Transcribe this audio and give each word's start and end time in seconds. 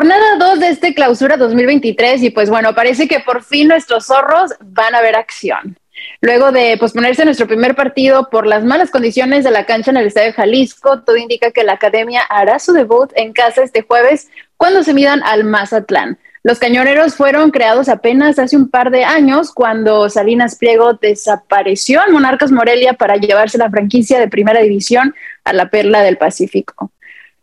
jornada 0.00 0.36
2 0.38 0.60
de 0.60 0.68
este 0.70 0.94
clausura 0.94 1.36
2023 1.36 2.22
y 2.22 2.30
pues 2.30 2.48
bueno, 2.48 2.74
parece 2.74 3.06
que 3.06 3.20
por 3.20 3.44
fin 3.44 3.68
nuestros 3.68 4.06
zorros 4.06 4.50
van 4.60 4.94
a 4.94 5.02
ver 5.02 5.14
acción. 5.14 5.78
Luego 6.22 6.52
de 6.52 6.78
posponerse 6.78 7.26
nuestro 7.26 7.46
primer 7.46 7.74
partido 7.74 8.30
por 8.30 8.46
las 8.46 8.64
malas 8.64 8.90
condiciones 8.90 9.44
de 9.44 9.50
la 9.50 9.66
cancha 9.66 9.90
en 9.90 9.98
el 9.98 10.06
Estadio 10.06 10.32
Jalisco, 10.32 11.02
todo 11.02 11.18
indica 11.18 11.50
que 11.50 11.64
la 11.64 11.74
academia 11.74 12.22
hará 12.22 12.58
su 12.58 12.72
debut 12.72 13.12
en 13.14 13.34
casa 13.34 13.62
este 13.62 13.82
jueves 13.82 14.30
cuando 14.56 14.82
se 14.84 14.94
midan 14.94 15.22
al 15.22 15.44
Mazatlán. 15.44 16.18
Los 16.44 16.58
cañoneros 16.58 17.14
fueron 17.14 17.50
creados 17.50 17.90
apenas 17.90 18.38
hace 18.38 18.56
un 18.56 18.70
par 18.70 18.90
de 18.90 19.04
años 19.04 19.52
cuando 19.52 20.08
Salinas 20.08 20.56
Pliego 20.56 20.94
desapareció 20.94 22.00
en 22.06 22.14
Monarcas 22.14 22.52
Morelia 22.52 22.94
para 22.94 23.16
llevarse 23.16 23.58
la 23.58 23.68
franquicia 23.68 24.18
de 24.18 24.28
primera 24.28 24.62
división 24.62 25.14
a 25.44 25.52
la 25.52 25.68
Perla 25.68 26.00
del 26.00 26.16
Pacífico. 26.16 26.90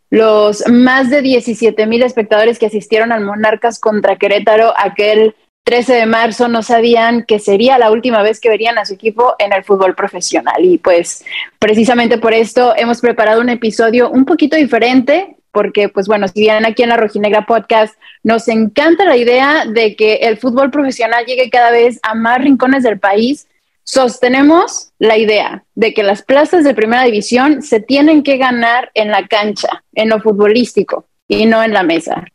Los 0.10 0.68
más 0.68 1.10
de 1.10 1.22
17 1.22 1.86
mil 1.86 2.04
espectadores 2.04 2.60
que 2.60 2.68
asistieron 2.68 3.12
al 3.12 3.26
Monarcas 3.26 3.80
contra 3.80 4.18
Querétaro 4.18 4.74
aquel 4.78 5.36
13 5.68 5.96
de 5.96 6.06
marzo 6.06 6.48
no 6.48 6.64
sabían 6.64 7.26
que 7.26 7.40
sería 7.40 7.78
la 7.78 7.92
última 7.92 8.24
vez 8.24 8.40
que 8.40 8.48
verían 8.48 8.78
a 8.78 8.86
su 8.86 8.94
equipo 8.94 9.36
en 9.38 9.52
el 9.52 9.66
fútbol 9.66 9.96
profesional. 9.96 10.64
Y 10.64 10.78
pues 10.78 11.26
precisamente 11.60 12.18
por 12.18 12.34
esto 12.34 12.74
hemos 12.78 13.02
preparado 13.02 13.42
un 13.42 13.50
episodio 13.50 14.10
un 14.10 14.24
poquito 14.24 14.56
diferente, 14.56 15.36
porque 15.52 15.90
pues 15.90 16.08
bueno, 16.08 16.30
si 16.30 16.40
bien 16.40 16.66
aquí 16.66 16.84
en 16.84 16.90
la 16.90 16.96
Rojinegra 16.96 17.46
Podcast 17.46 17.96
nos 18.24 18.48
encanta 18.48 19.04
la 19.04 19.18
idea 19.18 19.66
de 19.66 19.98
que 19.98 20.16
el 20.16 20.38
fútbol 20.38 20.72
profesional 20.72 21.26
llegue 21.26 21.50
cada 21.50 21.72
vez 21.72 22.00
a 22.02 22.16
más 22.16 22.40
rincones 22.40 22.84
del 22.84 22.98
país, 22.98 23.50
sostenemos 23.88 24.92
la 25.00 25.18
idea 25.18 25.64
de 25.74 25.94
que 25.94 26.04
las 26.04 26.22
plazas 26.22 26.66
de 26.66 26.76
primera 26.76 27.04
división 27.04 27.62
se 27.62 27.80
tienen 27.80 28.22
que 28.22 28.38
ganar 28.38 28.92
en 28.94 29.10
la 29.10 29.28
cancha, 29.28 29.84
en 29.94 30.10
lo 30.10 30.20
futbolístico 30.20 31.06
y 31.28 31.46
no 31.46 31.64
en 31.64 31.74
la 31.74 31.84
mesa 31.84 32.26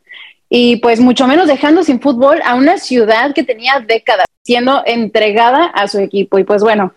y 0.55 0.75
pues 0.75 0.99
mucho 0.99 1.25
menos 1.25 1.47
dejando 1.47 1.83
sin 1.83 1.99
fútbol 1.99 2.39
a 2.45 2.53
una 2.53 2.77
ciudad 2.77 3.33
que 3.33 3.41
tenía 3.41 3.79
décadas 3.79 4.27
siendo 4.43 4.83
entregada 4.85 5.65
a 5.65 5.87
su 5.87 5.97
equipo. 5.97 6.37
Y 6.37 6.43
pues 6.43 6.61
bueno, 6.61 6.93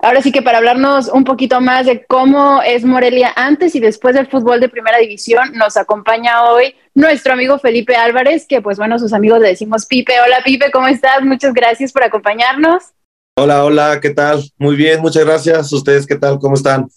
ahora 0.00 0.20
sí 0.22 0.32
que 0.32 0.42
para 0.42 0.58
hablarnos 0.58 1.06
un 1.06 1.22
poquito 1.22 1.60
más 1.60 1.86
de 1.86 2.04
cómo 2.04 2.60
es 2.62 2.84
Morelia 2.84 3.32
antes 3.36 3.76
y 3.76 3.80
después 3.80 4.16
del 4.16 4.26
fútbol 4.26 4.58
de 4.58 4.68
primera 4.68 4.98
división, 4.98 5.52
nos 5.52 5.76
acompaña 5.76 6.42
hoy 6.46 6.74
nuestro 6.92 7.34
amigo 7.34 7.60
Felipe 7.60 7.94
Álvarez, 7.94 8.44
que 8.48 8.60
pues 8.60 8.76
bueno, 8.76 8.98
sus 8.98 9.12
amigos 9.12 9.38
le 9.38 9.50
decimos 9.50 9.86
Pipe. 9.86 10.14
Hola 10.26 10.38
Pipe, 10.44 10.72
¿cómo 10.72 10.88
estás? 10.88 11.22
Muchas 11.22 11.54
gracias 11.54 11.92
por 11.92 12.02
acompañarnos. 12.02 12.82
Hola, 13.42 13.64
hola, 13.64 14.00
¿qué 14.02 14.10
tal? 14.10 14.44
Muy 14.58 14.76
bien, 14.76 15.00
muchas 15.00 15.24
gracias. 15.24 15.72
¿Ustedes 15.72 16.06
qué 16.06 16.14
tal? 16.14 16.38
¿Cómo 16.38 16.56
están? 16.56 16.90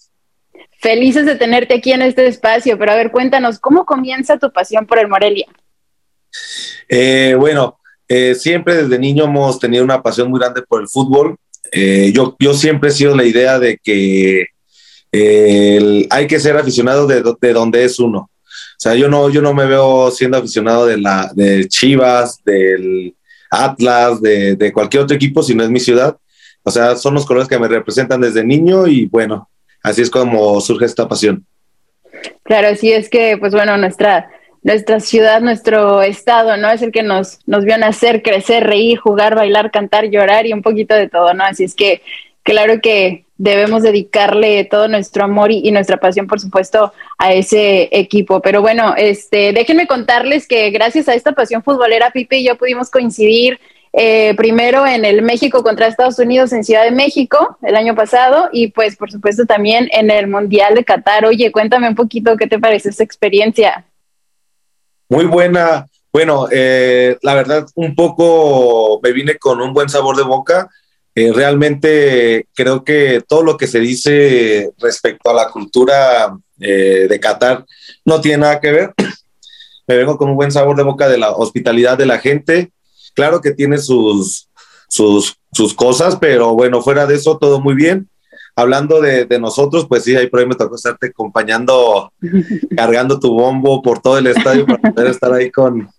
Felices 0.82 1.26
de 1.26 1.36
tenerte 1.36 1.74
aquí 1.74 1.94
en 1.94 2.02
este 2.02 2.28
espacio, 2.28 2.78
pero 2.78 2.92
a 2.92 2.96
ver, 2.96 3.12
cuéntanos, 3.12 3.60
¿cómo 3.60 3.86
comienza 3.86 4.38
tu 4.38 4.52
pasión 4.52 4.86
por 4.86 5.00
el 5.00 5.08
Morelia? 5.08 5.46
Eh, 6.90 7.34
bueno, 7.40 7.80
eh, 8.10 8.36
siempre 8.36 8.76
desde 8.76 9.00
niño 9.00 9.24
hemos 9.24 9.58
tenido 9.58 9.86
una 9.86 10.04
pasión 10.04 10.30
muy 10.30 10.38
grande 10.38 10.64
por 10.64 10.82
el 10.82 10.90
fútbol. 10.90 11.38
Eh, 11.72 12.12
yo, 12.14 12.36
yo 12.38 12.54
siempre 12.54 12.90
he 12.90 12.92
sido 12.92 13.16
la 13.16 13.24
idea 13.24 13.58
de 13.58 13.80
que 13.82 14.48
hay 16.10 16.28
que 16.28 16.40
ser 16.42 16.58
aficionado 16.58 17.08
de, 17.08 17.24
de, 17.40 17.54
donde 17.54 17.86
es 17.86 18.00
uno. 18.00 18.20
O 18.20 18.80
sea, 18.80 18.96
yo 18.96 19.08
no, 19.08 19.30
yo 19.30 19.42
no 19.42 19.54
me 19.54 19.66
veo 19.66 20.12
siendo 20.12 20.40
aficionado 20.40 20.88
de, 20.88 20.98
la, 20.98 21.32
de 21.34 21.70
Chivas, 21.70 22.44
del 22.44 23.16
Atlas, 23.50 24.22
de, 24.22 24.58
de 24.58 24.74
cualquier 24.74 25.04
otro 25.04 25.16
equipo, 25.16 25.42
si 25.42 25.56
no 25.56 25.64
es 25.64 25.70
mi 25.70 25.80
ciudad. 25.80 26.18
O 26.64 26.72
sea, 26.72 26.96
son 26.96 27.14
los 27.14 27.26
colores 27.26 27.50
que 27.50 27.60
me 27.60 27.68
representan 27.68 28.22
desde 28.22 28.44
niño 28.44 28.88
y 28.88 29.06
bueno, 29.06 29.50
así 29.82 30.02
es 30.02 30.10
como 30.10 30.60
surge 30.62 30.86
esta 30.86 31.08
pasión. 31.08 31.46
Claro, 32.44 32.70
así 32.70 32.92
es 32.92 33.10
que, 33.10 33.38
pues 33.38 33.54
bueno, 33.54 33.76
nuestra, 33.78 34.30
nuestra 34.62 35.00
ciudad, 35.00 35.42
nuestro 35.42 36.02
estado, 36.02 36.56
¿no? 36.58 36.70
Es 36.70 36.82
el 36.82 36.92
que 36.92 37.04
nos, 37.04 37.40
nos 37.46 37.66
vio 37.66 37.78
nacer, 37.78 38.22
crecer, 38.22 38.66
reír, 38.66 38.98
jugar, 38.98 39.36
bailar, 39.36 39.72
cantar, 39.72 40.10
llorar 40.10 40.46
y 40.46 40.54
un 40.54 40.62
poquito 40.62 40.96
de 40.96 41.10
todo, 41.10 41.34
¿no? 41.34 41.44
Así 41.44 41.66
es 41.66 41.76
que 41.76 42.02
claro 42.44 42.80
que 42.82 43.26
debemos 43.38 43.84
dedicarle 43.84 44.64
todo 44.64 44.88
nuestro 44.88 45.26
amor 45.26 45.52
y, 45.52 45.70
nuestra 45.72 45.98
pasión, 45.98 46.28
por 46.28 46.40
supuesto, 46.40 46.94
a 47.18 47.34
ese 47.34 47.90
equipo. 47.92 48.42
Pero 48.42 48.62
bueno, 48.62 48.94
este, 48.96 49.52
déjenme 49.52 49.88
contarles 49.88 50.48
que 50.48 50.70
gracias 50.70 51.10
a 51.10 51.14
esta 51.14 51.34
pasión 51.34 51.64
futbolera, 51.64 52.12
Pipe 52.12 52.38
y 52.38 52.48
yo 52.48 52.58
pudimos 52.58 52.90
coincidir 52.90 53.60
eh, 53.94 54.34
primero 54.36 54.88
en 54.88 55.06
el 55.06 55.22
México 55.22 55.64
contra 55.64 55.88
Estados 55.88 56.18
Unidos 56.18 56.52
en 56.52 56.64
Ciudad 56.64 56.84
de 56.84 56.92
México 56.92 57.58
el 57.62 57.76
año 57.76 57.96
pasado 57.96 58.50
y 58.52 58.70
pues 58.70 58.96
por 58.96 59.12
supuesto 59.12 59.46
también 59.46 59.88
en 59.92 60.10
el 60.10 60.28
Mundial 60.28 60.74
de 60.74 60.84
Qatar. 60.84 61.26
Oye, 61.26 61.52
cuéntame 61.52 61.88
un 61.88 61.96
poquito 61.96 62.36
qué 62.36 62.48
te 62.48 62.60
parece 62.60 62.90
esa 62.90 63.04
experiencia. 63.04 63.86
Muy 65.10 65.26
buena. 65.26 65.88
Bueno, 66.12 66.48
eh, 66.52 67.18
la 67.22 67.36
verdad, 67.36 67.68
un 67.76 67.96
poco 67.96 69.00
me 69.02 69.12
vine 69.12 69.38
con 69.38 69.62
un 69.62 69.74
buen 69.74 69.90
sabor 69.90 70.16
de 70.16 70.24
boca. 70.24 70.70
Eh, 71.16 71.32
realmente 71.32 72.48
creo 72.56 72.84
que 72.84 73.22
todo 73.28 73.44
lo 73.44 73.58
que 73.58 73.68
se 73.68 73.80
dice 73.80 74.72
respecto 74.80 75.30
a 75.30 75.34
la 75.34 75.50
cultura 75.50 76.36
eh, 76.60 77.06
de 77.08 77.20
Qatar 77.20 77.66
no 78.06 78.22
tiene 78.22 78.40
nada 78.40 78.60
que 78.60 78.72
ver. 78.72 78.94
Me 79.88 79.98
vengo 79.98 80.18
con 80.18 80.30
un 80.30 80.36
buen 80.36 80.52
sabor 80.52 80.78
de 80.78 80.84
boca 80.84 81.10
de 81.10 81.18
la 81.18 81.32
hospitalidad 81.32 81.98
de 81.98 82.06
la 82.06 82.18
gente. 82.18 82.72
Claro 83.14 83.42
que 83.42 83.52
tiene 83.52 83.78
sus, 83.78 84.50
sus, 84.88 85.38
sus 85.52 85.74
cosas, 85.74 86.18
pero 86.18 86.54
bueno, 86.54 86.82
fuera 86.82 87.06
de 87.06 87.16
eso, 87.16 87.38
todo 87.38 87.62
muy 87.62 87.76
bien 87.76 88.10
hablando 88.56 89.02
de, 89.02 89.28
nosotros, 89.40 89.88
pues 89.88 90.04
sí, 90.04 90.16
ahí 90.16 90.28
por 90.28 90.40
ahí 90.40 90.46
me 90.46 90.56
tocó 90.56 90.76
estarte 90.76 91.08
acompañando, 91.08 92.12
cargando 92.76 93.20
tu 93.20 93.34
bombo 93.34 93.82
por 93.82 94.00
todo 94.00 94.18
el 94.18 94.28
estadio 94.28 94.66
para 94.66 94.94
poder 94.94 95.08
estar 95.08 95.34
ahí 95.34 95.52
con, 95.52 95.90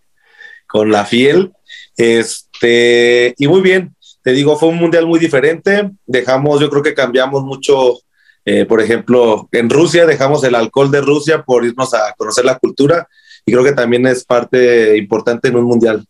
con 0.66 0.91
la 0.91 1.04
fiel. 1.04 1.52
Este, 1.97 3.34
y 3.36 3.48
muy 3.48 3.60
bien, 3.60 3.94
te 4.22 4.32
digo, 4.32 4.56
fue 4.56 4.69
un 4.69 4.76
mundial 4.76 5.06
muy 5.06 5.19
diferente. 5.19 5.91
Dejamos, 6.06 6.60
yo 6.60 6.70
creo 6.70 6.82
que 6.82 6.94
cambiamos 6.94 7.42
mucho, 7.42 7.98
eh, 8.44 8.64
por 8.64 8.81
ejemplo, 8.81 9.48
en 9.52 9.69
Rusia 9.69 10.06
dejamos 10.06 10.44
el 10.44 10.54
alcohol 10.54 10.91
de 10.91 11.00
Rusia 11.00 11.42
por 11.42 11.64
irnos 11.64 11.92
a 11.94 12.14
conocer 12.16 12.44
la 12.44 12.58
cultura 12.58 13.08
y 13.44 13.52
creo 13.52 13.64
que 13.64 13.72
también 13.72 14.06
es 14.06 14.25
parte 14.25 14.96
importante 14.96 15.48
en 15.48 15.56
un 15.56 15.64
mundial. 15.64 16.06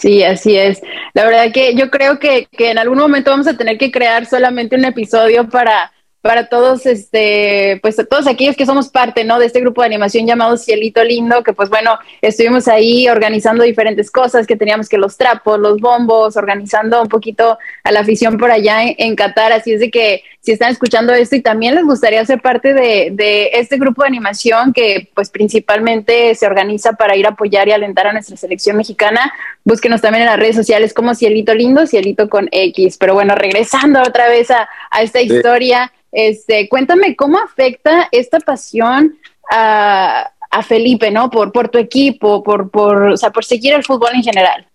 Sí, 0.00 0.22
así 0.22 0.56
es. 0.56 0.80
La 1.12 1.24
verdad 1.24 1.52
que 1.52 1.74
yo 1.74 1.90
creo 1.90 2.18
que, 2.18 2.46
que 2.46 2.70
en 2.70 2.78
algún 2.78 2.98
momento 2.98 3.30
vamos 3.30 3.46
a 3.46 3.56
tener 3.56 3.76
que 3.76 3.92
crear 3.92 4.24
solamente 4.24 4.74
un 4.74 4.84
episodio 4.86 5.48
para 5.48 5.92
para 6.22 6.48
todos, 6.48 6.84
este, 6.84 7.78
pues 7.80 7.96
todos 8.08 8.26
aquellos 8.26 8.54
que 8.54 8.66
somos 8.66 8.88
parte, 8.88 9.24
¿no? 9.24 9.38
De 9.38 9.46
este 9.46 9.60
grupo 9.60 9.80
de 9.80 9.86
animación 9.86 10.26
llamado 10.26 10.56
Cielito 10.58 11.02
Lindo, 11.02 11.42
que 11.42 11.54
pues 11.54 11.70
bueno, 11.70 11.98
estuvimos 12.20 12.68
ahí 12.68 13.08
organizando 13.08 13.64
diferentes 13.64 14.10
cosas, 14.10 14.46
que 14.46 14.56
teníamos 14.56 14.88
que 14.88 14.98
los 14.98 15.16
trapos, 15.16 15.58
los 15.58 15.80
bombos, 15.80 16.36
organizando 16.36 17.00
un 17.00 17.08
poquito 17.08 17.58
a 17.84 17.92
la 17.92 18.00
afición 18.00 18.36
por 18.36 18.50
allá 18.50 18.82
en, 18.82 19.16
Qatar, 19.16 19.52
así 19.52 19.72
es 19.72 19.80
de 19.80 19.90
que 19.90 20.22
si 20.40 20.52
están 20.52 20.72
escuchando 20.72 21.12
esto 21.12 21.36
y 21.36 21.42
también 21.42 21.74
les 21.74 21.84
gustaría 21.84 22.24
ser 22.24 22.40
parte 22.40 22.72
de, 22.72 23.10
de 23.12 23.50
este 23.52 23.76
grupo 23.76 24.02
de 24.02 24.08
animación 24.08 24.72
que 24.72 25.10
pues 25.14 25.28
principalmente 25.30 26.34
se 26.34 26.46
organiza 26.46 26.94
para 26.94 27.14
ir 27.14 27.26
a 27.26 27.30
apoyar 27.30 27.68
y 27.68 27.72
alentar 27.72 28.06
a 28.06 28.12
nuestra 28.12 28.36
selección 28.36 28.76
mexicana, 28.76 29.32
búsquenos 29.64 30.00
también 30.00 30.22
en 30.22 30.30
las 30.30 30.38
redes 30.38 30.56
sociales 30.56 30.94
como 30.94 31.14
Cielito 31.14 31.54
Lindo, 31.54 31.86
Cielito 31.86 32.28
con 32.28 32.48
X, 32.50 32.96
pero 32.98 33.14
bueno, 33.14 33.34
regresando 33.34 34.00
otra 34.00 34.28
vez 34.28 34.50
a, 34.50 34.68
a 34.90 35.02
esta 35.02 35.20
historia. 35.20 35.92
Este, 36.12 36.68
cuéntame 36.68 37.14
cómo 37.14 37.38
afecta 37.38 38.08
esta 38.10 38.40
pasión 38.40 39.18
a, 39.50 40.32
Felipe, 40.66 41.12
¿no? 41.12 41.30
Por, 41.30 41.52
por 41.52 41.68
tu 41.68 41.78
equipo, 41.78 42.42
por, 42.42 42.70
por, 42.70 43.10
o 43.10 43.16
sea, 43.16 43.30
por 43.30 43.44
seguir 43.44 43.72
el 43.72 43.84
fútbol 43.84 44.10
en 44.14 44.22
general. 44.22 44.66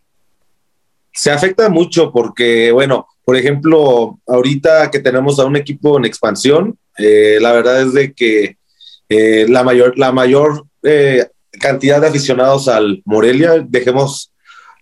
Se 1.11 1.31
afecta 1.31 1.67
mucho 1.69 2.11
porque, 2.13 2.71
bueno, 2.71 3.07
por 3.25 3.35
ejemplo, 3.35 4.19
ahorita 4.27 4.89
que 4.91 4.99
tenemos 4.99 5.39
a 5.39 5.45
un 5.45 5.55
equipo 5.55 5.97
en 5.97 6.05
expansión, 6.05 6.77
eh, 6.97 7.39
la 7.41 7.51
verdad 7.51 7.81
es 7.81 7.93
de 7.93 8.13
que 8.13 8.57
eh, 9.09 9.45
la 9.49 9.63
mayor, 9.63 9.97
la 9.97 10.11
mayor 10.11 10.65
eh, 10.83 11.27
cantidad 11.59 11.99
de 11.99 12.07
aficionados 12.07 12.67
al 12.67 13.01
Morelia, 13.05 13.65
dejemos 13.67 14.31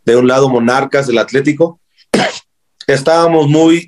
de 0.06 0.16
un 0.16 0.28
lado 0.28 0.50
Monarcas, 0.50 1.10
el 1.10 1.18
Atlético, 1.18 1.80
estábamos 2.88 3.48
muy 3.48 3.88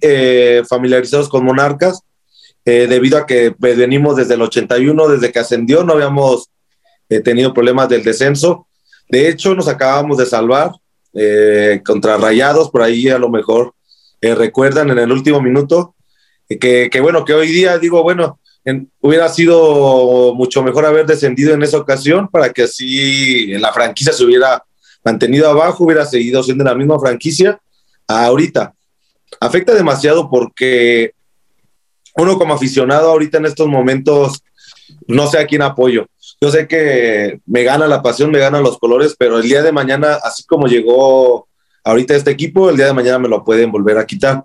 familiarizados 0.68 1.30
con 1.30 1.46
Monarcas 1.46 2.02
eh, 2.68 2.88
debido 2.88 3.20
a 3.20 3.28
que 3.28 3.52
pues, 3.52 3.78
venimos 3.78 4.16
desde 4.16 4.34
el 4.34 4.42
81, 4.42 5.08
desde 5.08 5.32
que 5.32 5.38
ascendió, 5.38 5.84
no 5.84 5.94
habíamos 5.94 6.50
eh, 7.10 7.20
tenido 7.20 7.54
problemas 7.54 7.88
del 7.90 8.04
descenso. 8.04 8.68
De 9.08 9.30
hecho, 9.30 9.54
nos 9.54 9.68
acabamos 9.68 10.18
de 10.18 10.26
salvar 10.26 10.72
eh, 11.14 11.80
contra 11.86 12.18
Rayados, 12.18 12.72
por 12.72 12.82
ahí 12.82 13.08
a 13.08 13.20
lo 13.20 13.30
mejor 13.30 13.75
recuerdan 14.34 14.90
en 14.90 15.00
el 15.00 15.12
último 15.12 15.42
minuto, 15.42 15.94
que, 16.48 16.90
que, 16.92 17.02
bueno, 17.02 17.26
que 17.26 17.34
hoy 17.34 17.50
día 17.50 17.78
digo, 17.78 18.02
bueno, 18.02 18.40
hubiera 19.02 19.30
sido 19.30 20.34
mucho 20.34 20.64
mejor 20.64 20.86
haber 20.86 21.06
descendido 21.06 21.54
en 21.54 21.62
esa 21.62 21.78
ocasión 21.78 22.28
para 22.28 22.52
que 22.52 22.64
así 22.64 23.48
la 23.60 23.72
franquicia 23.72 24.14
se 24.14 24.24
hubiera 24.24 24.64
mantenido 25.04 25.50
abajo, 25.50 25.84
hubiera 25.84 26.06
seguido 26.06 26.42
siendo 26.42 26.64
la 26.64 26.74
misma 26.74 27.00
franquicia 27.00 27.60
ahorita. 28.08 28.74
Afecta 29.40 29.74
demasiado 29.74 30.30
porque 30.30 31.14
uno 32.16 32.38
como 32.38 32.54
aficionado 32.54 33.12
ahorita 33.12 33.38
en 33.38 33.46
estos 33.46 33.68
momentos 33.68 34.42
no 35.08 35.28
sé 35.28 35.40
a 35.40 35.48
quién 35.48 35.62
apoyo. 35.62 36.08
yo 36.42 36.52
sé 36.52 36.68
que 36.68 37.40
me 37.46 37.64
gana 37.64 37.88
la 37.88 38.02
pasión, 38.02 38.32
me 38.32 38.40
ganan 38.40 38.64
los 38.64 38.78
colores, 38.78 39.16
pero 39.18 39.38
el 39.38 39.44
día 39.44 39.62
de 39.62 39.72
mañana, 39.72 40.16
así 40.24 40.44
como 40.44 40.68
llegó 40.68 41.48
ahorita 41.86 42.16
este 42.16 42.32
equipo, 42.32 42.70
el 42.70 42.76
día 42.76 42.88
de 42.88 42.94
mañana 42.94 43.20
me 43.20 43.30
lo 43.30 43.44
pueden 43.44 43.72
volver 43.72 43.98
a 43.98 44.06
quitar. 44.06 44.44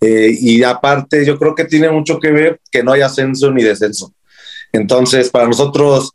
Eh, 0.00 0.36
y 0.38 0.62
aparte, 0.62 1.24
yo 1.24 1.38
creo 1.38 1.54
que 1.54 1.64
tiene 1.64 1.88
mucho 1.90 2.18
que 2.18 2.30
ver 2.30 2.60
que 2.70 2.82
no 2.82 2.92
hay 2.92 3.00
ascenso 3.00 3.50
ni 3.50 3.62
descenso. 3.62 4.12
Entonces, 4.72 5.30
para 5.30 5.46
nosotros, 5.46 6.12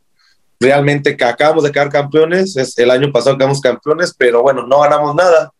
realmente 0.60 1.16
que 1.16 1.24
acabamos 1.24 1.64
de 1.64 1.72
quedar 1.72 1.88
campeones, 1.88 2.56
es, 2.56 2.78
el 2.78 2.90
año 2.90 3.10
pasado 3.10 3.36
quedamos 3.36 3.60
campeones, 3.60 4.14
pero 4.16 4.42
bueno, 4.42 4.66
no 4.66 4.80
ganamos 4.80 5.14
nada. 5.14 5.52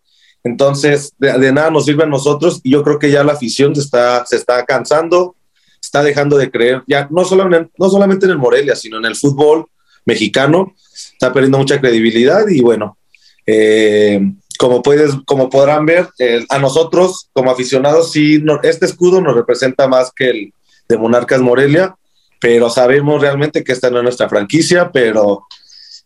Entonces, 0.44 1.12
de, 1.18 1.52
nada 1.52 1.70
nos 1.70 1.86
sirve 1.86 2.04
a 2.04 2.06
nosotros 2.06 2.60
y 2.62 2.70
yo 2.70 2.82
creo 2.82 2.98
que 2.98 3.10
ya 3.10 3.24
la 3.24 3.32
afición 3.32 3.74
se 3.74 3.80
está, 3.80 4.24
se 4.26 4.36
está 4.36 4.64
cansando, 4.64 5.34
está 5.80 6.02
dejando 6.02 6.36
de 6.36 6.50
creer, 6.50 6.82
ya 6.86 7.08
no 7.10 7.24
solamente, 7.24 7.72
no 7.78 7.88
solamente 7.88 8.26
en 8.26 8.32
el 8.32 8.38
Morelia, 8.38 8.76
sino 8.76 8.98
en 8.98 9.06
el 9.06 9.16
fútbol 9.16 9.66
mexicano, 10.04 10.74
está 10.92 11.32
perdiendo 11.32 11.58
mucha 11.58 11.80
credibilidad 11.80 12.46
y 12.48 12.60
bueno, 12.60 12.96
eh, 13.44 14.20
como, 14.56 14.82
puedes, 14.82 15.12
como 15.24 15.48
podrán 15.48 15.86
ver, 15.86 16.08
eh, 16.18 16.44
a 16.48 16.58
nosotros 16.58 17.28
como 17.32 17.50
aficionados, 17.50 18.12
sí, 18.12 18.42
este 18.62 18.86
escudo 18.86 19.20
nos 19.20 19.34
representa 19.34 19.88
más 19.88 20.12
que 20.14 20.30
el 20.30 20.54
de 20.88 20.98
Monarcas 20.98 21.40
Morelia, 21.40 21.96
pero 22.40 22.70
sabemos 22.70 23.20
realmente 23.20 23.64
que 23.64 23.72
esta 23.72 23.90
no 23.90 23.98
es 23.98 24.02
nuestra 24.04 24.28
franquicia, 24.28 24.90
pero 24.92 25.46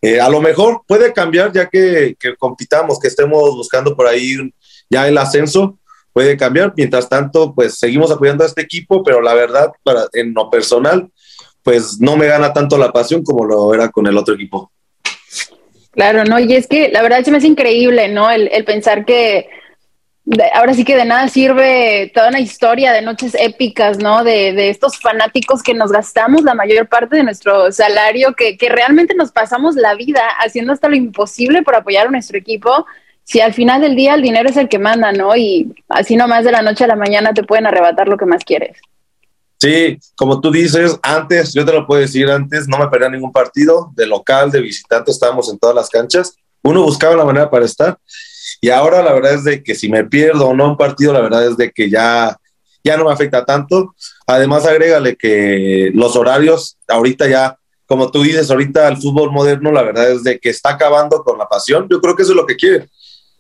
eh, 0.01 0.21
a 0.21 0.29
lo 0.29 0.41
mejor 0.41 0.83
puede 0.87 1.13
cambiar 1.13 1.53
ya 1.53 1.69
que, 1.69 2.17
compitamos, 2.39 2.99
que 2.99 3.09
estemos 3.09 3.55
buscando 3.55 3.95
por 3.95 4.07
ahí 4.07 4.37
ya 4.89 5.07
el 5.07 5.19
ascenso, 5.19 5.79
puede 6.13 6.37
cambiar. 6.37 6.73
Mientras 6.77 7.09
tanto, 7.09 7.55
pues 7.55 7.79
seguimos 7.79 8.11
apoyando 8.11 8.45
a 8.45 8.47
este 8.47 8.63
equipo, 8.63 9.03
pero 9.03 9.21
la 9.21 9.35
verdad, 9.35 9.71
para, 9.83 10.07
en 10.13 10.33
lo 10.33 10.49
personal, 10.49 11.11
pues 11.63 12.01
no 12.01 12.17
me 12.17 12.27
gana 12.27 12.53
tanto 12.53 12.79
la 12.79 12.93
pasión 12.93 13.23
como 13.23 13.45
lo 13.45 13.75
era 13.75 13.91
con 13.91 14.07
el 14.07 14.17
otro 14.17 14.35
equipo. 14.35 14.73
Claro, 15.93 16.25
no, 16.25 16.39
y 16.39 16.55
es 16.55 16.67
que 16.67 16.89
la 16.89 17.03
verdad 17.03 17.23
se 17.25 17.31
me 17.31 17.39
hace 17.39 17.49
increíble, 17.49 18.09
¿no? 18.09 18.31
El, 18.31 18.65
pensar 18.65 19.05
que 19.05 19.49
ahora 20.55 20.75
sí 20.75 20.85
que 20.85 20.97
de 20.97 21.05
nada 21.05 21.27
sirve 21.29 22.13
toda 22.15 22.29
una 22.29 22.39
historia 22.39 22.93
de 22.93 23.03
noches 23.03 23.35
épicas, 23.35 23.99
¿no? 23.99 24.23
De, 24.23 24.53
de, 24.53 24.71
estos 24.71 24.99
fanáticos 24.99 25.63
que 25.63 25.75
nos 25.75 25.91
gastamos 25.91 26.43
la 26.43 26.55
mayor 26.55 26.89
parte 26.89 27.17
de 27.17 27.25
nuestro 27.25 27.73
salario, 27.73 28.35
que, 28.35 28.57
que 28.57 28.69
realmente 28.69 29.15
nos 29.17 29.33
pasamos 29.33 29.75
la 29.75 29.95
vida 29.95 30.21
haciendo 30.39 30.73
hasta 30.73 30.89
lo 30.89 30.95
imposible 30.95 31.63
por 31.63 31.75
apoyar 31.75 32.07
a 32.07 32.11
nuestro 32.11 32.39
equipo. 32.39 32.87
Si 33.25 33.41
al 33.41 33.53
final 33.53 33.81
del 33.81 33.97
día 33.97 34.15
el 34.15 34.23
dinero 34.23 34.49
es 34.49 34.57
el 34.57 34.69
que 34.69 34.79
manda, 34.79 35.13
¿no? 35.13 35.37
Y 35.37 35.75
así 35.89 36.15
nomás 36.15 36.45
de 36.45 36.53
la 36.53 36.63
noche 36.63 36.85
a 36.85 36.89
la 36.89 36.97
mañana 36.97 37.35
te 37.35 37.43
pueden 37.43 37.67
arrebatar 37.67 38.07
lo 38.07 38.17
que 38.17 38.27
más 38.27 38.45
quieres. 38.45 38.77
Sí, 39.61 39.99
como 40.17 40.41
tú 40.41 40.51
dices, 40.51 40.99
antes, 41.03 41.53
yo 41.53 41.67
te 41.67 41.73
lo 41.73 41.87
puedo 41.87 42.01
decir, 42.01 42.31
antes 42.31 42.67
no 42.67 42.79
me 42.79 42.89
perdía 42.89 43.11
ningún 43.11 43.31
partido, 43.31 43.93
de 43.95 44.07
local, 44.07 44.51
de 44.51 44.61
visitante, 44.63 45.11
estábamos 45.11 45.51
en 45.51 45.59
todas 45.59 45.77
las 45.77 45.91
canchas. 45.91 46.35
Uno 46.63 46.83
buscaba 46.83 47.15
la 47.15 47.25
manera 47.25 47.51
para 47.51 47.67
estar 47.67 47.99
y 48.61 48.71
ahora 48.71 49.03
la 49.03 49.13
verdad 49.13 49.35
es 49.35 49.45
de 49.45 49.63
que 49.63 49.75
si 49.75 49.89
me 49.89 50.05
pierdo 50.05 50.49
o 50.49 50.55
no 50.55 50.69
un 50.69 50.77
partido, 50.77 51.13
la 51.13 51.21
verdad 51.21 51.47
es 51.47 51.57
de 51.57 51.71
que 51.71 51.89
ya, 51.89 52.37
ya 52.85 52.97
no 52.97 53.05
me 53.05 53.13
afecta 53.13 53.45
tanto. 53.45 53.95
Además, 54.27 54.67
agrégale 54.67 55.17
que 55.17 55.91
los 55.95 56.17
horarios, 56.17 56.77
ahorita 56.89 57.29
ya, 57.29 57.57
como 57.87 58.11
tú 58.11 58.23
dices, 58.23 58.51
ahorita 58.51 58.89
el 58.89 58.99
fútbol 58.99 59.33
moderno, 59.33 59.73
la 59.73 59.83
verdad 59.83 60.11
es 60.11 60.23
de 60.25 60.39
que 60.39 60.51
está 60.51 60.71
acabando 60.71 61.23
con 61.23 61.39
la 61.39 61.49
pasión. 61.49 61.87
Yo 61.91 62.01
creo 62.01 62.15
que 62.15 62.23
eso 62.23 62.33
es 62.33 62.37
lo 62.37 62.47
que 62.47 62.57
quieren. 62.57 62.89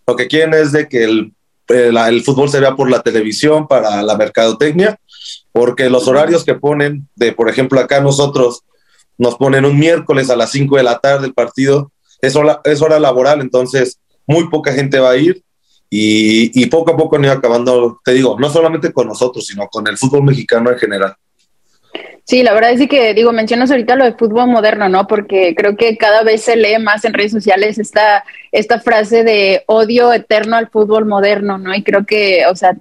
Lo 0.06 0.16
que 0.16 0.26
quieren 0.26 0.54
es 0.54 0.72
de 0.72 0.88
que 0.88 1.04
el, 1.04 1.32
el, 1.68 2.22
fútbol 2.22 2.48
se 2.48 2.60
vea 2.60 2.74
por 2.74 2.90
la 2.90 3.02
televisión, 3.02 3.68
para 3.68 4.02
la 4.02 4.16
mercadotecnia, 4.16 4.98
porque 5.52 5.90
los 5.90 6.08
horarios 6.08 6.44
que 6.44 6.54
ponen, 6.54 7.08
de 7.16 7.32
por 7.32 7.48
ejemplo 7.48 7.80
acá 7.80 8.00
nosotros 8.00 8.62
nos 9.18 9.36
ponen 9.36 9.64
un 9.64 9.78
miércoles 9.78 10.30
a 10.30 10.36
las 10.36 10.50
5 10.52 10.76
de 10.76 10.82
la 10.82 10.98
tarde 10.98 11.26
el 11.26 11.34
partido, 11.34 11.92
es 12.22 12.36
hora, 12.36 12.60
es 12.64 12.80
hora 12.82 12.98
laboral, 12.98 13.40
entonces 13.40 13.98
muy 14.26 14.48
poca 14.48 14.72
gente 14.72 14.98
va 14.98 15.10
a 15.10 15.16
ir 15.16 15.42
y, 15.92 16.66
poco 16.66 16.92
a 16.92 16.96
poco 16.96 17.16
han 17.16 17.24
ido 17.24 17.32
acabando, 17.32 18.00
te 18.04 18.12
digo, 18.12 18.38
no 18.38 18.48
solamente 18.48 18.92
con 18.92 19.08
nosotros, 19.08 19.44
sino 19.44 19.66
con 19.66 19.88
el 19.88 19.98
fútbol 19.98 20.22
mexicano 20.22 20.70
en 20.70 20.78
general. 20.78 21.14
Sí, 22.24 22.44
la 22.44 22.52
verdad 22.52 22.70
es 22.70 22.88
que, 22.88 23.12
digo, 23.12 23.32
mencionas 23.32 23.72
ahorita 23.72 23.96
lo 23.96 24.04
de 24.04 24.14
fútbol 24.14 24.46
moderno, 24.46 24.88
¿no? 24.88 25.08
Porque 25.08 25.52
creo 25.56 25.76
que 25.76 25.96
cada 25.96 26.22
vez 26.22 26.42
se 26.42 26.54
lee 26.54 26.78
más 26.78 27.04
en 27.04 27.12
redes 27.12 27.32
sociales 27.32 27.76
esta, 27.78 28.22
esta 28.52 28.78
frase 28.78 29.24
de 29.24 29.64
odio 29.66 30.12
eterno 30.12 30.54
al 30.54 30.70
fútbol 30.70 31.06
moderno, 31.06 31.58
¿no? 31.58 31.74
Y 31.74 31.82
creo 31.82 32.06
que, 32.06 32.44
o 32.46 32.54
sea, 32.54 32.76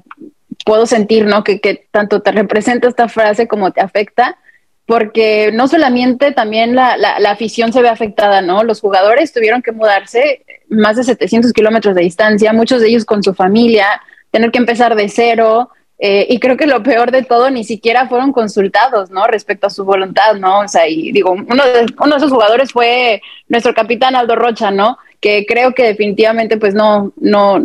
puedo 0.70 0.86
sentir, 0.86 1.26
¿no? 1.26 1.44
Que, 1.44 1.60
que 1.60 1.88
tanto 1.90 2.22
te 2.22 2.32
representa 2.32 2.88
esta 2.88 3.10
frase 3.10 3.48
como 3.48 3.72
te 3.72 3.82
afecta 3.82 4.38
porque 4.86 5.52
no 5.52 5.68
solamente 5.68 6.32
también 6.32 6.76
la, 6.76 6.96
la, 6.98 7.32
afición 7.32 7.72
se 7.74 7.82
ve 7.82 7.90
afectada, 7.90 8.42
¿no? 8.42 8.64
Los 8.64 8.82
jugadores 8.82 9.32
tuvieron 9.32 9.62
que 9.62 9.72
mudarse 9.72 10.44
más 10.68 10.96
de 10.96 11.04
700 11.04 11.54
kilómetros 11.54 11.94
de 11.94 12.02
distancia, 12.02 12.54
muchos 12.54 12.82
de 12.82 12.90
ellos 12.90 13.06
con 13.06 13.22
su 13.22 13.36
familia, 13.36 13.86
tener 14.32 14.50
que 14.50 14.58
empezar 14.60 14.96
de 14.96 15.08
cero. 15.10 15.70
Eh, 16.00 16.26
y 16.30 16.40
creo 16.40 16.58
que 16.58 16.66
lo 16.66 16.82
peor 16.82 17.12
de 17.12 17.24
todo, 17.24 17.52
ni 17.52 17.64
siquiera 17.64 18.08
fueron 18.08 18.32
consultados, 18.32 19.12
¿no? 19.12 19.28
Respecto 19.28 19.68
a 19.68 19.70
su 19.70 19.86
voluntad, 19.86 20.36
¿no? 20.36 20.62
O 20.62 20.68
sea, 20.68 20.88
y 20.88 21.12
digo, 21.12 21.34
uno 21.34 21.64
de, 21.66 21.86
uno 22.00 22.12
de 22.12 22.18
esos 22.18 22.32
jugadores 22.32 22.72
fue 22.72 23.22
nuestro 23.48 23.76
capitán 23.76 24.16
Aldo 24.16 24.36
Rocha, 24.36 24.72
¿no? 24.72 24.98
Que 25.20 25.46
creo 25.48 25.74
que 25.74 25.84
definitivamente, 25.84 26.58
pues 26.58 26.74
no, 26.74 27.12
no, 27.18 27.62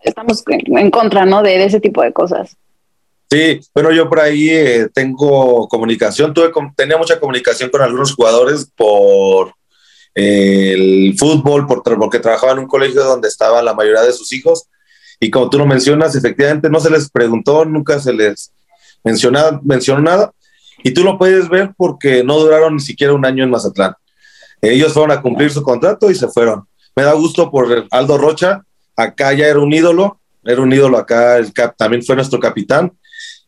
estamos 0.00 0.42
en 0.46 0.90
contra, 0.90 1.24
¿no? 1.26 1.42
De, 1.42 1.64
ese 1.64 1.80
tipo 1.80 2.02
de 2.02 2.12
cosas. 2.12 2.56
Sí, 3.30 3.60
bueno, 3.74 3.92
yo 3.92 4.08
por 4.08 4.20
ahí 4.20 4.48
eh, 4.48 4.88
tengo 4.92 5.68
comunicación, 5.68 6.32
tuve, 6.32 6.50
tenía 6.74 6.96
mucha 6.96 7.20
comunicación 7.20 7.68
con 7.68 7.82
algunos 7.82 8.14
jugadores 8.14 8.70
por 8.74 9.52
eh, 10.14 10.72
el 10.72 11.14
fútbol, 11.18 11.66
por, 11.66 11.82
porque 11.82 12.20
trabajaba 12.20 12.52
en 12.52 12.60
un 12.60 12.66
colegio 12.66 13.04
donde 13.04 13.28
estaba 13.28 13.62
la 13.62 13.74
mayoría 13.74 14.02
de 14.02 14.12
sus 14.12 14.32
hijos. 14.32 14.64
Y 15.20 15.30
como 15.30 15.50
tú 15.50 15.58
lo 15.58 15.66
mencionas, 15.66 16.14
efectivamente 16.14 16.70
no 16.70 16.80
se 16.80 16.90
les 16.90 17.10
preguntó, 17.10 17.64
nunca 17.64 17.98
se 17.98 18.12
les 18.12 18.52
mencionó, 19.04 19.60
mencionó 19.62 20.00
nada. 20.00 20.32
Y 20.82 20.92
tú 20.92 21.02
lo 21.04 21.18
puedes 21.18 21.48
ver 21.48 21.72
porque 21.76 22.22
no 22.24 22.38
duraron 22.38 22.76
ni 22.76 22.80
siquiera 22.80 23.12
un 23.12 23.26
año 23.26 23.44
en 23.44 23.50
Mazatlán. 23.50 23.94
Ellos 24.62 24.92
fueron 24.92 25.10
a 25.10 25.22
cumplir 25.22 25.50
su 25.50 25.62
contrato 25.62 26.10
y 26.10 26.14
se 26.14 26.28
fueron. 26.28 26.66
Me 26.96 27.02
da 27.02 27.12
gusto 27.12 27.50
por 27.50 27.86
Aldo 27.90 28.18
Rocha, 28.18 28.62
acá 28.98 29.32
ya 29.32 29.46
era 29.46 29.58
un 29.58 29.72
ídolo, 29.72 30.20
era 30.44 30.60
un 30.60 30.72
ídolo 30.72 30.98
acá, 30.98 31.38
el 31.38 31.52
cap, 31.52 31.74
también 31.76 32.02
fue 32.02 32.16
nuestro 32.16 32.38
capitán 32.38 32.92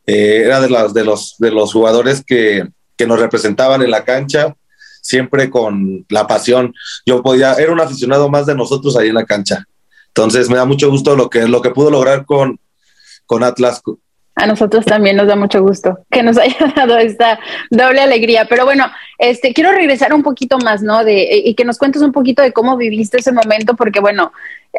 eh, 0.06 0.42
era 0.44 0.60
de, 0.60 0.68
de, 0.92 1.04
los, 1.04 1.36
de 1.38 1.50
los 1.50 1.72
jugadores 1.72 2.24
que, 2.26 2.68
que 2.96 3.06
nos 3.06 3.20
representaban 3.20 3.82
en 3.82 3.90
la 3.90 4.04
cancha, 4.04 4.56
siempre 5.02 5.50
con 5.50 6.04
la 6.08 6.26
pasión. 6.26 6.74
Yo 7.06 7.22
podía, 7.22 7.54
era 7.54 7.72
un 7.72 7.80
aficionado 7.80 8.28
más 8.28 8.46
de 8.46 8.54
nosotros 8.54 8.96
ahí 8.96 9.08
en 9.08 9.14
la 9.14 9.24
cancha. 9.24 9.64
Entonces 10.08 10.48
me 10.50 10.56
da 10.56 10.64
mucho 10.64 10.90
gusto 10.90 11.14
lo 11.14 11.30
que, 11.30 11.46
lo 11.46 11.62
que 11.62 11.70
pudo 11.70 11.90
lograr 11.90 12.24
con, 12.24 12.58
con 13.24 13.44
Atlas 13.44 13.80
a 14.34 14.46
nosotros 14.46 14.84
también 14.84 15.16
nos 15.16 15.26
da 15.26 15.36
mucho 15.36 15.62
gusto 15.62 15.98
que 16.10 16.22
nos 16.22 16.38
haya 16.38 16.72
dado 16.74 16.98
esta 16.98 17.38
doble 17.70 18.00
alegría. 18.00 18.46
Pero 18.48 18.64
bueno, 18.64 18.90
este, 19.18 19.52
quiero 19.52 19.72
regresar 19.72 20.14
un 20.14 20.22
poquito 20.22 20.58
más, 20.58 20.82
¿no? 20.82 21.04
De, 21.04 21.42
y 21.44 21.54
que 21.54 21.64
nos 21.64 21.78
cuentes 21.78 22.02
un 22.02 22.12
poquito 22.12 22.42
de 22.42 22.52
cómo 22.52 22.76
viviste 22.76 23.18
ese 23.18 23.32
momento, 23.32 23.74
porque 23.74 24.00
bueno, 24.00 24.32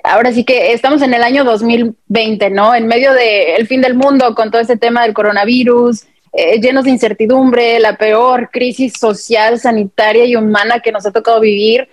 ahora 0.04 0.32
sí 0.32 0.44
que 0.44 0.74
estamos 0.74 1.02
en 1.02 1.14
el 1.14 1.24
año 1.24 1.44
2020, 1.44 2.50
¿no? 2.50 2.74
En 2.74 2.88
medio 2.88 3.14
del 3.14 3.68
fin 3.68 3.82
del 3.82 3.94
mundo 3.94 4.34
con 4.36 4.52
todo 4.52 4.62
este 4.62 4.78
tema 4.78 5.04
del 5.04 5.14
coronavirus, 5.14 6.06
eh, 6.34 6.60
llenos 6.62 6.86
de 6.86 6.92
incertidumbre, 6.92 7.80
la 7.80 7.98
peor 7.98 8.50
crisis 8.52 8.94
social, 8.98 9.60
sanitaria 9.60 10.26
y 10.26 10.36
humana 10.36 10.80
que 10.80 10.92
nos 10.92 11.06
ha 11.06 11.12
tocado 11.12 11.40
vivir. 11.40 11.90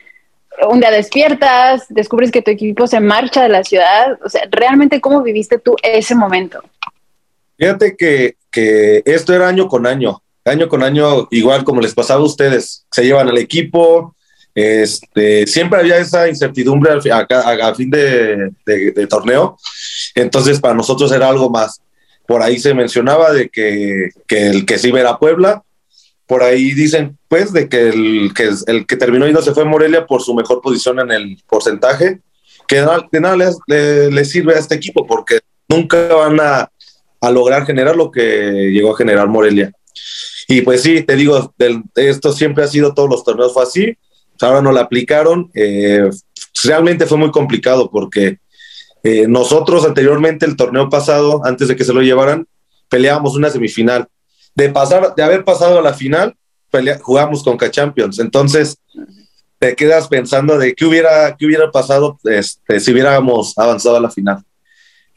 Un 0.68 0.80
día 0.80 0.90
despiertas, 0.90 1.86
descubres 1.88 2.30
que 2.30 2.42
tu 2.42 2.50
equipo 2.50 2.86
se 2.86 2.98
marcha 3.00 3.42
de 3.42 3.48
la 3.48 3.62
ciudad. 3.62 4.18
O 4.24 4.28
sea, 4.28 4.42
realmente, 4.50 5.00
¿cómo 5.00 5.22
viviste 5.22 5.58
tú 5.58 5.76
ese 5.82 6.14
momento? 6.14 6.62
Fíjate 7.58 7.96
que, 7.96 8.36
que 8.50 9.02
esto 9.04 9.34
era 9.34 9.48
año 9.48 9.66
con 9.68 9.86
año, 9.86 10.22
año 10.44 10.68
con 10.68 10.82
año, 10.82 11.26
igual 11.30 11.64
como 11.64 11.80
les 11.80 11.94
pasaba 11.94 12.20
a 12.20 12.24
ustedes, 12.24 12.86
se 12.90 13.04
llevan 13.04 13.28
al 13.28 13.38
equipo, 13.38 14.14
este, 14.54 15.46
siempre 15.46 15.80
había 15.80 15.98
esa 15.98 16.28
incertidumbre 16.28 16.92
a, 16.92 17.74
fin 17.74 17.90
de, 17.90 18.52
torneo, 19.08 19.56
entonces 20.14 20.60
para 20.60 20.74
nosotros 20.74 21.12
era 21.12 21.28
algo 21.28 21.50
más. 21.50 21.80
Por 22.26 22.42
ahí 22.42 22.58
se 22.58 22.74
mencionaba 22.74 23.32
de 23.32 23.48
que, 23.48 24.10
que 24.26 24.48
el 24.48 24.66
que 24.66 24.78
sí 24.78 24.90
era 24.90 25.18
Puebla, 25.18 25.62
por 26.26 26.42
ahí 26.42 26.74
dicen 26.74 27.16
pues 27.26 27.52
de 27.52 27.68
que 27.68 27.88
el 27.88 28.32
que, 28.34 28.50
el 28.66 28.86
que 28.86 28.96
terminó 28.96 29.26
y 29.26 29.32
no 29.32 29.42
se 29.42 29.54
fue 29.54 29.64
Morelia 29.64 30.06
por 30.06 30.22
su 30.22 30.34
mejor 30.34 30.60
posición 30.60 31.00
en 31.00 31.10
el 31.10 31.42
porcentaje, 31.48 32.20
que 32.66 32.84
de 33.12 33.20
nada, 33.20 33.36
le, 33.66 34.10
le 34.10 34.24
sirve 34.24 34.54
a 34.54 34.58
este 34.58 34.74
equipo 34.74 35.06
porque 35.06 35.40
nunca 35.68 36.14
van 36.14 36.38
a 36.40 36.70
a 37.20 37.30
lograr 37.30 37.66
generar 37.66 37.96
lo 37.96 38.10
que 38.10 38.70
llegó 38.72 38.94
a 38.94 38.96
generar 38.96 39.28
Morelia. 39.28 39.72
Y 40.46 40.62
pues 40.62 40.82
sí, 40.82 41.02
te 41.02 41.16
digo, 41.16 41.54
esto 41.96 42.32
siempre 42.32 42.64
ha 42.64 42.68
sido, 42.68 42.94
todos 42.94 43.10
los 43.10 43.24
torneos 43.24 43.52
fue 43.52 43.62
así, 43.62 43.98
ahora 44.40 44.62
no 44.62 44.72
la 44.72 44.82
aplicaron, 44.82 45.50
eh, 45.54 46.08
realmente 46.64 47.06
fue 47.06 47.18
muy 47.18 47.30
complicado 47.30 47.90
porque 47.90 48.38
eh, 49.02 49.26
nosotros 49.28 49.84
anteriormente, 49.84 50.46
el 50.46 50.56
torneo 50.56 50.88
pasado, 50.88 51.40
antes 51.44 51.68
de 51.68 51.76
que 51.76 51.84
se 51.84 51.92
lo 51.92 52.00
llevaran, 52.00 52.46
peleábamos 52.88 53.36
una 53.36 53.50
semifinal. 53.50 54.08
De, 54.54 54.70
pasar, 54.70 55.14
de 55.14 55.22
haber 55.22 55.44
pasado 55.44 55.78
a 55.78 55.82
la 55.82 55.94
final, 55.94 56.34
jugamos 57.00 57.42
con 57.42 57.56
K-Champions. 57.56 58.18
Entonces, 58.18 58.78
te 59.58 59.74
quedas 59.74 60.08
pensando 60.08 60.58
de 60.58 60.74
qué 60.74 60.84
hubiera, 60.84 61.36
qué 61.36 61.46
hubiera 61.46 61.70
pasado 61.70 62.18
este, 62.24 62.80
si 62.80 62.92
hubiéramos 62.92 63.56
avanzado 63.56 63.96
a 63.96 64.00
la 64.00 64.10
final. 64.10 64.44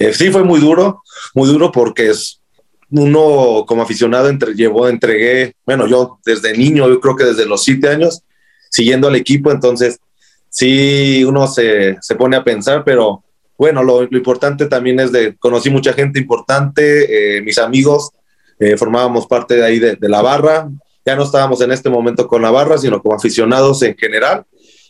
Eh, 0.02 0.14
sí, 0.14 0.32
fue 0.32 0.44
muy 0.44 0.60
duro, 0.60 1.04
muy 1.36 1.48
duro 1.48 1.72
porque 1.72 2.10
es, 2.10 2.42
uno 2.90 3.66
como 3.68 3.84
aficionado 3.84 4.30
entre, 4.30 4.54
llevó, 4.54 4.88
entregué, 4.90 5.56
bueno, 5.66 5.88
yo 5.88 6.20
desde 6.26 6.58
niño, 6.58 6.90
yo 6.90 7.00
creo 7.00 7.16
que 7.16 7.24
desde 7.26 7.46
los 7.46 7.64
siete 7.64 7.88
años, 7.88 8.24
siguiendo 8.70 9.08
al 9.08 9.16
equipo, 9.16 9.52
entonces 9.52 10.00
sí, 10.50 11.24
uno 11.24 11.48
se, 11.48 11.98
se 12.02 12.16
pone 12.16 12.36
a 12.36 12.44
pensar, 12.44 12.84
pero 12.84 13.24
bueno, 13.58 13.84
lo, 13.84 14.04
importante 14.04 14.66
también 14.66 15.00
es 15.00 15.12
de, 15.12 15.36
conocí 15.38 15.70
mucha 15.70 15.94
gente 15.94 16.20
importante, 16.20 17.38
eh, 17.38 17.42
mis 17.42 17.60
amigos, 17.60 18.10
eh, 18.60 18.76
formábamos 18.78 19.28
parte 19.28 19.56
de 19.56 19.64
ahí 19.64 19.80
de, 19.80 19.96
de, 19.96 20.10
la 20.10 20.22
barra, 20.22 20.68
ya 21.06 21.16
no 21.16 21.24
estábamos 21.24 21.62
en 21.62 21.72
este 21.72 21.90
momento 21.90 22.28
con 22.28 22.42
la 22.42 22.52
barra, 22.52 22.78
sino 22.78 23.02
como 23.02 23.16
aficionados 23.16 23.84
en 23.84 23.96
general, 23.96 24.46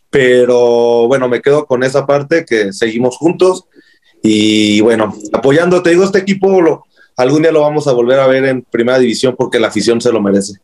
pero 0.10 1.08
bueno, 1.08 1.28
me 1.28 1.42
quedo 1.42 1.66
con 1.66 1.84
esa 1.84 2.06
parte 2.06 2.46
que 2.46 2.74
seguimos 2.74 3.18
juntos 3.18 3.66
y 4.22 4.82
bueno, 4.82 5.16
apoyando, 5.34 5.82
te 5.82 5.92
digo, 5.92 6.04
este 6.04 6.20
equipo 6.20 6.62
lo, 6.62 6.86
algún 7.18 7.42
día 7.42 7.52
lo 7.52 7.62
vamos 7.62 7.88
a 7.88 7.94
volver 7.94 8.20
a 8.20 8.28
ver 8.28 8.46
en 8.46 8.62
primera 8.62 9.00
división 9.00 9.36
porque 9.38 9.60
la 9.60 9.68
afición 9.68 10.02
se 10.02 10.12
lo 10.12 10.22
merece. 10.22 10.60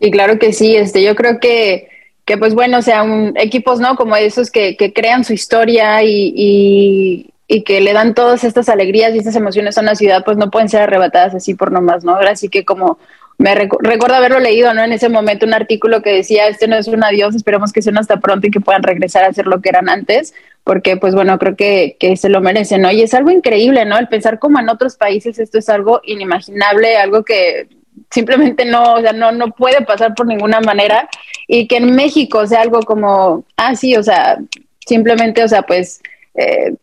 Y 0.00 0.10
claro 0.10 0.38
que 0.38 0.52
sí, 0.52 0.74
este, 0.74 1.02
yo 1.02 1.14
creo 1.14 1.38
que, 1.38 1.88
que 2.24 2.36
pues 2.36 2.54
bueno, 2.54 2.78
o 2.78 2.82
sea, 2.82 3.04
un, 3.04 3.34
equipos, 3.36 3.78
¿no? 3.78 3.94
Como 3.94 4.16
esos 4.16 4.50
que, 4.50 4.76
que 4.76 4.92
crean 4.92 5.24
su 5.24 5.32
historia 5.32 6.02
y, 6.02 6.32
y, 6.34 7.30
y, 7.46 7.62
que 7.62 7.80
le 7.80 7.92
dan 7.92 8.14
todas 8.14 8.42
estas 8.42 8.68
alegrías 8.68 9.14
y 9.14 9.18
estas 9.18 9.36
emociones 9.36 9.78
a 9.78 9.82
una 9.82 9.94
ciudad, 9.94 10.24
pues 10.24 10.36
no 10.36 10.50
pueden 10.50 10.68
ser 10.68 10.82
arrebatadas 10.82 11.36
así 11.36 11.54
por 11.54 11.70
nomás, 11.70 12.02
¿no? 12.02 12.16
Así 12.16 12.48
que 12.48 12.64
como 12.64 12.98
me 13.38 13.54
recu 13.54 13.78
recuerdo 13.80 14.16
haberlo 14.16 14.40
leído, 14.40 14.72
¿no? 14.74 14.82
En 14.84 14.92
ese 14.92 15.08
momento 15.08 15.46
un 15.46 15.54
artículo 15.54 16.02
que 16.02 16.12
decía, 16.12 16.48
este 16.48 16.68
no 16.68 16.76
es 16.76 16.88
un 16.88 17.02
adiós, 17.02 17.34
esperemos 17.34 17.72
que 17.72 17.82
sean 17.82 17.98
hasta 17.98 18.20
pronto 18.20 18.46
y 18.46 18.50
que 18.50 18.60
puedan 18.60 18.82
regresar 18.82 19.24
a 19.24 19.32
ser 19.32 19.46
lo 19.46 19.60
que 19.60 19.68
eran 19.68 19.88
antes, 19.88 20.34
porque 20.64 20.96
pues 20.96 21.14
bueno, 21.14 21.38
creo 21.38 21.56
que, 21.56 21.96
que 21.98 22.16
se 22.16 22.28
lo 22.28 22.40
merecen, 22.40 22.82
¿no? 22.82 22.90
Y 22.90 23.02
es 23.02 23.14
algo 23.14 23.30
increíble, 23.30 23.84
¿no? 23.84 23.98
El 23.98 24.08
pensar 24.08 24.38
como 24.38 24.60
en 24.60 24.68
otros 24.68 24.96
países 24.96 25.38
esto 25.38 25.58
es 25.58 25.68
algo 25.68 26.00
inimaginable, 26.04 26.96
algo 26.96 27.24
que 27.24 27.68
simplemente 28.10 28.64
no, 28.64 28.94
o 28.94 29.00
sea, 29.00 29.12
no, 29.12 29.32
no 29.32 29.48
puede 29.52 29.82
pasar 29.82 30.14
por 30.14 30.26
ninguna 30.26 30.60
manera 30.60 31.08
y 31.46 31.66
que 31.66 31.78
en 31.78 31.94
México 31.94 32.46
sea 32.46 32.60
algo 32.60 32.80
como, 32.80 33.44
ah, 33.56 33.74
sí, 33.74 33.96
o 33.96 34.02
sea, 34.02 34.38
simplemente, 34.86 35.42
o 35.42 35.48
sea, 35.48 35.62
pues 35.62 36.00
eh, 36.34 36.74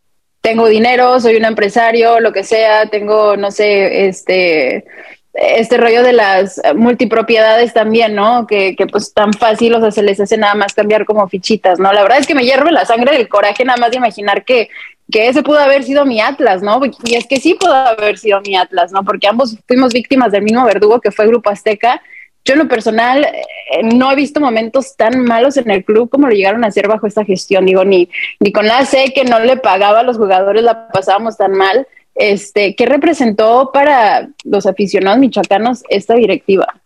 tengo 0.41 0.68
dinero, 0.68 1.20
soy 1.20 1.36
un 1.36 1.46
empresario, 1.46 2.20
lo 2.20 2.32
que 2.32 2.44
sea, 2.44 2.88
tengo, 2.88 3.38
no 3.38 3.51
sé, 3.51 4.08
este, 4.08 4.86
este 5.33 5.77
rollo 5.77 6.03
de 6.03 6.13
las 6.13 6.59
multipropiedades 6.75 7.74
también, 7.74 8.15
¿no? 8.15 8.48
Que, 8.48 8.75
pues 8.91 9.13
tan 9.13 9.33
fácil, 9.33 9.75
o 9.75 9.81
sea, 9.81 9.91
se 9.91 10.01
les 10.01 10.19
hace 10.19 10.38
nada 10.38 10.55
más 10.55 10.74
cambiar 10.74 11.05
como 11.05 11.27
fichitas, 11.27 11.79
¿no? 11.79 11.93
La 11.93 12.01
verdad 12.01 12.19
es 12.19 12.27
que 12.27 12.36
me 12.36 12.43
hierve 12.43 12.71
la 12.71 12.86
sangre 12.86 13.15
del 13.15 13.27
coraje 13.27 13.63
nada 13.63 13.77
más 13.77 13.91
de 13.91 13.98
imaginar 13.98 14.43
que, 14.43 14.69
que 15.12 15.27
ese 15.27 15.43
pudo 15.43 15.59
haber 15.59 15.83
sido 15.83 16.05
mi 16.05 16.19
Atlas, 16.19 16.62
¿no? 16.62 16.81
Y 17.03 17.15
es 17.15 17.27
que 17.27 17.38
sí 17.38 17.53
pudo 17.53 17.74
haber 17.74 18.17
sido 18.17 18.41
mi 18.41 18.55
Atlas, 18.55 18.91
¿no? 18.91 19.03
Porque 19.03 19.27
ambos 19.27 19.57
fuimos 19.67 19.93
víctimas 19.93 20.31
del 20.31 20.43
mismo 20.43 20.65
verdugo 20.65 21.00
que 21.00 21.12
fue 21.12 21.27
Grupo 21.27 21.50
Azteca. 21.50 22.01
Yo 22.43 22.53
en 22.53 22.59
lo 22.59 22.67
personal 22.67 23.24
eh, 23.24 23.83
no 23.83 24.12
he 24.12 24.15
visto 24.15 24.39
momentos 24.39 24.95
tan 24.95 25.24
malos 25.24 25.57
en 25.57 25.69
el 25.69 25.83
club 25.83 26.09
como 26.09 26.27
lo 26.27 26.33
llegaron 26.33 26.63
a 26.63 26.67
hacer 26.67 26.88
bajo 26.88 27.05
esta 27.05 27.24
gestión. 27.24 27.65
Digo, 27.65 27.86
ni, 27.86 28.09
ni 28.39 28.51
con 28.51 28.65
la 28.65 28.86
C 28.86 29.12
que 29.13 29.25
no 29.25 29.39
le 29.39 29.57
pagaba 29.57 30.00
a 30.00 30.03
los 30.03 30.17
jugadores 30.17 30.63
la 30.63 30.88
pasábamos 30.88 31.38
tan 31.38 31.51
mal 31.51 31.88
este, 32.19 32.75
¿Qué 32.75 32.85
representó 32.85 33.71
para 33.73 34.29
los 34.43 34.65
aficionados 34.65 35.19
michoacanos 35.19 35.83
esta 35.88 36.15
directiva? 36.15 36.81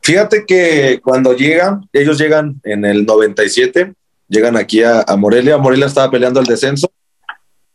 Fíjate 0.00 0.46
que 0.46 1.00
cuando 1.04 1.34
llegan, 1.34 1.86
ellos 1.92 2.16
llegan 2.18 2.58
en 2.64 2.86
el 2.86 3.04
97, 3.04 3.92
llegan 4.28 4.56
aquí 4.56 4.82
a, 4.82 5.04
Morelia, 5.18 5.58
Morelia 5.58 5.84
estaba 5.84 6.10
peleando 6.10 6.40
el 6.40 6.46
descenso, 6.46 6.90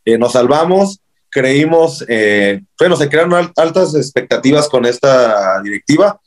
eh, 0.03 0.17
nos 0.17 0.33
salvamos, 0.33 0.99
creímos, 1.29 2.03
eh, 2.09 2.61
bueno, 2.79 2.95
se 2.95 3.07
crearon 3.07 3.51
altas 3.55 3.93
expectativas 3.93 4.67
con 4.67 4.85
esta 4.85 5.61
directiva, 5.61 6.19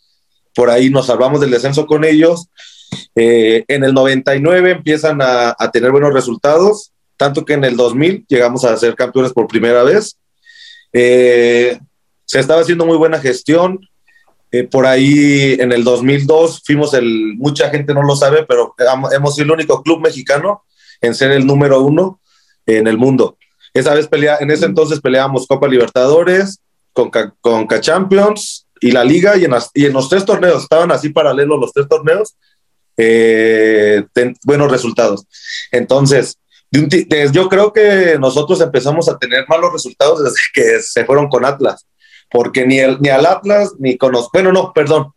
por 0.54 0.70
ahí 0.70 0.90
nos 0.90 1.06
salvamos 1.06 1.40
del 1.40 1.50
descenso 1.50 1.86
con 1.86 2.04
ellos, 2.04 2.48
eh, 3.16 3.64
en 3.66 3.82
el 3.82 3.92
99 3.92 4.70
empiezan 4.70 5.20
a, 5.20 5.56
a, 5.58 5.70
tener 5.72 5.90
buenos 5.90 6.14
resultados, 6.14 6.92
tanto 7.16 7.44
que 7.44 7.54
en 7.54 7.64
el 7.64 7.76
2000 7.76 8.26
llegamos 8.28 8.64
a 8.64 8.76
ser 8.76 8.94
campeones 8.94 9.32
por 9.32 9.48
primera 9.48 9.82
vez. 9.82 10.16
Eh, 10.92 11.78
se 12.24 12.40
estaba 12.40 12.60
haciendo 12.60 12.86
muy 12.86 12.96
buena 12.96 13.18
gestión. 13.18 13.80
Eh, 14.52 14.64
por 14.64 14.86
ahí 14.86 15.56
en 15.60 15.72
el 15.72 15.84
2002 15.84 16.62
fuimos 16.64 16.92
el, 16.94 17.34
mucha 17.36 17.70
gente 17.70 17.94
no 17.94 18.02
lo 18.02 18.16
sabe, 18.16 18.44
pero 18.46 18.74
hemos 19.12 19.34
sido 19.34 19.44
el 19.44 19.52
único 19.52 19.82
club 19.82 20.00
mexicano 20.00 20.64
en 21.00 21.14
ser 21.14 21.30
el 21.30 21.46
número 21.46 21.80
uno 21.80 22.20
en 22.66 22.86
el 22.86 22.98
mundo. 22.98 23.36
Esa 23.72 23.94
vez 23.94 24.08
pelea, 24.08 24.38
en 24.40 24.50
ese 24.50 24.66
entonces 24.66 25.00
peleábamos 25.00 25.46
Copa 25.46 25.68
Libertadores, 25.68 26.60
con, 26.92 27.10
con 27.40 27.68
Champions 27.80 28.66
y 28.80 28.90
la 28.90 29.04
Liga, 29.04 29.36
y 29.36 29.44
en, 29.44 29.52
las, 29.52 29.70
y 29.74 29.86
en, 29.86 29.92
los 29.92 30.08
tres 30.08 30.24
torneos, 30.24 30.64
estaban 30.64 30.90
así 30.90 31.10
paralelos 31.10 31.60
los 31.60 31.72
tres 31.72 31.86
torneos, 31.88 32.36
eh, 32.96 34.04
ten, 34.12 34.36
buenos 34.44 34.70
resultados. 34.70 35.26
Entonces, 35.70 36.38
yo 37.32 37.48
creo 37.48 37.72
que 37.72 38.16
nosotros 38.18 38.60
empezamos 38.60 39.08
a 39.08 39.18
tener 39.18 39.44
malos 39.48 39.72
resultados 39.72 40.22
desde 40.22 40.36
que 40.54 40.80
se 40.80 41.04
fueron 41.04 41.28
con 41.28 41.44
Atlas, 41.44 41.86
porque 42.30 42.66
ni, 42.66 42.78
el, 42.78 43.00
ni 43.00 43.08
al 43.08 43.26
Atlas 43.26 43.72
ni 43.78 43.96
con 43.96 44.12
los, 44.12 44.28
bueno, 44.32 44.52
no, 44.52 44.72
perdón, 44.72 45.12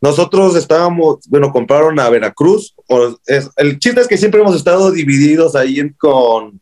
nosotros 0.00 0.56
estábamos, 0.56 1.18
bueno, 1.28 1.52
compraron 1.52 1.98
a 2.00 2.08
Veracruz, 2.08 2.74
o 2.88 3.18
es, 3.26 3.50
el 3.56 3.78
chiste 3.78 4.00
es 4.00 4.08
que 4.08 4.18
siempre 4.18 4.40
hemos 4.40 4.56
estado 4.56 4.90
divididos 4.90 5.54
ahí 5.54 5.80
en, 5.80 5.94
con, 5.98 6.60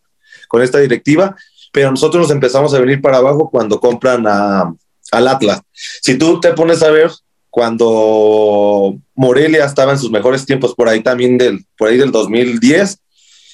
con 0.49 0.63
esta 0.63 0.79
directiva, 0.79 1.37
pero 1.73 1.91
nosotros 1.91 2.23
nos 2.23 2.31
empezamos 2.31 2.75
a 2.75 2.81
venir 2.81 3.01
para 3.01 3.19
abajo 3.19 3.49
cuando 3.51 3.79
compran 3.79 4.27
a, 4.27 4.73
al 5.13 5.29
Atlas. 5.29 5.61
Si 6.03 6.17
tú 6.17 6.41
te 6.41 6.53
pones 6.53 6.83
a 6.83 6.91
ver, 6.91 7.11
cuando 7.51 8.97
Morelia 9.15 9.65
estaba 9.65 9.93
en 9.93 9.99
sus 9.99 10.11
mejores 10.11 10.45
tiempos, 10.45 10.75
por 10.75 10.89
ahí 10.89 11.03
también 11.03 11.39
del, 11.39 11.65
por 11.77 11.89
ahí 11.89 11.97
del 11.97 12.11
2010, 12.11 12.99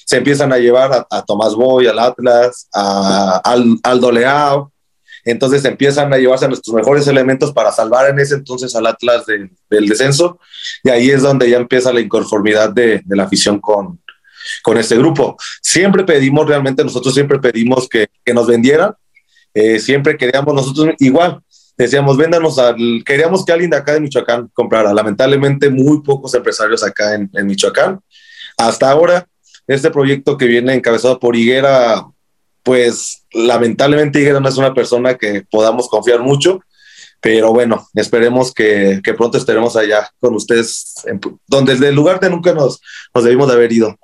se 0.05 0.17
empiezan 0.17 0.53
a 0.53 0.57
llevar 0.57 0.93
a, 0.93 1.07
a 1.09 1.25
Tomás 1.25 1.55
Boy, 1.55 1.87
al 1.87 1.99
Atlas, 1.99 2.67
a, 2.73 3.41
al, 3.43 3.77
Aldo 3.83 4.11
Leao, 4.11 4.71
entonces 5.25 5.65
empiezan 5.65 6.13
a 6.13 6.17
llevarse 6.17 6.45
a 6.45 6.47
nuestros 6.47 6.75
mejores 6.75 7.07
elementos 7.07 7.51
para 7.51 7.71
salvar 7.71 8.09
en 8.11 8.19
ese 8.19 8.35
entonces 8.35 8.75
al 8.75 8.85
Atlas 8.85 9.25
de, 9.25 9.49
del 9.69 9.89
descenso, 9.89 10.39
y 10.83 10.89
ahí 10.89 11.09
es 11.09 11.23
donde 11.23 11.49
ya 11.49 11.57
empieza 11.57 11.91
la 11.91 12.01
inconformidad 12.01 12.69
de, 12.69 13.01
de 13.03 13.15
la 13.15 13.23
afición 13.23 13.59
con, 13.59 13.99
con 14.61 14.77
este 14.77 14.95
grupo. 14.95 15.35
Siempre 15.61 16.03
pedimos, 16.03 16.47
realmente 16.47 16.83
nosotros 16.83 17.13
siempre 17.13 17.39
pedimos 17.39 17.89
que, 17.89 18.07
que 18.23 18.33
nos 18.35 18.45
vendieran, 18.45 18.93
eh, 19.55 19.79
siempre 19.79 20.17
queríamos 20.17 20.53
nosotros 20.53 20.93
igual, 20.99 21.41
decíamos, 21.75 22.15
véndanos 22.17 22.59
al, 22.59 23.03
queríamos 23.03 23.43
que 23.43 23.51
alguien 23.51 23.71
de 23.71 23.77
acá 23.77 23.93
de 23.93 24.01
Michoacán 24.01 24.51
comprara, 24.53 24.93
lamentablemente 24.93 25.71
muy 25.71 26.03
pocos 26.03 26.35
empresarios 26.35 26.83
acá 26.83 27.15
en, 27.15 27.31
en 27.33 27.47
Michoacán, 27.47 27.99
hasta 28.57 28.91
ahora 28.91 29.27
este 29.67 29.91
proyecto 29.91 30.37
que 30.37 30.45
viene 30.45 30.73
encabezado 30.73 31.19
por 31.19 31.35
Higuera, 31.35 32.05
pues 32.63 33.25
lamentablemente 33.31 34.19
Higuera 34.19 34.39
no 34.39 34.49
es 34.49 34.57
una 34.57 34.73
persona 34.73 35.15
que 35.15 35.43
podamos 35.49 35.87
confiar 35.87 36.21
mucho, 36.21 36.61
pero 37.21 37.53
bueno, 37.53 37.87
esperemos 37.95 38.53
que, 38.53 39.01
pronto 39.17 39.37
estaremos 39.37 39.75
allá 39.75 40.09
con 40.19 40.35
ustedes, 40.35 40.93
donde 41.47 41.73
desde 41.73 41.89
el 41.89 41.95
lugar 41.95 42.19
de 42.19 42.29
nunca 42.29 42.53
nos, 42.53 42.81
nos 43.13 43.23
debimos 43.23 43.47
de 43.47 43.53
haber 43.53 43.71
ido. 43.71 43.97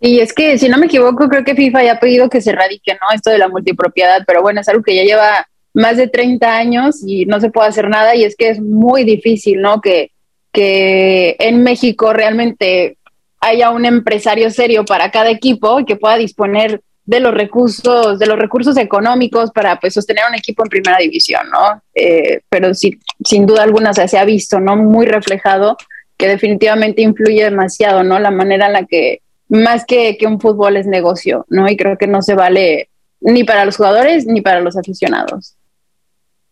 Y 0.00 0.20
es 0.20 0.32
que, 0.32 0.58
si 0.58 0.68
no 0.68 0.78
me 0.78 0.86
equivoco, 0.86 1.28
creo 1.28 1.44
que 1.44 1.54
FIFA 1.54 1.84
ya 1.84 1.92
ha 1.92 2.00
pedido 2.00 2.28
que 2.28 2.40
se 2.40 2.52
radique, 2.52 2.92
¿no? 2.94 3.14
Esto 3.14 3.30
de 3.30 3.38
la 3.38 3.48
multipropiedad, 3.48 4.22
pero 4.26 4.42
bueno, 4.42 4.60
es 4.60 4.68
algo 4.68 4.82
que 4.82 4.94
ya 4.94 5.02
lleva 5.02 5.46
más 5.74 5.96
de 5.96 6.08
30 6.08 6.56
años 6.56 7.02
y 7.06 7.26
no 7.26 7.40
se 7.40 7.50
puede 7.50 7.68
hacer 7.68 7.88
nada 7.88 8.14
y 8.14 8.24
es 8.24 8.36
que 8.36 8.50
es 8.50 8.60
muy 8.60 9.04
difícil, 9.04 9.60
¿no? 9.60 9.80
Que, 9.80 10.12
que 10.52 11.36
en 11.38 11.62
México 11.62 12.12
realmente 12.12 12.97
haya 13.40 13.70
un 13.70 13.84
empresario 13.84 14.50
serio 14.50 14.84
para 14.84 15.10
cada 15.10 15.30
equipo 15.30 15.80
y 15.80 15.84
que 15.84 15.96
pueda 15.96 16.16
disponer 16.16 16.82
de 17.04 17.20
los 17.20 17.32
recursos, 17.32 18.18
de 18.18 18.26
los 18.26 18.38
recursos 18.38 18.76
económicos 18.76 19.50
para 19.50 19.80
pues 19.80 19.94
sostener 19.94 20.24
un 20.28 20.34
equipo 20.34 20.62
en 20.62 20.68
primera 20.68 20.98
división, 20.98 21.40
¿no? 21.50 21.82
Eh, 21.94 22.42
pero 22.50 22.74
sí, 22.74 22.98
sin 23.24 23.46
duda 23.46 23.62
alguna 23.62 23.94
se 23.94 24.18
ha 24.18 24.24
visto, 24.26 24.60
¿no? 24.60 24.76
Muy 24.76 25.06
reflejado 25.06 25.78
que 26.18 26.28
definitivamente 26.28 27.00
influye 27.00 27.44
demasiado, 27.44 28.02
¿no? 28.02 28.18
La 28.18 28.30
manera 28.30 28.66
en 28.66 28.74
la 28.74 28.84
que, 28.84 29.22
más 29.48 29.86
que, 29.86 30.18
que 30.18 30.26
un 30.26 30.38
fútbol 30.38 30.76
es 30.76 30.86
negocio, 30.86 31.46
¿no? 31.48 31.66
Y 31.68 31.78
creo 31.78 31.96
que 31.96 32.06
no 32.06 32.20
se 32.20 32.34
vale 32.34 32.90
ni 33.20 33.44
para 33.44 33.64
los 33.64 33.76
jugadores 33.76 34.26
ni 34.26 34.42
para 34.42 34.60
los 34.60 34.76
aficionados. 34.76 35.54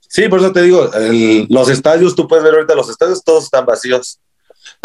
Sí, 0.09 0.29
por 0.29 0.39
eso 0.39 0.53
te 0.53 0.63
digo, 0.63 0.91
el, 0.95 1.47
los 1.51 1.69
estadios, 1.69 2.15
tú 2.15 2.27
puedes 2.27 2.45
ver 2.45 2.55
ahorita 2.55 2.75
los 2.75 2.89
estadios, 2.89 3.23
todos 3.23 3.45
están 3.45 3.67
vacíos. 3.67 4.21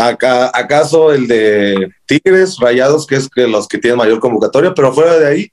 Acá, 0.07 0.51
¿Acaso 0.53 1.13
el 1.13 1.27
de 1.27 1.89
Tigres, 2.05 2.57
Rayados, 2.59 3.05
que 3.05 3.15
es 3.15 3.29
que 3.29 3.47
los 3.47 3.67
que 3.67 3.77
tienen 3.77 3.97
mayor 3.97 4.19
convocatoria, 4.19 4.73
pero 4.73 4.93
fuera 4.93 5.17
de 5.17 5.27
ahí, 5.27 5.51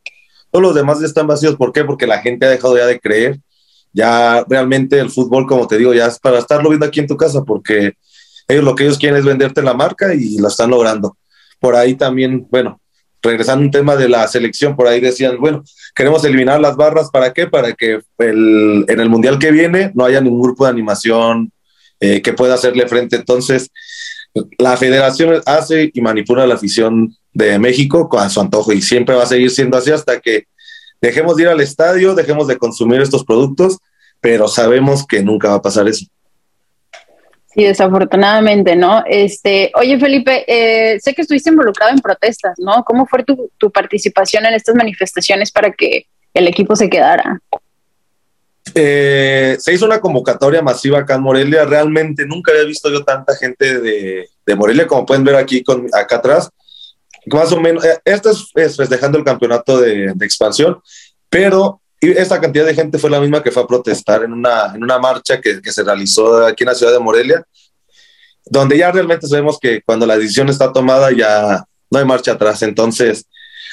todos 0.50 0.62
los 0.62 0.74
demás 0.74 1.00
ya 1.00 1.06
están 1.06 1.26
vacíos. 1.26 1.56
¿Por 1.56 1.72
qué? 1.72 1.84
Porque 1.84 2.06
la 2.06 2.20
gente 2.20 2.46
ha 2.46 2.50
dejado 2.50 2.76
ya 2.76 2.86
de 2.86 2.98
creer 2.98 3.38
ya 3.92 4.44
realmente 4.48 4.98
el 4.98 5.10
fútbol, 5.10 5.46
como 5.46 5.66
te 5.66 5.78
digo, 5.78 5.94
ya 5.94 6.06
es 6.06 6.18
para 6.18 6.38
estarlo 6.38 6.68
viendo 6.68 6.86
aquí 6.86 7.00
en 7.00 7.06
tu 7.06 7.16
casa, 7.16 7.42
porque 7.42 7.94
ellos 8.46 8.64
lo 8.64 8.74
que 8.74 8.84
ellos 8.84 8.98
quieren 8.98 9.18
es 9.18 9.24
venderte 9.24 9.62
la 9.62 9.74
marca 9.74 10.14
y 10.14 10.38
lo 10.38 10.48
están 10.48 10.70
logrando. 10.70 11.16
Por 11.58 11.74
ahí 11.74 11.94
también, 11.94 12.46
bueno, 12.50 12.80
regresando 13.22 13.64
un 13.64 13.70
tema 13.70 13.96
de 13.96 14.08
la 14.08 14.26
selección, 14.28 14.76
por 14.76 14.86
ahí 14.86 15.00
decían, 15.00 15.38
bueno, 15.40 15.64
queremos 15.94 16.24
eliminar 16.24 16.60
las 16.60 16.76
barras, 16.76 17.10
¿para 17.10 17.32
qué? 17.32 17.46
Para 17.46 17.72
que 17.72 18.00
en 18.18 19.00
el 19.00 19.08
mundial 19.08 19.38
que 19.38 19.50
viene 19.50 19.90
no 19.94 20.04
haya 20.04 20.20
ningún 20.20 20.42
grupo 20.42 20.64
de 20.64 20.70
animación 20.70 21.50
eh, 22.00 22.22
que 22.22 22.32
pueda 22.32 22.54
hacerle 22.54 22.86
frente. 22.86 23.16
Entonces, 23.16 23.70
la 24.58 24.76
federación 24.76 25.40
hace 25.46 25.90
y 25.92 26.00
manipula 26.00 26.46
la 26.46 26.54
afición 26.54 27.14
de 27.32 27.58
México 27.58 28.08
con 28.08 28.28
su 28.30 28.40
antojo 28.40 28.72
y 28.72 28.82
siempre 28.82 29.14
va 29.14 29.22
a 29.22 29.26
seguir 29.26 29.50
siendo 29.50 29.76
así 29.76 29.90
hasta 29.90 30.20
que 30.20 30.44
dejemos 31.00 31.36
de 31.36 31.42
ir 31.42 31.48
al 31.48 31.60
estadio, 31.60 32.14
dejemos 32.14 32.48
de 32.48 32.56
consumir 32.56 33.00
estos 33.00 33.24
productos, 33.24 33.78
pero 34.20 34.48
sabemos 34.48 35.06
que 35.06 35.22
nunca 35.22 35.48
va 35.48 35.54
a 35.56 35.62
pasar 35.62 35.86
eso. 35.88 36.06
Sí, 37.54 37.64
desafortunadamente, 37.64 38.76
¿no? 38.76 39.02
Este, 39.06 39.72
oye, 39.74 39.98
Felipe, 39.98 40.44
eh, 40.46 41.00
sé 41.00 41.14
que 41.14 41.22
estuviste 41.22 41.50
involucrado 41.50 41.92
en 41.92 41.98
protestas, 41.98 42.54
¿no? 42.58 42.84
¿Cómo 42.84 43.06
fue 43.06 43.24
tu, 43.24 43.70
participación 43.70 44.44
en 44.46 44.54
estas 44.54 44.74
manifestaciones 44.74 45.50
para 45.50 45.72
que 45.72 46.06
el 46.34 46.46
equipo 46.46 46.76
se 46.76 46.90
quedara? 46.90 47.40
Eh, 48.74 49.56
se 49.58 49.72
hizo 49.72 49.86
una 49.86 50.00
convocatoria 50.00 50.62
masiva 50.62 51.00
acá 51.00 51.14
en 51.14 51.22
Morelia. 51.22 51.64
Realmente 51.64 52.26
nunca 52.26 52.52
había 52.52 52.64
visto 52.64 52.90
yo 52.90 53.04
tanta 53.04 53.36
gente 53.36 53.80
de, 53.80 54.28
de 54.46 54.56
Morelia, 54.56 54.86
como 54.86 55.06
pueden 55.06 55.24
ver 55.24 55.36
aquí 55.36 55.62
con, 55.62 55.86
acá 55.92 56.16
atrás. 56.16 56.50
Más 57.26 57.52
o 57.52 57.60
menos, 57.60 57.84
eh, 57.84 57.98
esto 58.04 58.30
es, 58.30 58.76
festejando 58.76 59.18
el 59.18 59.24
campeonato 59.24 59.80
de, 59.80 60.12
de, 60.14 60.24
expansión, 60.24 60.80
pero 61.28 61.82
esta 62.00 62.40
cantidad 62.40 62.64
de 62.64 62.74
gente 62.74 62.96
fue 62.98 63.10
la 63.10 63.20
misma 63.20 63.42
que 63.42 63.50
fue 63.50 63.62
a 63.62 63.66
protestar 63.66 64.22
en 64.22 64.32
una, 64.32 64.72
en 64.74 64.82
una 64.82 64.98
marcha 64.98 65.40
que, 65.40 65.60
que 65.60 65.72
se 65.72 65.82
realizó 65.82 66.46
aquí 66.46 66.64
en 66.64 66.68
la 66.68 66.74
ciudad 66.74 66.92
de 66.92 67.00
Morelia, 67.00 67.44
donde 68.46 68.78
ya 68.78 68.90
realmente 68.90 69.26
sabemos 69.26 69.58
que 69.60 69.82
cuando 69.82 70.06
la 70.06 70.16
decisión 70.16 70.48
está 70.48 70.72
tomada 70.72 71.10
ya 71.12 71.64
no 71.90 71.98
hay 71.98 72.04
marcha 72.04 72.32
atrás. 72.32 72.62
Entonces, 72.62 73.26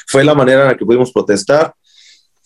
fue 0.08 0.24
la 0.24 0.34
manera 0.34 0.64
en 0.64 0.68
la 0.70 0.78
que 0.78 0.86
pudimos 0.86 1.12
protestar. 1.12 1.74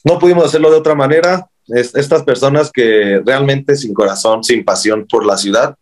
No 0.03 0.17
pudimos 0.19 0.45
hacerlo 0.45 0.71
de 0.71 0.77
otra 0.77 0.95
manera. 0.95 1.47
Es, 1.75 1.95
estas 1.95 2.23
personas 2.23 2.71
que 2.71 3.21
realmente 3.25 3.75
sin 3.75 3.93
corazón, 3.93 4.43
sin 4.43 4.63
pasión 4.63 5.05
por 5.09 5.25
la 5.25 5.37
ciudad, 5.37 5.75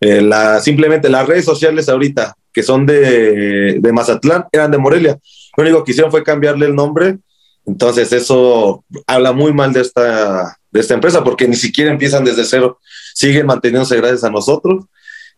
eh, 0.00 0.28
simplemente 0.62 1.08
las 1.08 1.26
redes 1.26 1.44
sociales 1.44 1.88
ahorita, 1.88 2.34
que 2.52 2.62
son 2.62 2.86
de, 2.86 3.78
de 3.80 3.92
Mazatlán, 3.92 4.46
eran 4.52 4.70
de 4.70 4.78
Morelia. 4.78 5.18
Lo 5.56 5.62
único 5.62 5.84
que 5.84 5.92
hicieron 5.92 6.10
fue 6.10 6.24
cambiarle 6.24 6.66
el 6.66 6.74
nombre 6.74 7.18
entonces 7.66 8.12
eso 8.12 8.84
habla 9.06 9.32
muy 9.32 9.52
mal 9.52 9.72
de 9.72 9.80
esta, 9.82 10.58
de 10.70 10.80
esta 10.80 10.94
empresa 10.94 11.22
porque 11.22 11.46
ni 11.46 11.56
siquiera 11.56 11.90
empiezan 11.90 12.24
desde 12.24 12.44
cero, 12.44 12.78
siguen 13.14 13.46
manteniéndose 13.46 13.96
gracias 13.96 14.24
a 14.24 14.30
nosotros. 14.30 14.84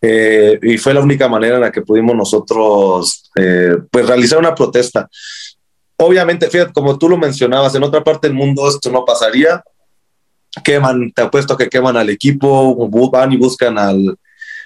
Eh, 0.05 0.59
y 0.63 0.79
fue 0.79 0.95
la 0.95 1.01
única 1.01 1.29
manera 1.29 1.57
en 1.57 1.61
la 1.61 1.71
que 1.71 1.83
pudimos 1.83 2.17
nosotros 2.17 3.31
eh, 3.37 3.77
pues 3.91 4.07
realizar 4.07 4.39
una 4.39 4.55
protesta. 4.55 5.09
Obviamente, 5.97 6.51
fíjate, 6.51 6.73
como 6.73 6.99
tú 6.99 7.09
lo 7.09 7.17
mencionabas, 7.17 7.75
en 7.77 7.85
otra 7.85 8.03
parte 8.03 8.27
del 8.27 8.37
mundo 8.37 8.69
esto 8.69 8.91
no 8.91 9.05
pasaría. 9.05 9.63
Queman, 10.65 11.13
te 11.13 11.23
apuesto 11.23 11.57
que 11.57 11.69
queman 11.69 11.97
al 11.97 12.11
equipo, 12.11 12.89
van 13.11 13.33
y 13.33 13.37
buscan 13.37 13.79
al, 13.79 14.17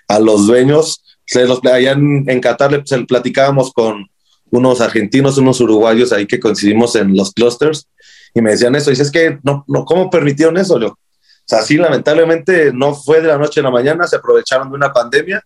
a 0.08 0.18
los 0.18 0.46
dueños. 0.46 1.02
Se 1.24 1.46
los, 1.46 1.64
allá 1.64 1.92
en, 1.92 2.24
en 2.28 2.40
Qatar 2.40 2.82
se 2.84 2.98
platicábamos 3.04 3.72
con, 3.72 4.06
unos 4.50 4.80
argentinos, 4.80 5.38
unos 5.38 5.60
uruguayos 5.60 6.12
ahí 6.12 6.26
que 6.26 6.40
coincidimos 6.40 6.94
en 6.96 7.16
los 7.16 7.32
clusters 7.32 7.88
y 8.34 8.40
me 8.40 8.50
decían 8.50 8.74
eso. 8.74 8.90
Y 8.90 8.94
es 8.94 9.10
que, 9.10 9.38
no, 9.42 9.64
no, 9.66 9.84
¿cómo 9.84 10.10
permitieron 10.10 10.56
eso? 10.56 10.80
Yo, 10.80 10.88
o 10.88 10.98
sea, 11.44 11.62
sí, 11.62 11.76
lamentablemente 11.76 12.72
no 12.72 12.94
fue 12.94 13.20
de 13.20 13.28
la 13.28 13.38
noche 13.38 13.60
a 13.60 13.64
la 13.64 13.70
mañana, 13.70 14.06
se 14.06 14.16
aprovecharon 14.16 14.68
de 14.70 14.76
una 14.76 14.92
pandemia 14.92 15.42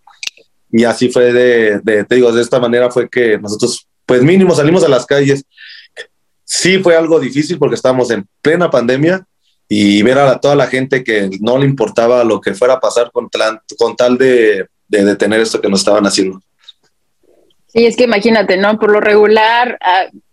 y 0.72 0.84
así 0.84 1.10
fue 1.10 1.32
de, 1.32 1.80
de, 1.82 2.04
te 2.04 2.14
digo, 2.14 2.32
de 2.32 2.42
esta 2.42 2.60
manera 2.60 2.90
fue 2.90 3.08
que 3.08 3.38
nosotros, 3.38 3.86
pues 4.06 4.22
mínimo, 4.22 4.54
salimos 4.54 4.84
a 4.84 4.88
las 4.88 5.06
calles. 5.06 5.44
Sí 6.44 6.78
fue 6.78 6.96
algo 6.96 7.20
difícil 7.20 7.58
porque 7.58 7.76
estábamos 7.76 8.10
en 8.10 8.26
plena 8.42 8.70
pandemia 8.70 9.24
y 9.72 10.02
ver 10.02 10.18
a 10.18 10.40
toda 10.40 10.56
la 10.56 10.66
gente 10.66 11.04
que 11.04 11.30
no 11.40 11.56
le 11.56 11.64
importaba 11.64 12.24
lo 12.24 12.40
que 12.40 12.54
fuera 12.54 12.74
a 12.74 12.80
pasar 12.80 13.12
con, 13.12 13.30
tal 13.30 14.18
de, 14.18 14.66
de 14.88 15.04
detener 15.04 15.38
esto 15.40 15.60
que 15.60 15.68
nos 15.68 15.78
estaban 15.78 16.04
haciendo. 16.04 16.42
Sí, 17.68 17.86
es 17.86 17.96
que 17.96 18.02
imagínate, 18.02 18.56
¿no? 18.56 18.80
Por 18.80 18.90
lo 18.90 19.00
regular, 19.00 19.78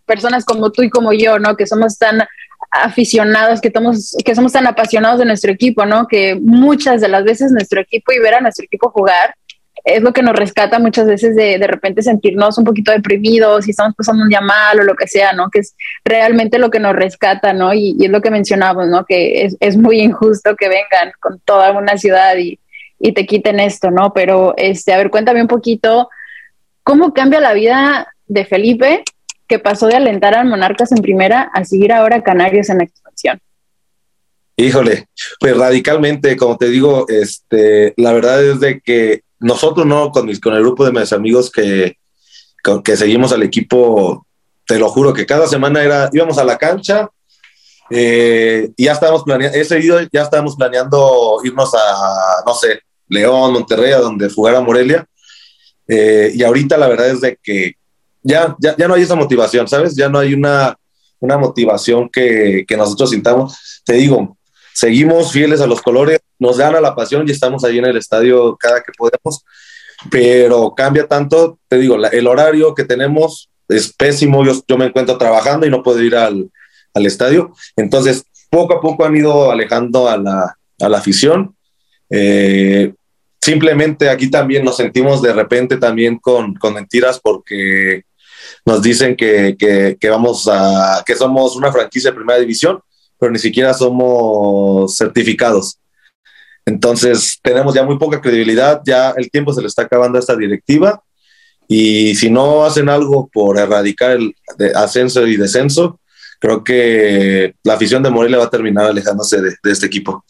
personas 0.07 0.43
como 0.43 0.71
tú 0.71 0.81
y 0.81 0.89
como 0.89 1.13
yo, 1.13 1.37
¿no? 1.37 1.55
Que 1.55 1.67
somos 1.67 1.99
tan 1.99 2.23
aficionados, 2.71 3.61
que, 3.61 3.69
somos, 3.71 4.15
que 4.25 4.33
somos 4.33 4.53
tan 4.53 4.65
apasionados 4.65 5.19
de 5.19 5.25
nuestro 5.25 5.51
equipo, 5.51 5.85
¿no? 5.85 6.07
Que 6.07 6.33
muchas 6.33 6.99
de 6.99 7.07
las 7.07 7.23
veces 7.23 7.51
nuestro 7.51 7.79
equipo 7.79 8.11
y 8.11 8.19
ver 8.19 8.33
a 8.33 8.41
nuestro 8.41 8.65
equipo 8.65 8.89
jugar 8.89 9.35
es 9.95 10.01
lo 10.01 10.13
que 10.13 10.21
nos 10.21 10.35
rescata 10.35 10.79
muchas 10.79 11.07
veces 11.07 11.35
de 11.35 11.57
de 11.57 11.67
repente 11.67 12.01
sentirnos 12.01 12.57
un 12.57 12.65
poquito 12.65 12.91
deprimidos 12.91 13.67
y 13.67 13.71
estamos 13.71 13.95
pasando 13.95 14.23
un 14.23 14.29
día 14.29 14.41
mal 14.41 14.79
o 14.79 14.83
lo 14.83 14.95
que 14.95 15.07
sea, 15.07 15.33
¿no? 15.33 15.49
Que 15.49 15.59
es 15.59 15.75
realmente 16.03 16.59
lo 16.59 16.69
que 16.69 16.79
nos 16.79 16.95
rescata, 16.95 17.53
¿no? 17.53 17.73
Y, 17.73 17.97
es 17.99 18.09
lo 18.09 18.21
que 18.21 18.31
mencionamos, 18.31 18.87
¿no? 18.87 19.05
Que 19.05 19.45
es, 19.45 19.57
es, 19.59 19.77
muy 19.77 20.01
injusto 20.01 20.55
que 20.55 20.69
vengan 20.69 21.13
con 21.19 21.39
toda 21.39 21.71
una 21.71 21.97
ciudad 21.97 22.37
y, 22.37 22.59
y 22.99 23.13
te 23.13 23.25
quiten 23.25 23.59
esto, 23.59 23.91
¿no? 23.91 24.13
Pero, 24.13 24.53
este, 24.57 24.93
a 24.93 24.97
ver, 24.97 25.09
cuéntame 25.09 25.41
un 25.41 25.47
poquito 25.47 26.09
¿Cómo 26.87 27.13
cambia 27.13 27.41
la 27.41 27.51
vida 27.51 28.13
de 28.27 28.45
Felipe, 28.45 29.03
que 29.45 29.59
pasó 29.59 29.87
de 29.87 29.97
alentar 29.97 30.35
a 30.35 30.45
Monarcas 30.45 30.93
en 30.93 31.01
primera 31.01 31.51
a 31.53 31.65
seguir 31.65 31.91
ahora 31.91 32.23
Canarios 32.23 32.69
en 32.69 32.77
la 32.77 32.85
expansión? 32.85 33.41
Híjole, 34.55 35.07
pues 35.37 35.57
radicalmente, 35.57 36.37
como 36.37 36.55
te 36.55 36.69
digo, 36.69 37.05
este, 37.09 37.93
la 37.97 38.13
verdad 38.13 38.41
es 38.41 38.61
de 38.61 38.79
que 38.79 39.19
nosotros 39.39 39.85
no, 39.85 40.11
con, 40.11 40.25
mis, 40.25 40.39
con 40.39 40.53
el 40.53 40.61
grupo 40.61 40.85
de 40.85 40.91
mis 40.91 41.13
amigos 41.13 41.51
que, 41.51 41.97
que 42.83 42.97
seguimos 42.97 43.31
al 43.31 43.43
equipo, 43.43 44.25
te 44.65 44.79
lo 44.79 44.89
juro 44.89 45.13
que 45.13 45.25
cada 45.25 45.47
semana 45.47 45.83
era, 45.83 46.09
íbamos 46.11 46.37
a 46.37 46.43
la 46.43 46.57
cancha 46.57 47.09
eh, 47.89 48.69
y 48.75 48.85
ya 48.85 48.93
estábamos 48.93 49.23
planeando, 49.23 49.57
ese 49.57 49.75
día 49.77 50.07
ya 50.11 50.23
estábamos 50.23 50.55
planeando 50.55 51.39
irnos 51.43 51.73
a, 51.73 52.43
no 52.45 52.53
sé, 52.53 52.81
León, 53.07 53.53
Monterrey, 53.53 53.93
a 53.93 53.99
donde 53.99 54.29
jugara 54.29 54.59
Morelia, 54.59 55.05
eh, 55.87 56.31
y 56.33 56.43
ahorita 56.43 56.77
la 56.77 56.87
verdad 56.87 57.09
es 57.09 57.21
de 57.21 57.39
que 57.41 57.75
ya, 58.21 58.55
ya, 58.59 58.75
ya, 58.75 58.87
no 58.87 58.95
hay 58.95 59.03
esa 59.03 59.15
motivación, 59.15 59.67
¿sabes? 59.69 59.95
Ya 59.95 60.09
no 60.09 60.19
hay 60.19 60.33
una, 60.33 60.75
una 61.19 61.37
motivación 61.37 62.09
que, 62.09 62.65
que, 62.67 62.75
nosotros 62.75 63.11
sintamos. 63.11 63.81
Te 63.85 63.93
digo, 63.93 64.37
seguimos 64.73 65.31
fieles 65.31 65.61
a 65.61 65.67
los 65.67 65.81
colores, 65.81 66.19
nos 66.39 66.57
gana 66.57 66.81
la 66.81 66.95
pasión 66.95 67.27
y 67.27 67.31
estamos 67.31 67.63
ahí 67.63 67.77
en 67.77 67.85
el 67.85 67.97
estadio 67.97 68.55
cada 68.57 68.81
que 68.81 68.91
podemos, 68.97 69.43
pero 70.11 70.73
cambia 70.75 71.07
tanto, 71.07 71.59
te 71.67 71.77
digo, 71.77 71.95
el 71.95 72.27
horario 72.27 72.75
que 72.75 72.83
tenemos 72.83 73.49
es 73.67 73.93
pésimo, 73.93 74.45
yo, 74.45 74.53
yo, 74.67 74.77
me 74.77 74.85
encuentro 74.85 75.17
trabajando 75.17 75.65
y 75.65 75.69
no 75.69 75.83
puedo 75.83 76.01
ir 76.01 76.15
al, 76.15 76.49
al, 76.93 77.05
estadio, 77.05 77.53
entonces 77.75 78.23
poco 78.49 78.75
a 78.75 78.81
poco 78.81 79.05
han 79.05 79.15
ido 79.15 79.51
alejando 79.51 80.07
a 80.07 80.17
la, 80.17 80.57
a 80.79 80.89
la 80.89 80.97
afición. 80.97 81.55
Eh, 82.09 82.93
simplemente 83.41 84.09
aquí 84.09 84.29
también 84.29 84.63
nos 84.63 84.77
sentimos 84.77 85.21
de 85.21 85.33
repente 85.33 85.77
también 85.77 86.17
con, 86.17 86.55
con 86.55 86.73
mentiras 86.73 87.19
porque 87.19 88.03
nos 88.65 88.81
dicen 88.81 89.15
que, 89.15 89.55
que, 89.57 90.09
vamos 90.09 90.47
a, 90.51 91.03
que 91.05 91.15
somos 91.15 91.55
una 91.55 91.71
franquicia 91.71 92.11
de 92.11 92.15
primera 92.15 92.39
división, 92.39 92.79
pero 93.19 93.31
ni 93.31 93.39
siquiera 93.39 93.73
somos 93.73 94.95
certificados. 94.95 95.79
Entonces 96.67 97.39
tenemos 97.41 97.73
ya 97.73 97.83
muy 97.83 97.97
poca 97.97 98.19
credibilidad, 98.19 98.81
ya 98.85 99.11
el 99.11 99.31
tiempo 99.31 99.53
se 99.53 99.61
le 99.61 99.67
está 99.67 99.83
acabando 99.83 100.17
a 100.17 100.19
esta 100.19 100.35
directiva 100.35 101.01
y 101.65 102.13
si 102.15 102.29
no 102.29 102.65
hacen 102.65 102.89
algo 102.89 103.29
por 103.31 103.57
erradicar 103.57 104.11
el 104.11 104.35
ascenso 104.75 105.25
y 105.25 105.37
descenso, 105.37 106.01
creo 106.39 106.65
que 106.65 107.55
la 107.63 107.75
afición 107.75 108.03
de 108.03 108.09
Morelia 108.09 108.39
va 108.39 108.43
a 108.43 108.49
terminar 108.49 108.85
alejándose 108.85 109.41
de, 109.41 109.55
este 109.63 109.85
equipo. 109.85 110.25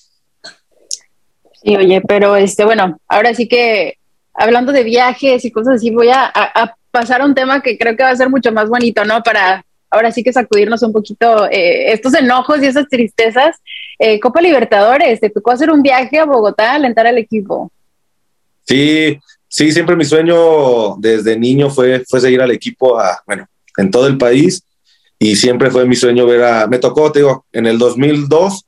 Sí, 1.63 1.76
oye, 1.76 2.02
pero 2.08 2.36
este, 2.36 2.65
bueno, 2.65 3.00
ahora 3.08 3.34
sí 3.34 3.47
que 3.47 3.95
hablando 4.36 4.71
de 4.71 4.84
viajes 4.84 5.43
y 5.43 5.52
cosas 5.52 5.78
así, 5.78 5.89
voy 5.89 6.10
a, 6.10 6.32
a, 6.36 6.76
pasar 6.91 7.21
a 7.21 7.26
un 7.26 7.34
tema 7.34 7.63
que 7.63 7.80
creo 7.80 7.97
que 7.97 8.04
va 8.04 8.12
a 8.12 8.15
ser 8.15 8.30
mucho 8.30 8.52
más 8.52 8.69
bonito, 8.69 9.04
¿no? 9.06 9.23
Para 9.23 9.65
ahora 9.89 10.12
sí 10.12 10.23
que 10.23 10.34
sacudirnos 10.34 10.84
un 10.84 10.93
poquito 10.93 11.45
eh, 11.50 11.91
estos 11.91 12.13
enojos 12.13 12.62
y 12.62 12.67
esas 12.67 12.88
tristezas. 12.88 13.56
Eh, 14.00 14.19
Copa 14.19 14.41
Libertadores, 14.41 15.19
te 15.19 15.30
tocó 15.30 15.52
hacer 15.52 15.71
un 15.71 15.82
viaje 15.82 16.19
a 16.19 16.26
Bogotá, 16.26 16.73
alentar 16.73 17.08
al 17.08 17.17
equipo. 17.17 17.71
Sí, 18.65 19.19
sí, 19.47 19.71
siempre 19.71 19.95
mi 19.95 20.06
sueño 20.06 20.95
desde 20.97 21.38
niño 21.38 21.69
fue, 21.69 22.04
fue 22.08 22.19
seguir 22.19 22.41
al 22.41 22.52
equipo 22.52 23.00
a, 23.00 23.21
bueno, 23.26 23.47
en 23.78 23.89
todo 23.89 24.08
el 24.08 24.17
país 24.17 24.63
y 25.19 25.36
siempre 25.36 25.71
fue 25.71 25.86
mi 25.86 25.95
sueño 25.95 26.26
ver 26.26 26.43
a, 26.43 26.67
me 26.67 26.80
tocó, 26.80 27.12
te 27.12 27.19
digo, 27.19 27.45
en 27.52 27.65
el 27.65 27.78
2002 27.78 28.65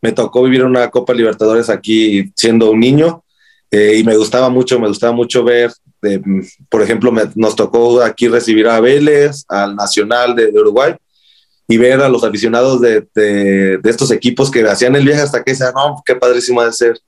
me 0.00 0.12
tocó 0.12 0.42
vivir 0.42 0.64
una 0.64 0.90
Copa 0.90 1.14
Libertadores 1.14 1.70
aquí 1.70 2.32
siendo 2.34 2.70
un 2.70 2.80
niño 2.80 3.22
eh, 3.70 3.96
y 3.98 4.04
me 4.04 4.16
gustaba 4.16 4.48
mucho, 4.48 4.80
me 4.80 4.88
gustaba 4.88 5.12
mucho 5.12 5.44
ver, 5.44 5.70
de, 6.02 6.20
por 6.68 6.82
ejemplo, 6.82 7.12
me, 7.12 7.22
nos 7.36 7.56
tocó 7.56 8.02
aquí 8.02 8.28
recibir 8.28 8.66
a 8.66 8.80
Vélez, 8.80 9.44
al 9.48 9.76
Nacional 9.76 10.34
de, 10.34 10.50
de, 10.50 10.60
Uruguay 10.60 10.94
y 11.68 11.78
ver 11.78 12.00
a 12.00 12.08
los 12.08 12.24
aficionados 12.24 12.80
de, 12.80 13.06
de, 13.14 13.80
estos 13.84 14.10
equipos 14.10 14.50
que 14.50 14.68
hacían 14.68 14.96
el 14.96 15.06
viaje 15.06 15.22
hasta 15.22 15.42
que 15.42 15.52
decían, 15.52 15.72
no, 15.74 16.02
qué 16.04 16.16
padrísimo 16.16 16.62
de 16.62 16.72
ser 16.72 16.98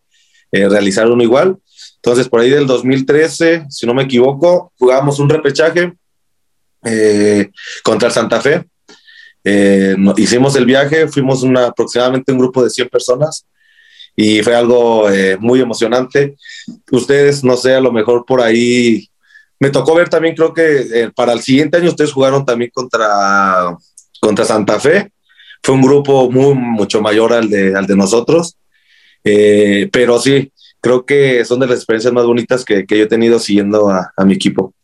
eh, 0.52 0.68
realizar 0.68 1.11
uno 1.11 1.22
igual. 1.22 1.59
Entonces, 1.96 2.28
por 2.28 2.40
ahí 2.40 2.50
del 2.50 2.66
2013, 2.66 3.66
si 3.68 3.87
no 3.87 3.94
me 3.94 4.04
equivoco, 4.04 4.72
jugamos 4.78 5.18
un 5.18 5.28
repechaje 5.28 5.92
eh, 6.85 7.50
contra 7.83 8.11
Santa 8.11 8.40
Fe. 8.40 8.64
Eh, 9.42 9.96
hicimos 10.16 10.54
el 10.57 10.64
viaje, 10.64 11.09
fuimos 11.09 11.42
una, 11.42 11.66
aproximadamente 11.66 12.33
un 12.33 12.38
grupo 12.38 12.62
de 12.62 12.70
100 12.70 12.88
personas 12.88 13.44
y 14.16 14.42
fue 14.42 14.55
algo 14.55 15.09
muy 15.40 15.61
emocionante. 15.61 16.37
Ustedes, 16.90 17.42
no 17.44 17.57
sé, 17.57 17.74
a 17.74 17.81
lo 17.81 17.92
mejor 17.92 18.24
por 18.24 18.40
ahí 18.40 19.09
me 19.59 19.70
tocó 19.70 19.94
ver 19.94 20.09
también, 20.09 20.35
creo 20.35 20.53
que 20.53 21.11
para 21.14 21.33
el 21.33 21.40
siguiente 21.40 21.79
año 21.79 21.88
ustedes 21.88 22.12
jugaron 22.12 22.44
también 22.44 22.70
contra 22.72 23.77
contra 24.24 24.44
Santa 24.44 24.81
Fe. 24.81 25.12
Fue 25.62 25.74
un 25.74 25.83
grupo 25.83 26.31
muy, 26.31 26.55
mucho 26.55 27.00
mayor 27.00 27.33
al 27.33 27.48
de, 27.48 27.74
al 27.77 27.87
de 27.87 27.96
nosotros. 27.96 28.57
Eh, 29.22 29.88
pero 29.92 30.18
sí, 30.18 30.50
creo 30.81 31.05
que 31.05 31.44
son 31.44 31.61
de 31.61 31.66
las 31.66 31.77
experiencias 31.77 32.12
más 32.12 32.24
bonitas 32.24 32.64
que, 32.64 32.87
que 32.87 32.98
yo 32.98 33.05
he 33.05 33.09
tenido 33.09 33.38
siguiendo 33.38 33.90
a, 33.90 34.12
a, 34.16 34.24
mi 34.24 34.35
equipo. 34.35 34.74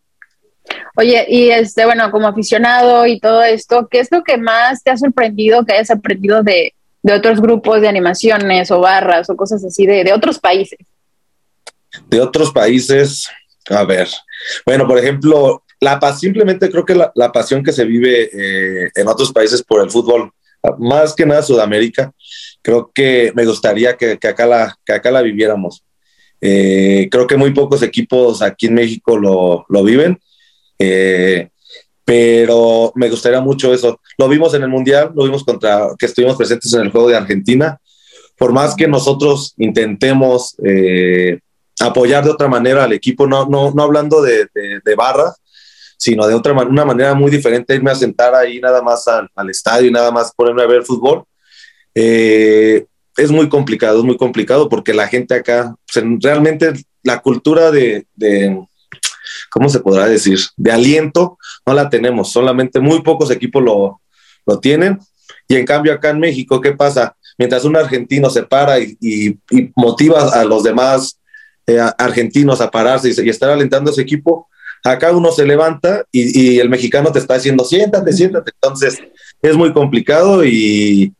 Oye, 0.96 1.26
y 1.28 1.50
este, 1.50 1.84
bueno, 1.84 2.10
como 2.10 2.28
aficionado 2.28 3.06
y 3.06 3.18
todo 3.18 3.42
esto, 3.42 3.88
¿qué 3.90 4.00
es 4.00 4.08
lo 4.10 4.22
que 4.22 4.36
más 4.36 4.82
te 4.82 4.90
ha 4.90 4.96
sorprendido 4.96 5.64
que 5.64 5.74
hayas 5.74 5.90
aprendido 5.90 6.42
de, 6.42 6.74
de 7.02 7.12
otros 7.12 7.40
grupos 7.40 7.80
de 7.80 7.88
animaciones 7.88 8.70
o 8.70 8.80
barras 8.80 9.28
o 9.30 9.36
cosas 9.36 9.64
así 9.64 9.86
de, 9.86 10.04
de 10.04 10.12
otros 10.12 10.38
países? 10.38 10.78
De 12.08 12.20
otros 12.20 12.52
países, 12.52 13.28
a 13.68 13.84
ver. 13.84 14.08
Bueno, 14.64 14.86
por 14.86 14.98
ejemplo, 14.98 15.64
la 15.80 15.98
simplemente 16.12 16.70
creo 16.70 16.84
que 16.84 16.94
la, 16.94 17.10
la 17.14 17.32
pasión 17.32 17.64
que 17.64 17.72
se 17.72 17.84
vive 17.84 18.30
eh, 18.32 18.90
en 18.94 19.08
otros 19.08 19.32
países 19.32 19.62
por 19.62 19.82
el 19.82 19.90
fútbol, 19.90 20.30
más 20.78 21.14
que 21.14 21.24
nada 21.24 21.42
Sudamérica, 21.42 22.12
creo 22.62 22.90
que 22.94 23.32
me 23.34 23.46
gustaría 23.46 23.96
que, 23.96 24.18
que 24.18 24.28
acá, 24.28 24.46
la, 24.46 24.76
que 24.84 24.92
acá 24.92 25.10
la 25.10 25.22
viviéramos. 25.22 25.82
Eh, 26.40 27.08
creo 27.10 27.26
que 27.26 27.36
muy 27.36 27.52
pocos 27.52 27.82
equipos 27.82 28.42
aquí 28.42 28.66
en 28.66 28.74
México 28.74 29.18
lo, 29.18 29.64
lo 29.68 29.84
viven, 29.84 30.20
eh, 30.78 31.48
pero 32.04 32.92
me 32.94 33.08
gustaría 33.08 33.40
mucho 33.40 33.72
eso. 33.72 34.00
Lo 34.18 34.28
vimos 34.28 34.54
en 34.54 34.62
el 34.62 34.68
Mundial, 34.68 35.12
lo 35.14 35.24
vimos 35.24 35.44
contra, 35.44 35.88
que 35.98 36.06
estuvimos 36.06 36.36
presentes 36.36 36.72
en 36.74 36.82
el 36.82 36.90
juego 36.90 37.08
de 37.08 37.16
Argentina. 37.16 37.78
Por 38.36 38.52
más 38.52 38.74
que 38.74 38.88
nosotros 38.88 39.54
intentemos 39.58 40.56
apoyar 41.80 42.24
de 42.24 42.30
otra 42.30 42.48
manera 42.48 42.84
al 42.84 42.92
equipo, 42.92 43.26
no, 43.26 43.46
no, 43.46 43.70
no 43.72 43.82
hablando 43.82 44.22
de, 44.22 44.46
de, 44.54 44.80
de 44.84 44.94
barras, 44.94 45.40
sino 46.00 46.26
de 46.26 46.34
otra 46.34 46.52
una 46.52 46.86
manera 46.86 47.12
muy 47.12 47.30
diferente, 47.30 47.74
irme 47.74 47.90
a 47.90 47.94
sentar 47.94 48.34
ahí 48.34 48.58
nada 48.58 48.80
más 48.80 49.06
al, 49.06 49.28
al 49.34 49.50
estadio 49.50 49.88
y 49.88 49.92
nada 49.92 50.10
más 50.10 50.32
ponerme 50.34 50.62
a 50.62 50.66
ver 50.66 50.82
fútbol. 50.82 51.24
Eh, 51.94 52.86
es 53.18 53.30
muy 53.30 53.50
complicado, 53.50 53.98
es 53.98 54.04
muy 54.04 54.16
complicado 54.16 54.70
porque 54.70 54.94
la 54.94 55.08
gente 55.08 55.34
acá, 55.34 55.74
pues, 55.92 56.02
realmente 56.22 56.72
la 57.02 57.20
cultura 57.20 57.70
de, 57.70 58.06
de, 58.14 58.66
¿cómo 59.50 59.68
se 59.68 59.80
podrá 59.80 60.06
decir? 60.06 60.38
De 60.56 60.72
aliento, 60.72 61.38
no 61.66 61.74
la 61.74 61.88
tenemos, 61.90 62.32
solamente 62.32 62.80
muy 62.80 63.02
pocos 63.02 63.30
equipos 63.30 63.62
lo, 63.62 64.00
lo 64.46 64.58
tienen. 64.58 64.98
Y 65.48 65.56
en 65.56 65.66
cambio 65.66 65.92
acá 65.92 66.10
en 66.10 66.20
México, 66.20 66.60
¿qué 66.60 66.72
pasa? 66.72 67.16
Mientras 67.36 67.64
un 67.64 67.76
argentino 67.76 68.30
se 68.30 68.42
para 68.44 68.78
y, 68.78 68.96
y, 69.00 69.28
y 69.50 69.72
motiva 69.74 70.28
a 70.28 70.44
los 70.44 70.62
demás 70.62 71.18
eh, 71.66 71.80
argentinos 71.98 72.60
a 72.60 72.70
pararse 72.70 73.08
y, 73.10 73.26
y 73.26 73.28
estar 73.28 73.50
alentando 73.50 73.90
a 73.90 73.92
ese 73.92 74.02
equipo, 74.02 74.48
Acá 74.82 75.12
uno 75.12 75.30
se 75.30 75.44
levanta 75.44 76.04
y, 76.10 76.58
el 76.58 76.70
mexicano 76.70 77.12
te 77.12 77.18
está 77.18 77.34
diciendo, 77.34 77.64
siéntate, 77.64 78.12
siéntate. 78.12 78.52
Entonces 78.54 78.98
es 79.42 79.56
muy 79.56 79.72
complicado 79.72 80.44
y, 80.44 81.12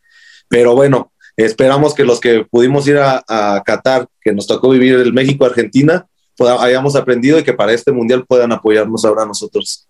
pero 0.49 0.75
bueno, 0.75 1.13
esperamos 1.37 1.95
que 1.95 2.05
los 2.05 2.21
que 2.21 2.47
pudimos 2.51 2.87
ir 2.89 2.97
a, 2.99 3.23
a 3.29 3.63
Qatar, 3.65 4.09
que 4.21 4.33
nos 4.33 4.47
tocó 4.47 4.71
vivir 4.71 4.95
el 4.95 5.13
México-Argentina, 5.13 6.07
pues, 6.41 6.59
hayamos 6.59 6.97
aprendido 6.97 7.39
y 7.39 7.45
que 7.45 7.53
para 7.53 7.71
este 7.71 7.93
mundial 7.93 8.25
puedan 8.27 8.51
apoyarnos 8.51 9.05
ahora 9.05 9.27
nosotros. 9.27 9.87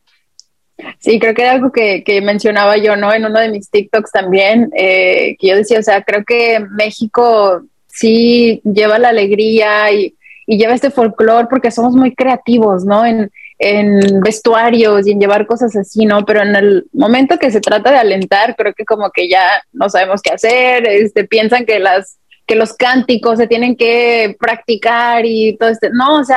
Sí, 0.99 1.21
creo 1.21 1.33
que 1.33 1.43
era 1.43 1.53
algo 1.53 1.71
que, 1.71 2.03
que, 2.03 2.21
mencionaba 2.21 2.77
yo, 2.77 2.97
¿no? 2.97 3.15
En 3.15 3.25
uno 3.25 3.39
de 3.39 3.51
mis 3.51 3.71
TikToks 3.71 4.11
también, 4.11 4.69
eh, 4.77 5.37
que 5.39 5.47
yo 5.47 5.55
decía, 5.55 5.79
o 5.79 5.83
sea, 5.85 6.03
creo 6.03 6.25
que 6.25 6.59
México 6.73 7.63
sí 7.87 8.61
lleva 8.65 8.99
la 8.99 9.11
alegría 9.11 9.93
y, 9.93 10.17
y 10.45 10.59
lleva 10.59 10.75
este 10.75 10.91
folclore 10.91 11.47
porque 11.49 11.71
somos 11.71 11.95
muy 11.95 12.17
creativos, 12.17 12.85
¿no? 12.85 13.07
En, 13.07 13.31
en 13.61 14.21
vestuarios 14.21 15.07
y 15.07 15.13
en 15.13 15.21
llevar 15.21 15.47
cosas 15.47 15.77
así, 15.77 16.05
¿no? 16.05 16.25
Pero 16.25 16.43
en 16.43 16.57
el 16.57 16.87
momento 16.93 17.39
que 17.39 17.53
se 17.53 17.61
trata 17.61 17.93
de 17.93 17.99
alentar, 17.99 18.57
creo 18.57 18.75
que 18.75 18.85
como 18.85 19.09
que 19.13 19.29
ya 19.29 19.63
no 19.73 19.89
sabemos 19.89 20.21
qué 20.21 20.33
hacer, 20.33 20.85
este, 20.89 21.29
piensan 21.29 21.65
que 21.65 21.79
las 21.79 22.17
que 22.51 22.57
los 22.57 22.73
cánticos 22.73 23.39
se 23.39 23.47
tienen 23.47 23.77
que 23.77 24.37
practicar 24.41 25.25
y 25.25 25.57
todo 25.57 25.69
este, 25.69 25.89
no, 25.91 26.19
o 26.19 26.25
sea, 26.25 26.37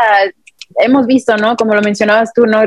hemos 0.75 1.07
visto, 1.07 1.35
¿no? 1.37 1.55
Como 1.55 1.73
lo 1.73 1.81
mencionabas 1.81 2.31
tú, 2.35 2.45
¿no? 2.45 2.63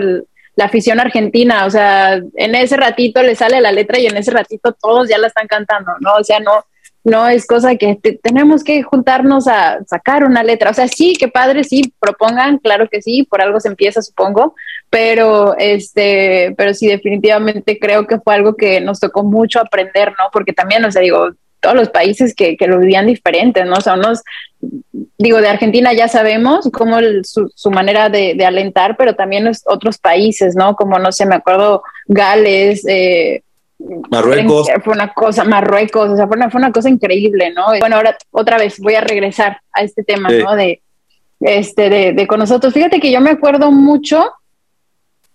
La 0.57 0.65
afición 0.65 0.99
argentina, 0.99 1.65
o 1.65 1.71
sea, 1.71 2.15
en 2.17 2.55
ese 2.57 2.77
ratito 2.77 3.23
le 3.23 3.37
sale 3.37 3.61
la 3.61 3.71
letra 3.71 4.01
y 4.01 4.07
en 4.07 4.17
ese 4.17 4.33
ratito 4.33 4.73
todos 4.73 5.09
ya 5.09 5.19
la 5.19 5.29
están 5.29 5.47
cantando, 5.47 5.93
¿no? 6.01 6.15
O 6.15 6.25
sea, 6.25 6.41
no, 6.41 6.65
no 7.05 7.29
es 7.29 7.47
cosa 7.47 7.77
que 7.77 7.95
te, 7.95 8.19
tenemos 8.21 8.65
que 8.65 8.83
juntarnos 8.83 9.47
a 9.47 9.79
sacar 9.87 10.25
una 10.25 10.43
letra. 10.43 10.71
O 10.71 10.75
sea, 10.75 10.89
sí, 10.89 11.15
qué 11.17 11.29
padre, 11.29 11.63
sí, 11.63 11.95
propongan, 12.01 12.59
claro 12.59 12.89
que 12.89 13.01
sí, 13.01 13.23
por 13.31 13.41
algo 13.43 13.61
se 13.61 13.69
empieza, 13.69 14.03
supongo, 14.03 14.57
pero 14.91 15.55
este, 15.57 16.53
pero 16.57 16.75
sí, 16.75 16.89
definitivamente 16.89 17.79
creo 17.79 18.09
que 18.09 18.19
fue 18.19 18.35
algo 18.35 18.57
que 18.57 18.81
nos 18.81 18.99
tocó 18.99 19.23
mucho 19.23 19.61
aprender, 19.61 20.09
¿no? 20.19 20.31
Porque 20.33 20.53
también, 20.53 20.85
o 20.85 20.91
sea, 20.91 21.01
digo, 21.01 21.31
todos 21.61 21.75
los 21.75 21.89
países 21.91 22.35
que, 22.35 22.57
que 22.57 22.67
lo 22.67 22.79
vivían 22.79 23.07
diferente, 23.07 23.65
¿no? 23.65 23.77
O 23.77 23.81
sea, 23.81 23.95
unos, 23.95 24.23
digo, 25.19 25.41
de 25.41 25.49
Argentina 25.49 25.93
ya 25.93 26.09
sabemos 26.09 26.69
cómo 26.73 26.99
el, 26.99 27.25
su, 27.25 27.51
su, 27.55 27.71
manera 27.71 28.09
de, 28.09 28.35
de, 28.35 28.45
alentar, 28.45 28.97
pero 28.97 29.15
también 29.15 29.45
los 29.45 29.63
otros 29.67 29.99
países, 29.99 30.55
¿no? 30.55 30.77
Como, 30.77 30.99
no 30.99 31.13
sé, 31.13 31.27
me 31.27 31.35
acuerdo, 31.35 31.83
Gales, 32.07 32.85
eh, 32.87 33.43
Marruecos. 34.11 34.69
Fue 34.85 34.95
una 34.95 35.13
cosa, 35.13 35.45
Marruecos, 35.45 36.11
o 36.11 36.17
sea, 36.17 36.27
fue 36.27 36.37
una, 36.37 36.51
fue 36.51 36.59
una, 36.59 36.73
cosa 36.73 36.89
increíble, 36.89 37.53
¿no? 37.53 37.67
Bueno, 37.79 37.97
ahora 37.97 38.17
otra 38.31 38.59
vez 38.59 38.79
voy 38.79 38.95
a 38.95 39.01
regresar 39.01 39.61
a 39.73 39.83
este 39.83 40.03
tema, 40.03 40.31
sí. 40.31 40.39
¿no? 40.43 40.55
De, 40.55 40.81
este, 41.41 41.91
de, 41.91 42.13
de, 42.13 42.27
con 42.27 42.39
nosotros. 42.39 42.73
Fíjate 42.73 43.01
que 43.01 43.11
yo 43.11 43.21
me 43.21 43.31
acuerdo 43.31 43.71
mucho 43.71 44.33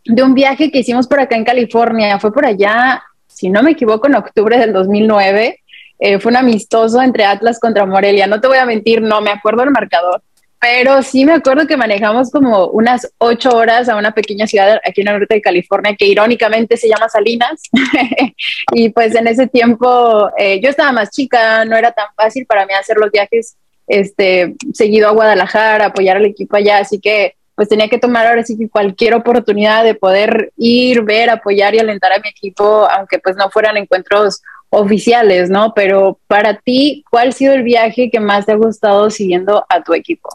de 0.06 0.24
un 0.24 0.34
viaje 0.34 0.72
que 0.72 0.80
hicimos 0.80 1.08
por 1.08 1.20
acá 1.20 1.36
en 1.36 1.46
California, 1.46 2.20
fue 2.20 2.34
por 2.34 2.46
allá, 2.46 3.04
si 3.28 3.50
no 3.50 3.62
me 3.62 3.72
equivoco, 3.72 4.08
en 4.08 4.16
octubre 4.16 4.58
del 4.58 4.74
2009. 4.74 5.60
Eh, 6.04 6.20
fue 6.20 6.32
un 6.32 6.38
amistoso 6.38 7.00
entre 7.00 7.26
Atlas 7.26 7.60
contra 7.60 7.86
Morelia. 7.86 8.26
No 8.26 8.42
te 8.42 8.48
voy 8.48 8.58
a 8.58 8.66
mentir, 8.66 9.04
no 9.04 9.22
me 9.22 9.30
acuerdo 9.30 9.62
el 9.62 9.70
marcador, 9.70 10.24
pero 10.60 11.04
sí 11.04 11.26
me 11.26 11.34
acuerdo 11.34 11.68
que 11.68 11.78
manejamos 11.78 12.32
como 12.32 12.68
unas 12.70 13.08
ocho 13.20 13.52
horas 13.56 13.88
a 13.88 13.96
una 13.96 14.12
pequeña 14.12 14.48
ciudad 14.48 14.82
aquí 14.84 15.02
en 15.02 15.10
el 15.10 15.20
norte 15.20 15.36
de 15.36 15.42
California 15.42 15.96
que 15.96 16.08
irónicamente 16.08 16.76
se 16.76 16.90
llama 16.90 17.08
Salinas. 17.08 17.62
y 18.74 18.90
pues 18.90 19.14
en 19.14 19.28
ese 19.28 19.46
tiempo 19.46 20.32
eh, 20.38 20.60
yo 20.60 20.70
estaba 20.70 20.92
más 20.92 21.12
chica, 21.12 21.66
no 21.66 21.78
era 21.78 21.92
tan 21.92 22.08
fácil 22.16 22.48
para 22.48 22.66
mí 22.66 22.74
hacer 22.74 22.98
los 22.98 23.12
viajes 23.12 23.56
este, 23.86 24.56
seguido 24.74 25.08
a 25.08 25.12
Guadalajara, 25.12 25.86
apoyar 25.86 26.18
al 26.18 26.26
equipo 26.26 26.56
allá, 26.56 26.80
así 26.80 27.00
que 27.00 27.36
pues 27.54 27.70
tenía 27.70 27.90
que 27.90 28.00
tomar 28.00 28.26
ahora 28.26 28.44
sí 28.44 28.58
que 28.58 28.70
cualquier 28.70 29.14
oportunidad 29.14 29.84
de 29.84 29.94
poder 29.94 30.52
ir, 30.58 31.04
ver, 31.04 31.30
apoyar 31.30 31.76
y 31.76 31.80
alentar 31.80 32.12
a 32.12 32.20
mi 32.20 32.30
equipo, 32.30 32.90
aunque 32.90 33.20
pues 33.20 33.36
no 33.36 33.52
fueran 33.52 33.78
encuentros 33.78 34.42
oficiales, 34.72 35.50
¿no? 35.50 35.74
Pero 35.76 36.18
para 36.28 36.58
ti, 36.58 37.04
¿cuál 37.12 37.30
ha 37.30 37.32
sido 37.32 37.54
el 37.54 37.64
viaje 37.64 38.10
que 38.10 38.20
más 38.20 38.46
te 38.46 38.54
ha 38.54 38.56
gustado 38.56 39.10
siguiendo 39.10 39.66
a 39.70 39.84
tu 39.84 39.94
equipo? 39.94 40.30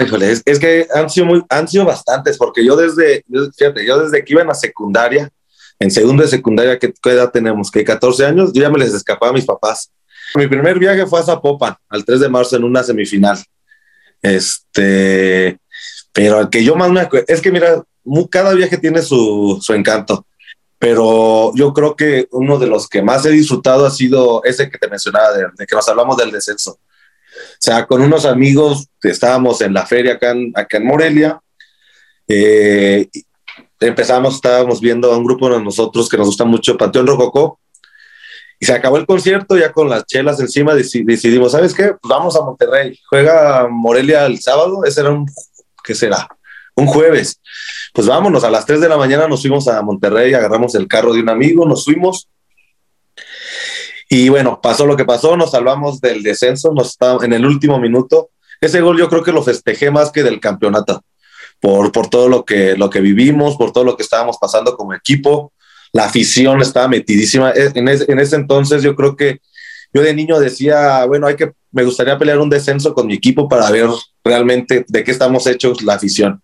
Híjole, 0.00 0.32
es, 0.32 0.42
es, 0.44 0.58
que 0.58 0.86
han 0.94 1.10
sido, 1.10 1.26
muy, 1.26 1.44
han 1.48 1.68
sido 1.68 1.84
bastantes, 1.84 2.38
porque 2.38 2.64
yo 2.64 2.74
desde, 2.74 3.24
fíjate, 3.56 3.86
yo 3.86 3.98
desde 4.00 4.24
que 4.24 4.32
iba 4.32 4.42
en 4.42 4.48
la 4.48 4.54
secundaria, 4.54 5.30
en 5.78 5.90
segundo 5.90 6.22
de 6.22 6.28
secundaria, 6.28 6.78
¿qué, 6.78 6.92
edad 7.04 7.30
tenemos? 7.30 7.70
Que 7.70 7.84
14 7.84 8.24
años, 8.24 8.52
yo 8.52 8.62
ya 8.62 8.70
me 8.70 8.78
les 8.78 8.94
escapaba 8.94 9.30
a 9.30 9.34
mis 9.34 9.44
papás. 9.44 9.90
Mi 10.34 10.46
primer 10.46 10.78
viaje 10.78 11.06
fue 11.06 11.20
a 11.20 11.24
Zapopan, 11.24 11.76
al 11.88 12.04
3 12.04 12.20
de 12.20 12.28
marzo, 12.28 12.56
en 12.56 12.64
una 12.64 12.82
semifinal. 12.82 13.38
Este, 14.22 15.58
pero 16.12 16.40
el 16.40 16.48
que 16.48 16.64
yo 16.64 16.76
más 16.76 16.90
me 16.90 17.00
acuerdo, 17.00 17.26
es 17.28 17.40
que 17.42 17.52
mira, 17.52 17.82
cada 18.30 18.54
viaje 18.54 18.78
tiene 18.78 19.02
su 19.02 19.60
encanto, 19.68 20.24
pero 20.78 21.52
yo 21.54 21.72
creo 21.72 21.96
que 21.96 22.28
uno 22.30 22.58
de 22.58 22.66
los 22.66 22.88
que 22.88 23.02
más 23.02 23.26
he 23.26 23.30
disfrutado 23.30 23.86
ha 23.86 23.90
sido 23.90 24.42
ese 24.44 24.70
que 24.70 24.78
te 24.78 24.88
mencionaba, 24.88 25.32
de, 25.32 25.66
que 25.66 25.74
nos 25.74 25.88
hablamos 25.88 26.16
del 26.16 26.30
descenso 26.30 26.78
o 27.38 27.60
sea, 27.60 27.86
con 27.86 28.02
unos 28.02 28.24
amigos 28.24 28.88
estábamos 29.02 29.60
en 29.60 29.74
la 29.74 29.86
feria 29.86 30.14
acá 30.14 30.30
en, 30.30 30.52
acá 30.54 30.78
en 30.78 30.86
Morelia. 30.86 31.40
Eh, 32.26 33.08
empezamos, 33.80 34.36
estábamos 34.36 34.80
viendo 34.80 35.12
a 35.12 35.16
un 35.16 35.24
grupo 35.24 35.48
de 35.50 35.62
nosotros 35.62 36.08
que 36.08 36.16
nos 36.16 36.26
gusta 36.26 36.44
mucho, 36.44 36.76
Panteón 36.76 37.06
Rococó, 37.06 37.60
y 38.60 38.66
se 38.66 38.72
acabó 38.72 38.96
el 38.96 39.06
concierto 39.06 39.56
ya 39.56 39.72
con 39.72 39.88
las 39.88 40.04
chelas 40.04 40.40
encima, 40.40 40.74
decidimos, 40.74 41.52
¿sabes 41.52 41.74
qué? 41.74 41.94
Pues 42.00 42.08
vamos 42.08 42.36
a 42.36 42.42
Monterrey, 42.42 42.98
juega 43.08 43.68
Morelia 43.68 44.26
el 44.26 44.40
sábado, 44.40 44.84
ese 44.84 45.00
era 45.00 45.10
un, 45.10 45.26
¿qué 45.84 45.94
será? 45.94 46.28
Un 46.78 46.86
jueves. 46.86 47.40
Pues 47.92 48.06
vámonos, 48.06 48.44
a 48.44 48.50
las 48.50 48.64
3 48.64 48.80
de 48.80 48.88
la 48.88 48.96
mañana 48.96 49.26
nos 49.26 49.42
fuimos 49.42 49.66
a 49.68 49.82
Monterrey, 49.82 50.32
agarramos 50.32 50.74
el 50.74 50.86
carro 50.86 51.12
de 51.12 51.20
un 51.20 51.28
amigo, 51.28 51.66
nos 51.66 51.84
fuimos. 51.84 52.28
Y 54.08 54.28
bueno, 54.28 54.60
pasó 54.62 54.86
lo 54.86 54.96
que 54.96 55.04
pasó, 55.04 55.36
nos 55.36 55.50
salvamos 55.50 56.00
del 56.00 56.22
descenso, 56.22 56.72
nos 56.72 56.90
estábamos 56.90 57.24
en 57.24 57.32
el 57.32 57.44
último 57.44 57.78
minuto. 57.78 58.30
Ese 58.60 58.80
gol 58.80 58.96
yo 58.96 59.08
creo 59.08 59.22
que 59.22 59.32
lo 59.32 59.42
festejé 59.42 59.90
más 59.90 60.10
que 60.10 60.22
del 60.22 60.40
campeonato, 60.40 61.02
por, 61.60 61.92
por 61.92 62.08
todo 62.08 62.28
lo 62.28 62.44
que, 62.44 62.76
lo 62.76 62.88
que 62.88 63.00
vivimos, 63.00 63.56
por 63.56 63.72
todo 63.72 63.84
lo 63.84 63.96
que 63.96 64.04
estábamos 64.04 64.38
pasando 64.40 64.76
como 64.76 64.94
equipo. 64.94 65.52
La 65.92 66.04
afición 66.04 66.62
estaba 66.62 66.88
metidísima. 66.88 67.50
E, 67.50 67.72
en, 67.74 67.88
en 67.88 68.18
ese 68.20 68.36
entonces 68.36 68.82
yo 68.82 68.94
creo 68.94 69.16
que 69.16 69.40
yo 69.92 70.02
de 70.02 70.14
niño 70.14 70.38
decía, 70.38 71.04
bueno, 71.06 71.26
hay 71.26 71.36
que, 71.36 71.52
me 71.72 71.84
gustaría 71.84 72.18
pelear 72.18 72.38
un 72.38 72.50
descenso 72.50 72.94
con 72.94 73.06
mi 73.06 73.14
equipo 73.14 73.48
para 73.48 73.70
ver 73.70 73.88
realmente 74.22 74.84
de 74.86 75.04
qué 75.04 75.10
estamos 75.10 75.46
hechos 75.46 75.82
la 75.82 75.94
afición. 75.94 76.42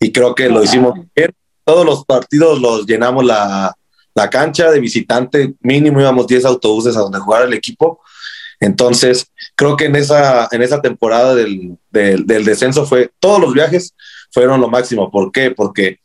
Y 0.00 0.12
creo 0.12 0.34
que 0.34 0.48
lo 0.48 0.62
hicimos 0.62 0.94
bien. 1.14 1.34
Todos 1.64 1.86
los 1.86 2.04
partidos 2.04 2.60
los 2.60 2.86
llenamos 2.86 3.24
la, 3.24 3.74
la 4.14 4.30
cancha 4.30 4.70
de 4.70 4.80
visitante, 4.80 5.54
mínimo 5.60 6.00
íbamos 6.00 6.26
10 6.26 6.44
autobuses 6.44 6.96
a 6.96 7.00
donde 7.00 7.18
jugara 7.18 7.46
el 7.46 7.54
equipo. 7.54 8.00
Entonces, 8.60 9.26
creo 9.56 9.76
que 9.76 9.86
en 9.86 9.96
esa, 9.96 10.48
en 10.52 10.62
esa 10.62 10.80
temporada 10.80 11.34
del, 11.34 11.76
del, 11.90 12.44
descenso 12.44 12.86
fue, 12.86 13.10
todos 13.18 13.40
los 13.40 13.52
viajes 13.52 13.94
fueron 14.30 14.60
lo 14.60 14.68
máximo. 14.68 15.10
¿Por 15.10 15.32
qué? 15.32 15.50
Porque 15.50 15.98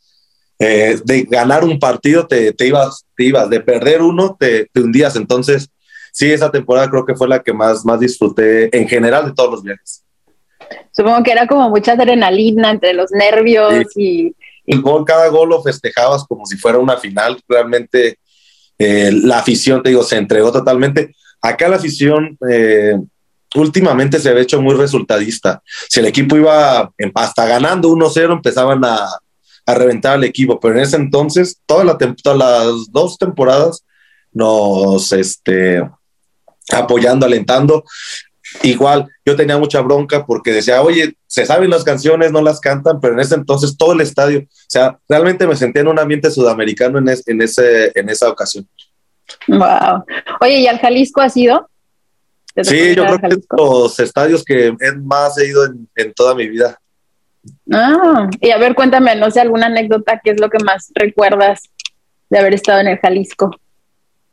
eh, 0.58 0.99
de 1.04 1.23
ganar 1.23 1.63
un 1.63 1.80
partido 1.80 2.28
te, 2.28 2.52
te, 2.54 2.67
ibas, 2.67 3.06
te 3.15 3.25
ibas, 3.25 3.49
de 3.49 3.62
perder 3.62 4.02
uno 4.02 4.36
te, 4.39 4.65
te 4.73 4.82
hundías. 4.82 5.15
Entonces, 5.15 5.69
sí, 6.12 6.32
esa 6.32 6.52
temporada 6.52 6.89
creo 6.89 7.06
que 7.06 7.15
fue 7.15 7.28
la 7.28 7.41
que 7.41 7.54
más, 7.54 7.86
más 7.86 7.99
disfruté 7.99 8.75
en 8.75 8.88
general 8.88 9.25
de 9.25 9.34
todos 9.34 9.52
los 9.52 9.63
viajes. 9.63 10.04
Supongo 10.91 11.23
que 11.23 11.32
era 11.32 11.47
como 11.47 11.69
mucha 11.69 11.93
adrenalina 11.93 12.71
entre 12.71 12.93
los 12.93 13.12
nervios 13.12 13.86
y... 13.95 14.36
El 14.65 14.82
gol, 14.82 15.03
cada 15.03 15.27
gol 15.29 15.49
lo 15.49 15.63
festejabas 15.63 16.25
como 16.27 16.45
si 16.45 16.55
fuera 16.55 16.77
una 16.77 16.97
final. 16.97 17.41
Realmente 17.47 18.19
eh, 18.77 19.12
la 19.12 19.39
afición, 19.39 19.82
te 19.82 19.89
digo, 19.89 20.03
se 20.03 20.17
entregó 20.17 20.51
totalmente. 20.51 21.15
Acá 21.41 21.67
la 21.67 21.77
afición 21.77 22.38
eh, 22.49 22.95
últimamente 23.55 24.19
se 24.19 24.29
había 24.29 24.43
hecho 24.43 24.62
muy 24.62 24.75
resultadista. 24.75 25.62
Si 25.89 25.99
el 25.99 26.05
equipo 26.05 26.38
iba 26.38 26.91
hasta 27.15 27.45
ganando 27.45 27.89
1-0, 27.89 28.34
empezaban 28.34 28.84
a, 28.86 29.08
a, 29.65 29.73
reventar 29.73 30.13
al 30.13 30.23
equipo. 30.23 30.60
Pero 30.60 30.75
en 30.75 30.82
ese 30.82 30.97
entonces, 30.97 31.60
toda 31.65 31.84
la 31.84 31.97
todas 31.97 32.38
las 32.38 32.91
dos 32.91 33.17
temporadas 33.17 33.84
nos 34.32 35.12
este, 35.12 35.82
apoyando, 36.71 37.25
alentando. 37.25 37.84
Igual, 38.64 39.08
yo 39.26 39.36
tenía 39.36 39.58
mucha 39.58 39.82
bronca 39.82 40.26
porque 40.26 40.52
decía, 40.52 40.82
oye, 40.82 41.14
se 41.28 41.46
saben 41.46 41.70
las 41.70 41.84
canciones, 41.84 42.32
no 42.32 42.42
las 42.42 42.60
cantan, 42.60 43.00
pero 43.00 43.14
en 43.14 43.20
ese 43.20 43.36
entonces 43.36 43.78
todo 43.78 43.94
el 43.94 44.02
estadio, 44.02 44.40
o 44.40 44.48
sea, 44.68 44.98
realmente 45.08 45.46
me 45.46 45.56
sentía 45.56 45.82
en 45.82 45.88
un 45.88 46.00
ambiente 46.00 46.32
sudamericano 46.32 46.98
en, 46.98 47.10
en, 47.10 47.42
ese, 47.42 47.92
en 47.96 48.10
esa 48.10 48.30
ocasión. 48.30 48.68
Wow. 49.48 50.04
Oye, 50.42 50.60
¿y 50.60 50.68
al 50.68 50.80
Jalisco 50.80 51.22
has 51.22 51.38
ido? 51.38 51.70
Sí, 52.62 52.96
yo 52.96 53.06
creo 53.06 53.20
que 53.20 53.28
es 53.28 53.40
los 53.56 54.00
estadios 54.00 54.44
que 54.44 54.76
más 55.02 55.38
he 55.38 55.48
ido 55.48 55.66
en, 55.66 55.88
en, 55.96 56.14
toda 56.14 56.34
mi 56.36 56.50
vida. 56.50 56.78
Ah, 57.72 58.30
y 58.42 58.50
a 58.50 58.58
ver, 58.58 58.76
cuéntame, 58.76 59.16
no 59.16 59.30
sé, 59.32 59.40
alguna 59.40 59.68
anécdota, 59.68 60.20
¿qué 60.22 60.32
es 60.32 60.42
lo 60.42 60.50
que 60.50 60.62
más 60.64 60.92
recuerdas 60.96 61.62
de 62.30 62.40
haber 62.40 62.56
estado 62.56 62.82
en 62.82 62.88
el 62.88 62.98
Jalisco? 62.98 63.52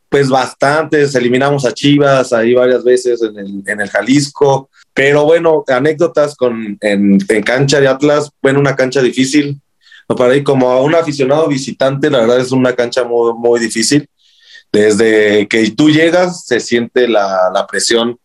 Pues 0.09 0.29
bastantes, 0.29 1.15
eliminamos 1.15 1.65
a 1.65 1.73
Chivas 1.73 2.31
ahí 2.33 2.53
varias 2.53 2.83
veces 2.83 3.21
en 3.21 3.37
el, 3.37 3.63
en 3.65 3.81
el 3.81 3.89
Jalisco, 3.89 4.69
pero 4.93 5.25
bueno, 5.25 5.63
anécdotas 5.67 6.35
con, 6.35 6.77
en, 6.81 7.17
en, 7.27 7.43
cancha 7.43 7.79
de 7.79 7.87
Atlas, 7.87 8.31
bueno, 8.41 8.59
una 8.59 8.75
cancha 8.75 9.01
difícil, 9.01 9.59
para 10.15 10.35
ir 10.35 10.43
como 10.43 10.69
a 10.69 10.81
un 10.81 10.95
aficionado 10.95 11.47
visitante, 11.47 12.09
la 12.09 12.19
verdad 12.19 12.39
es 12.39 12.51
una 12.51 12.73
cancha 12.73 13.03
muy, 13.03 13.33
muy 13.33 13.59
difícil. 13.59 14.07
Desde 14.71 15.47
que 15.47 15.69
tú 15.71 15.89
llegas, 15.89 16.45
se 16.45 16.59
siente 16.59 17.07
la, 17.07 17.49
la 17.53 17.67
presión 17.67 18.17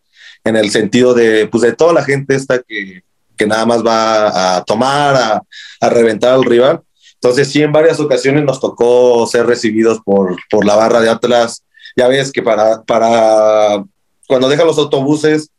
en 0.43 0.55
el 0.55 0.71
sentido 0.71 1.13
de, 1.13 1.47
pues, 1.47 1.63
de 1.63 1.73
toda 1.73 1.93
la 1.93 2.03
gente 2.03 2.35
esta 2.35 2.59
que, 2.59 3.03
que 3.35 3.47
nada 3.47 3.65
más 3.65 3.85
va 3.85 4.57
a 4.57 4.63
tomar, 4.63 5.15
a, 5.15 5.41
a 5.81 5.89
reventar 5.89 6.33
al 6.33 6.45
rival. 6.45 6.81
Entonces, 7.15 7.49
sí, 7.49 7.61
en 7.61 7.71
varias 7.71 7.99
ocasiones 7.99 8.43
nos 8.43 8.59
tocó 8.59 9.25
ser 9.27 9.45
recibidos 9.45 9.99
por, 10.03 10.37
por 10.49 10.65
la 10.65 10.75
barra 10.75 11.01
de 11.01 11.09
Atlas 11.09 11.63
ya 11.95 12.07
ves 12.07 12.31
que 12.31 12.41
para, 12.41 12.81
para 12.83 13.83
cuando 14.27 14.49
dejan 14.49 14.67
los 14.67 14.77
autobuses 14.77 15.49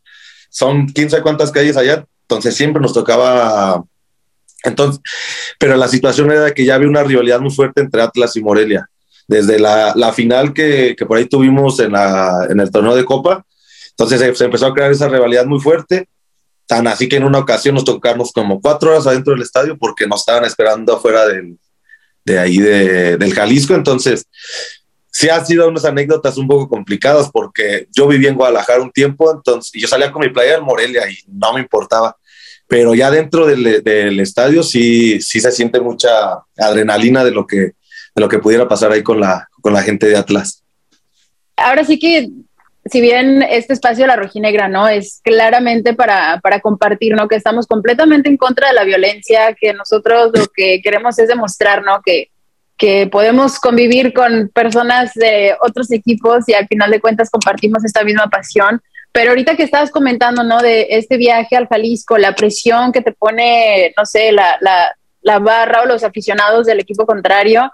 son 0.49 0.87
15 0.87 1.21
cuántas 1.21 1.51
calles 1.51 1.77
allá, 1.77 2.05
entonces 2.21 2.55
siempre 2.55 2.81
nos 2.81 2.93
tocaba 2.93 3.83
entonces, 4.65 5.01
pero 5.59 5.77
la 5.77 5.87
situación 5.87 6.31
era 6.31 6.51
que 6.51 6.65
ya 6.65 6.75
había 6.75 6.89
una 6.89 7.03
rivalidad 7.03 7.39
muy 7.39 7.51
fuerte 7.51 7.81
entre 7.81 8.01
Atlas 8.01 8.35
y 8.35 8.41
Morelia. 8.41 8.89
Desde 9.27 9.59
la, 9.59 9.93
la 9.95 10.13
final 10.13 10.53
que, 10.53 10.95
que, 10.97 11.05
por 11.05 11.17
ahí 11.17 11.25
tuvimos 11.25 11.79
en, 11.79 11.93
la, 11.93 12.47
en 12.49 12.59
el 12.59 12.69
torneo 12.69 12.95
de 12.95 13.05
Copa, 13.05 13.43
entonces 13.91 14.19
se, 14.19 14.35
se, 14.35 14.45
empezó 14.45 14.67
a 14.67 14.73
crear 14.73 14.91
esa 14.91 15.07
rivalidad 15.07 15.45
muy 15.45 15.59
fuerte, 15.59 16.07
tan 16.67 16.87
así 16.87 17.07
que 17.09 17.15
en 17.15 17.23
una 17.23 17.39
ocasión 17.39 17.75
nos 17.75 17.85
tocamos 17.85 18.31
como 18.31 18.61
cuatro 18.61 18.91
horas 18.91 19.07
adentro 19.07 19.33
del 19.33 19.41
estadio 19.41 19.77
porque 19.77 20.05
nos 20.05 20.19
estaban 20.19 20.45
esperando 20.45 20.95
afuera 20.95 21.25
del, 21.25 21.57
de 22.23 22.39
ahí 22.39 22.57
de, 22.57 23.17
del 23.17 23.33
Jalisco, 23.33 23.73
entonces 23.73 24.27
sí 25.15 25.29
han 25.29 25.45
sido 25.45 25.69
unas 25.69 25.85
anécdotas 25.85 26.37
un 26.37 26.45
poco 26.45 26.67
complicadas 26.67 27.29
porque 27.31 27.87
yo 27.95 28.05
viví 28.05 28.27
en 28.27 28.35
Guadalajara 28.35 28.81
un 28.81 28.91
tiempo, 28.91 29.31
entonces, 29.31 29.73
y 29.73 29.79
yo 29.79 29.87
salía 29.87 30.11
con 30.11 30.21
mi 30.21 30.27
playa 30.27 30.55
en 30.55 30.63
Morelia 30.65 31.09
y 31.09 31.15
no 31.27 31.53
me 31.53 31.61
importaba. 31.61 32.17
Pero 32.67 32.93
ya 32.93 33.09
dentro 33.09 33.45
del, 33.45 33.81
del, 33.81 34.19
estadio 34.19 34.61
sí, 34.61 35.21
sí 35.21 35.39
se 35.39 35.53
siente 35.53 35.79
mucha 35.79 36.43
adrenalina 36.57 37.23
de 37.23 37.31
lo 37.31 37.47
que, 37.47 37.57
de 37.57 37.73
lo 38.17 38.27
que 38.27 38.39
pudiera 38.39 38.67
pasar 38.67 38.91
ahí 38.91 39.03
con 39.03 39.21
la, 39.21 39.47
con 39.61 39.71
la 39.71 39.83
gente 39.83 40.05
de 40.05 40.17
Atlas. 40.17 40.65
Ahora 41.55 41.85
sí 41.85 41.97
que, 41.97 42.27
si 42.83 42.99
bien 42.99 43.41
este 43.41 43.71
espacio 43.71 44.03
de 44.03 44.09
la 44.09 44.17
rojinegra, 44.17 44.67
¿no? 44.67 44.89
Es 44.89 45.21
claramente 45.23 45.93
para, 45.93 46.41
para 46.43 46.59
compartir, 46.59 47.15
¿no? 47.15 47.29
Que 47.29 47.37
estamos 47.37 47.67
completamente 47.67 48.27
en 48.27 48.35
contra 48.35 48.67
de 48.67 48.73
la 48.73 48.83
violencia, 48.83 49.55
que 49.57 49.71
nosotros 49.71 50.31
lo 50.33 50.45
que 50.53 50.81
queremos 50.83 51.17
es 51.19 51.29
demostrar, 51.29 51.83
¿no? 51.83 52.01
Que, 52.05 52.31
que 52.77 53.07
podemos 53.07 53.59
convivir 53.59 54.13
con 54.13 54.49
personas 54.53 55.13
de 55.13 55.55
otros 55.61 55.91
equipos 55.91 56.47
y 56.47 56.53
al 56.53 56.67
final 56.67 56.91
de 56.91 56.99
cuentas 56.99 57.29
compartimos 57.29 57.85
esta 57.85 58.03
misma 58.03 58.27
pasión. 58.27 58.81
Pero 59.11 59.29
ahorita 59.29 59.55
que 59.55 59.63
estabas 59.63 59.91
comentando, 59.91 60.43
¿no? 60.43 60.61
De 60.61 60.87
este 60.89 61.15
viaje 61.15 61.55
al 61.55 61.67
Jalisco, 61.67 62.17
la 62.17 62.35
presión 62.35 62.91
que 62.91 63.01
te 63.01 63.13
pone, 63.13 63.93
no 63.97 64.05
sé, 64.05 64.33
la, 64.33 64.57
la, 64.59 64.93
la 65.21 65.39
barra 65.39 65.83
o 65.83 65.85
los 65.85 66.03
aficionados 66.03 66.65
del 66.65 66.81
equipo 66.81 67.05
contrario, 67.05 67.71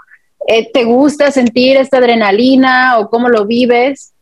eh, 0.47 0.69
¿te 0.71 0.83
gusta 0.83 1.31
sentir 1.31 1.77
esta 1.77 1.97
adrenalina 1.97 2.99
o 2.99 3.09
cómo 3.09 3.27
lo 3.27 3.45
vives? 3.45 4.13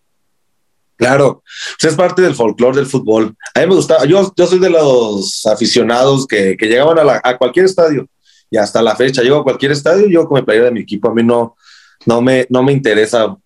Claro, 0.96 1.44
pues 1.80 1.92
es 1.92 1.98
parte 1.98 2.22
del 2.22 2.36
folclore 2.36 2.78
del 2.78 2.86
fútbol. 2.86 3.36
A 3.54 3.60
mí 3.62 3.68
me 3.68 3.76
gusta, 3.76 4.06
yo, 4.06 4.32
yo 4.36 4.48
soy 4.48 4.60
de 4.60 4.70
los 4.70 5.46
aficionados 5.46 6.26
que, 6.26 6.56
que 6.58 6.68
llegaban 6.68 6.98
a 7.24 7.38
cualquier 7.38 7.66
estadio 7.66 8.08
y 8.52 8.58
hasta 8.58 8.82
la 8.82 8.96
fecha 8.96 9.22
llego 9.22 9.38
a 9.38 9.44
cualquier 9.44 9.72
estadio 9.72 10.08
yo 10.08 10.28
con 10.28 10.40
mi 10.40 10.46
playera 10.46 10.66
de 10.66 10.72
mi 10.72 10.82
equipo, 10.82 11.10
a 11.10 11.14
mí 11.14 11.24
no, 11.24 11.56
no, 12.06 12.22
me, 12.22 12.48
no 12.50 12.64
me 12.64 12.74
interesa. 12.74 13.26
O 13.26 13.42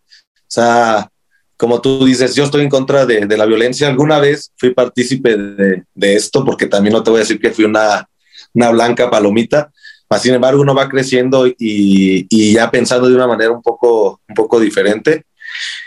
sea, 0.47 1.09
como 1.57 1.81
tú 1.81 2.05
dices, 2.05 2.35
yo 2.35 2.43
estoy 2.43 2.63
en 2.63 2.69
contra 2.69 3.05
de, 3.05 3.25
la 3.25 3.45
violencia. 3.45 3.87
Alguna 3.87 4.19
vez 4.19 4.51
fui 4.57 4.73
partícipe 4.73 5.37
de, 5.37 6.15
esto, 6.15 6.43
porque 6.43 6.67
también 6.67 6.93
no 6.93 7.03
te 7.03 7.09
voy 7.09 7.19
a 7.19 7.21
decir 7.23 7.39
que 7.39 7.51
fui 7.51 7.65
una, 7.65 8.07
una 8.53 8.69
blanca 8.69 9.09
palomita. 9.09 9.71
Sin 10.19 10.35
embargo, 10.35 10.61
uno 10.61 10.75
va 10.75 10.89
creciendo 10.89 11.47
y, 11.47 11.55
y, 11.57 12.53
ya 12.53 12.69
pensando 12.69 13.09
de 13.09 13.15
una 13.15 13.27
manera 13.27 13.51
un 13.51 13.63
poco, 13.63 14.21
un 14.27 14.35
poco 14.35 14.59
diferente. 14.59 15.25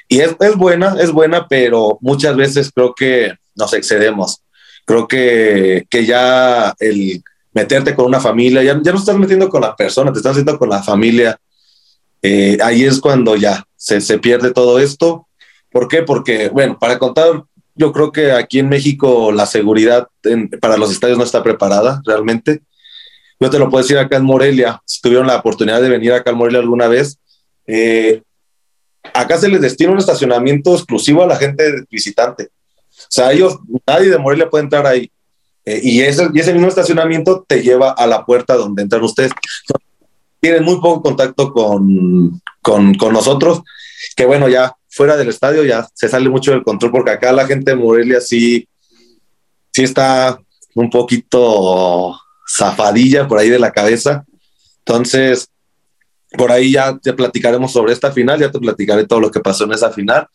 Y 0.08 0.18
es, 0.18 0.34
es 0.40 0.56
buena, 0.56 0.96
es 0.98 1.12
buena, 1.12 1.46
pero 1.46 1.98
muchas 2.00 2.36
veces 2.36 2.72
creo 2.74 2.92
que 2.94 3.34
nos 3.54 3.72
excedemos. 3.72 4.42
Creo 4.84 5.06
que, 5.06 5.86
que 5.88 6.06
ya 6.06 6.74
el 6.80 7.22
meterte 7.56 7.94
con 7.94 8.04
una 8.04 8.20
familia, 8.20 8.62
ya, 8.62 8.78
ya 8.82 8.92
no 8.92 8.98
estás 8.98 9.16
metiendo 9.16 9.48
con 9.48 9.62
la 9.62 9.74
persona, 9.74 10.12
te 10.12 10.18
estás 10.18 10.36
metiendo 10.36 10.58
con 10.58 10.68
la 10.68 10.82
familia. 10.82 11.40
Eh, 12.20 12.58
ahí 12.62 12.84
es 12.84 13.00
cuando 13.00 13.34
ya 13.34 13.64
se, 13.74 14.02
se, 14.02 14.18
pierde 14.18 14.52
todo 14.52 14.78
esto. 14.78 15.26
¿Por 15.70 15.88
qué? 15.88 16.02
Porque, 16.02 16.50
bueno, 16.50 16.78
para 16.78 16.98
contar, 16.98 17.44
yo 17.74 17.92
creo 17.92 18.12
que 18.12 18.32
aquí 18.32 18.58
en 18.58 18.68
México 18.68 19.32
la 19.32 19.46
seguridad 19.46 20.06
para 20.60 20.76
los 20.76 20.90
estadios 20.92 21.16
no 21.16 21.24
está 21.24 21.42
preparada 21.42 22.02
realmente. 22.04 22.60
Yo 23.40 23.48
te 23.48 23.58
lo 23.58 23.70
puedo 23.70 23.82
decir 23.82 23.96
acá 23.96 24.18
en 24.18 24.24
Morelia, 24.24 24.82
si 24.84 25.00
tuvieron 25.00 25.26
la 25.26 25.36
oportunidad 25.36 25.80
de 25.80 25.88
venir 25.88 26.12
acá 26.12 26.32
en 26.32 26.36
Morelia 26.36 26.60
alguna 26.60 26.88
vez, 26.88 27.18
eh, 27.66 28.20
acá 29.14 29.38
se 29.38 29.48
les 29.48 29.62
destina 29.62 29.92
un 29.92 29.98
estacionamiento 29.98 30.74
exclusivo 30.74 31.22
a 31.22 31.26
la 31.26 31.36
gente 31.36 31.84
visitante. 31.90 32.44
O 32.44 33.08
sea, 33.08 33.32
ellos, 33.32 33.58
nadie 33.86 34.10
de 34.10 34.18
Morelia 34.18 34.50
puede 34.50 34.64
entrar 34.64 34.86
ahí. 34.86 35.10
Eh, 35.66 35.80
y, 35.82 36.00
ese, 36.00 36.28
y 36.32 36.40
ese 36.40 36.52
mismo 36.52 36.68
estacionamiento 36.68 37.44
te 37.46 37.62
lleva 37.62 37.90
a 37.90 38.06
la 38.06 38.24
puerta 38.24 38.54
donde 38.54 38.82
entran 38.82 39.02
ustedes. 39.02 39.32
Tienen 40.40 40.64
muy 40.64 40.76
poco 40.76 41.02
contacto 41.02 41.52
con, 41.52 42.40
con, 42.62 42.94
con 42.94 43.12
nosotros, 43.12 43.62
que 44.14 44.24
bueno, 44.26 44.48
ya 44.48 44.74
fuera 44.88 45.16
del 45.16 45.28
estadio 45.28 45.64
ya 45.64 45.86
se 45.92 46.08
sale 46.08 46.30
mucho 46.30 46.52
del 46.52 46.62
control, 46.62 46.92
porque 46.92 47.10
acá 47.10 47.32
la 47.32 47.46
gente 47.46 47.72
de 47.72 47.76
Morelia 47.76 48.20
sí, 48.20 48.66
sí 49.72 49.82
está 49.82 50.38
un 50.74 50.88
poquito 50.88 52.16
zafadilla 52.48 53.26
por 53.26 53.38
ahí 53.38 53.50
de 53.50 53.58
la 53.58 53.72
cabeza. 53.72 54.24
Entonces, 54.78 55.48
por 56.36 56.52
ahí 56.52 56.72
ya 56.72 56.96
te 56.96 57.12
platicaremos 57.12 57.72
sobre 57.72 57.92
esta 57.92 58.12
final, 58.12 58.38
ya 58.38 58.50
te 58.50 58.60
platicaré 58.60 59.06
todo 59.06 59.20
lo 59.20 59.30
que 59.30 59.40
pasó 59.40 59.64
en 59.64 59.72
esa 59.72 59.90
final. 59.90 60.28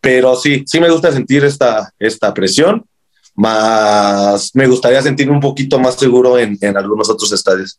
Pero 0.00 0.34
sí, 0.34 0.64
sí 0.66 0.80
me 0.80 0.90
gusta 0.90 1.12
sentir 1.12 1.44
esta, 1.44 1.92
esta 1.98 2.34
presión, 2.34 2.84
más 3.34 4.50
me 4.54 4.66
gustaría 4.66 5.02
sentirme 5.02 5.32
un 5.32 5.40
poquito 5.40 5.78
más 5.78 5.96
seguro 5.96 6.38
en, 6.38 6.56
en 6.60 6.76
algunos 6.76 7.08
otros 7.08 7.32
estadios. 7.32 7.78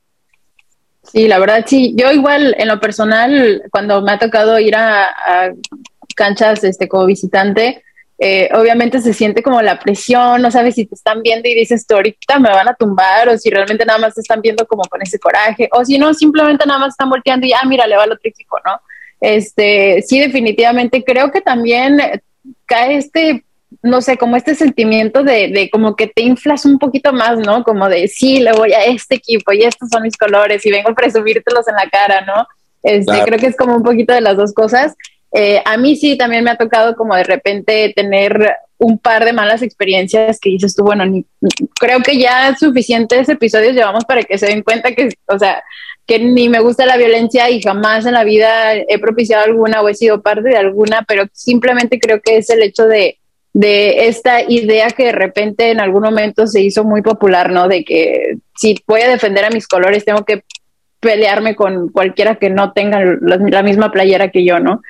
Sí, 1.13 1.27
la 1.27 1.37
verdad 1.37 1.63
sí. 1.67 1.93
Yo 1.95 2.11
igual 2.11 2.55
en 2.57 2.67
lo 2.67 2.79
personal, 2.79 3.63
cuando 3.71 4.01
me 4.01 4.13
ha 4.13 4.19
tocado 4.19 4.59
ir 4.59 4.75
a, 4.75 5.53
canchas 6.15 6.63
este, 6.63 6.87
como 6.87 7.05
visitante, 7.05 7.83
eh, 8.19 8.49
obviamente 8.53 9.01
se 9.01 9.13
siente 9.13 9.41
como 9.41 9.61
la 9.61 9.79
presión, 9.79 10.41
no 10.41 10.51
sabes 10.51 10.75
si 10.75 10.85
te 10.85 10.95
están 10.95 11.21
viendo 11.21 11.49
y 11.49 11.55
dices, 11.55 11.85
tú 11.87 11.95
ahorita 11.95 12.39
me 12.39 12.49
van 12.49 12.67
a 12.67 12.75
tumbar, 12.75 13.29
o 13.29 13.37
si 13.37 13.49
realmente 13.49 13.85
nada 13.85 13.99
más 13.99 14.13
te 14.13 14.21
están 14.21 14.41
viendo 14.41 14.65
como 14.67 14.83
con 14.83 15.01
ese 15.01 15.19
coraje, 15.19 15.69
o 15.71 15.83
si 15.83 15.97
no, 15.97 16.13
simplemente 16.13 16.65
nada 16.65 16.79
más 16.79 16.89
están 16.89 17.09
volteando 17.09 17.45
y, 17.47 17.53
ah, 17.53 17.65
mira, 17.67 17.87
le 17.87 17.97
va 17.97 18.05
lo 18.05 18.17
trífico, 18.17 18.59
¿no? 18.63 18.79
Este, 19.19 20.03
sí, 20.07 20.19
definitivamente 20.19 21.03
creo 21.03 21.31
que 21.31 21.41
también 21.41 21.97
cae 22.65 22.97
este, 22.97 23.43
no 23.83 24.01
sé, 24.01 24.17
como 24.17 24.37
este 24.37 24.55
sentimiento 24.55 25.23
de, 25.23 25.49
de 25.49 25.69
como 25.69 25.95
que 25.97 26.07
te 26.07 26.23
inflas 26.23 26.65
un 26.65 26.79
poquito 26.79 27.11
más, 27.11 27.37
¿no? 27.37 27.63
Como 27.63 27.89
de, 27.89 28.07
sí, 28.07 28.39
le 28.39 28.53
voy 28.53 28.71
a 28.71 28.85
este 28.85 29.15
equipo 29.15 29.51
y 29.51 29.63
estos 29.63 29.89
son 29.89 30.03
mis 30.03 30.15
colores 30.15 30.65
y 30.65 30.71
vengo 30.71 30.89
a 30.89 30.95
presumírtelos 30.95 31.67
en 31.67 31.75
la 31.75 31.89
cara, 31.89 32.21
¿no? 32.21 32.47
Este, 32.81 33.23
Creo 33.25 33.37
que 33.37 33.47
es 33.47 33.57
como 33.57 33.75
un 33.75 33.83
poquito 33.83 34.13
de 34.13 34.21
las 34.21 34.37
dos 34.37 34.53
cosas. 34.53 34.95
Eh, 35.33 35.61
a 35.65 35.75
mí 35.77 35.97
sí 35.97 36.17
también 36.17 36.45
me 36.45 36.51
ha 36.51 36.57
tocado 36.57 36.95
como 36.95 37.13
de 37.15 37.25
repente 37.25 37.91
tener 37.93 38.55
un 38.77 38.97
par 38.99 39.25
de 39.25 39.33
malas 39.33 39.61
experiencias 39.61 40.39
que 40.39 40.51
dices 40.51 40.75
tú, 40.75 40.83
bueno, 40.83 41.05
ni, 41.05 41.25
creo 41.77 41.99
que 42.01 42.17
ya 42.17 42.55
suficientes 42.55 43.27
episodios 43.27 43.73
llevamos 43.73 44.05
para 44.05 44.23
que 44.23 44.37
se 44.37 44.45
den 44.45 44.61
cuenta 44.61 44.93
que, 44.93 45.09
o 45.27 45.39
sea, 45.39 45.61
que 46.05 46.19
ni 46.19 46.47
me 46.47 46.59
gusta 46.59 46.85
la 46.85 46.97
violencia 46.97 47.49
y 47.49 47.61
jamás 47.61 48.05
en 48.05 48.13
la 48.13 48.23
vida 48.23 48.75
he 48.75 48.99
propiciado 48.99 49.43
alguna 49.43 49.81
o 49.81 49.89
he 49.89 49.93
sido 49.93 50.21
parte 50.21 50.49
de 50.49 50.57
alguna, 50.57 51.03
pero 51.05 51.25
simplemente 51.33 51.99
creo 51.99 52.21
que 52.21 52.37
es 52.37 52.49
el 52.49 52.61
hecho 52.61 52.85
de, 52.85 53.17
de 53.53 54.07
esta 54.07 54.41
idea 54.41 54.89
que 54.89 55.05
de 55.05 55.11
repente 55.11 55.69
en 55.69 55.79
algún 55.79 56.01
momento 56.01 56.47
se 56.47 56.61
hizo 56.61 56.83
muy 56.83 57.03
popular, 57.03 57.51
¿no? 57.51 57.67
De 57.67 57.85
que 57.85 58.37
si 58.55 58.83
voy 58.87 59.01
a 59.01 59.09
defender 59.09 59.45
a 59.45 59.51
mis 59.51 59.67
colores, 59.67 60.03
tengo 60.03 60.25
que 60.25 60.43
pelearme 60.99 61.55
con 61.55 61.89
cualquiera 61.89 62.35
que 62.35 62.49
no 62.49 62.73
tenga 62.73 62.99
la 63.21 63.61
misma 63.61 63.91
playera 63.91 64.29
que 64.29 64.43
yo, 64.43 64.59
¿no? 64.59 64.81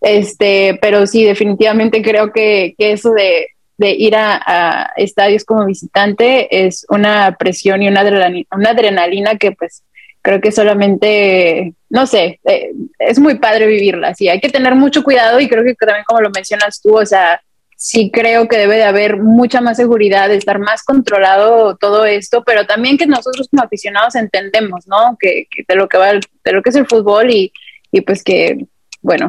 Este, 0.00 0.78
pero 0.80 1.06
sí, 1.06 1.24
definitivamente 1.24 2.02
creo 2.02 2.30
que, 2.30 2.74
eso 2.78 3.10
de, 3.12 3.48
ir 3.78 4.14
a, 4.14 4.92
estadios 4.96 5.44
como 5.44 5.64
visitante 5.64 6.66
es 6.66 6.86
una 6.90 7.34
presión 7.36 7.82
y 7.82 7.88
una 7.88 8.02
adrenalina, 8.02 8.46
una 8.52 8.70
adrenalina 8.70 9.36
que 9.36 9.52
pues 9.52 9.82
creo 10.22 10.40
que 10.40 10.52
solamente, 10.52 11.72
no 11.88 12.06
sé, 12.06 12.38
eh, 12.44 12.70
es 12.98 13.18
muy 13.18 13.38
padre 13.38 13.66
vivirla, 13.66 14.14
sí, 14.14 14.28
hay 14.28 14.40
que 14.40 14.50
tener 14.50 14.74
mucho 14.74 15.02
cuidado 15.02 15.40
y 15.40 15.48
creo 15.48 15.64
que 15.64 15.74
también 15.74 16.04
como 16.06 16.20
lo 16.20 16.30
mencionas 16.30 16.80
tú, 16.80 16.96
o 16.96 17.06
sea, 17.06 17.40
sí 17.76 18.10
creo 18.12 18.48
que 18.48 18.58
debe 18.58 18.76
de 18.76 18.84
haber 18.84 19.18
mucha 19.18 19.60
más 19.60 19.76
seguridad, 19.76 20.32
estar 20.32 20.58
más 20.58 20.82
controlado 20.82 21.76
todo 21.76 22.04
esto, 22.04 22.42
pero 22.44 22.66
también 22.66 22.98
que 22.98 23.06
nosotros 23.06 23.48
como 23.48 23.62
aficionados 23.62 24.14
entendemos, 24.14 24.86
¿no? 24.86 25.16
Que, 25.18 25.46
de 25.66 25.74
lo 25.74 25.88
que 25.88 25.98
va, 25.98 26.12
de 26.12 26.52
lo 26.52 26.62
que 26.62 26.70
es 26.70 26.76
el 26.76 26.86
fútbol 26.86 27.30
y, 27.30 27.52
y 27.90 28.00
pues 28.00 28.22
que 28.22 28.66
bueno, 29.04 29.28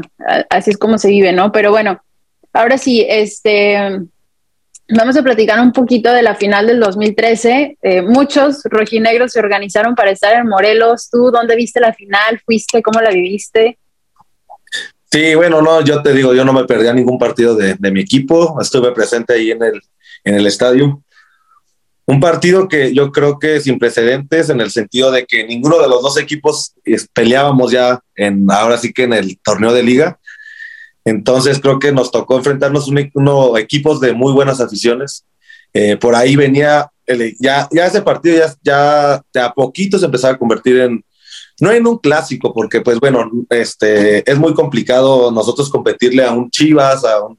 así 0.50 0.72
es 0.72 0.78
como 0.78 0.98
se 0.98 1.10
vive, 1.10 1.34
¿no? 1.34 1.52
Pero 1.52 1.70
bueno, 1.70 2.02
ahora 2.54 2.78
sí, 2.78 3.06
este, 3.08 3.78
vamos 4.88 5.18
a 5.18 5.22
platicar 5.22 5.60
un 5.60 5.74
poquito 5.74 6.14
de 6.14 6.22
la 6.22 6.34
final 6.34 6.66
del 6.66 6.80
2013. 6.80 7.78
Eh, 7.82 8.02
muchos 8.02 8.62
rojinegros 8.64 9.34
se 9.34 9.40
organizaron 9.40 9.94
para 9.94 10.12
estar 10.12 10.34
en 10.34 10.48
Morelos. 10.48 11.10
¿Tú 11.10 11.30
dónde 11.30 11.58
viste 11.58 11.82
la 11.82 11.94
final? 11.94 12.40
¿Fuiste? 12.46 12.82
¿Cómo 12.82 13.02
la 13.02 13.10
viviste? 13.10 13.78
Sí, 15.16 15.34
bueno, 15.34 15.62
no, 15.62 15.80
yo 15.80 16.02
te 16.02 16.14
digo, 16.14 16.34
yo 16.34 16.44
no 16.44 16.52
me 16.52 16.66
perdía 16.66 16.92
ningún 16.92 17.18
partido 17.18 17.56
de, 17.56 17.78
mi 17.90 18.02
equipo. 18.02 18.60
Estuve 18.60 18.92
presente 18.92 19.32
ahí 19.32 19.50
en 19.50 19.64
el, 19.64 19.82
en 20.26 20.36
el 20.36 20.46
estadio. 20.46 21.02
Un 22.06 22.20
partido 22.20 22.68
que 22.68 22.94
yo 22.94 23.14
creo 23.14 23.40
que 23.40 23.62
sin 23.62 23.80
precedentes 23.80 24.50
en 24.50 24.60
el 24.60 24.72
sentido 24.72 25.12
de 25.12 25.26
que 25.26 25.46
ninguno 25.46 25.80
de 25.80 25.88
los 25.88 26.02
dos 26.02 26.18
equipos 26.18 26.74
peleábamos 27.14 27.72
ya 27.72 28.02
en 28.14 28.46
ahora 28.52 28.78
sí 28.78 28.92
que 28.92 29.04
en 29.04 29.14
el 29.14 29.40
torneo 29.40 29.72
de 29.72 29.84
liga. 29.84 30.20
Entonces 31.06 31.62
creo 31.62 31.80
que 31.80 31.94
nos 31.94 32.12
tocó 32.12 32.36
enfrentarnos 32.36 32.90
unos 32.90 33.06
uno, 33.14 33.58
equipos 33.58 34.02
de 34.02 34.12
muy 34.12 34.34
buenas 34.34 34.60
aficiones. 34.60 35.24
Eh, 35.74 35.96
por 35.96 36.14
ahí 36.14 36.36
venía, 36.36 36.92
el, 37.06 37.38
ya, 37.40 37.70
ya 37.72 37.86
ese 37.86 38.02
partido 38.02 38.36
ya, 38.36 38.54
ya 38.62 39.24
de 39.34 39.40
a 39.40 39.54
poquito 39.54 39.98
se 39.98 40.08
empezaba 40.08 40.34
a 40.34 40.38
convertir 40.38 40.78
en, 40.82 41.06
no 41.60 41.72
en 41.72 41.88
un 41.88 41.98
clásico, 41.98 42.54
porque 42.54 42.82
pues 42.82 43.00
bueno, 43.00 43.30
este, 43.50 44.30
es 44.30 44.38
muy 44.38 44.54
complicado 44.54 45.32
nosotros 45.32 45.70
competirle 45.70 46.24
a 46.24 46.32
un 46.32 46.50
Chivas, 46.50 47.04
a 47.06 47.24
un 47.24 47.38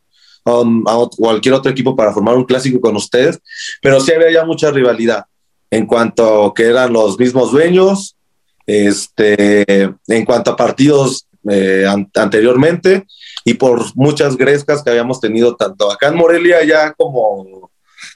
cualquier 1.16 1.54
otro 1.54 1.70
equipo 1.70 1.96
para 1.96 2.12
formar 2.12 2.36
un 2.36 2.44
clásico 2.44 2.80
con 2.80 2.94
ustedes, 2.96 3.40
pero 3.82 4.00
sí 4.00 4.12
había 4.12 4.30
ya 4.30 4.44
mucha 4.44 4.70
rivalidad 4.70 5.24
en 5.70 5.86
cuanto 5.86 6.52
que 6.54 6.64
eran 6.64 6.92
los 6.92 7.18
mismos 7.18 7.50
dueños, 7.50 8.16
este, 8.64 9.82
en 10.06 10.24
cuanto 10.24 10.52
a 10.52 10.56
partidos 10.56 11.26
eh, 11.48 11.84
anteriormente 12.14 13.06
y 13.44 13.54
por 13.54 13.84
muchas 13.94 14.36
grescas 14.36 14.82
que 14.82 14.90
habíamos 14.90 15.20
tenido 15.20 15.54
tanto 15.54 15.90
acá 15.90 16.08
en 16.08 16.16
Morelia 16.16 16.64
ya 16.64 16.92
como 16.92 17.70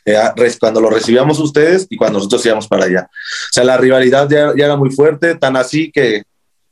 eh, 0.05 0.17
cuando 0.59 0.81
lo 0.81 0.91
recibíamos 0.91 1.39
ustedes 1.39 1.87
y 1.91 1.97
cuando 1.97 2.19
nosotros 2.19 2.45
íbamos 2.47 2.69
para 2.69 2.85
allá. 2.85 3.09
O 3.11 3.53
sea, 3.53 3.65
la 3.65 3.77
rivalidad 3.77 4.29
ya, 4.29 4.53
ya, 4.57 4.65
era 4.65 4.77
muy 4.77 4.91
fuerte, 4.91 5.35
tan 5.35 5.57
así 5.57 5.91
que 5.93 6.23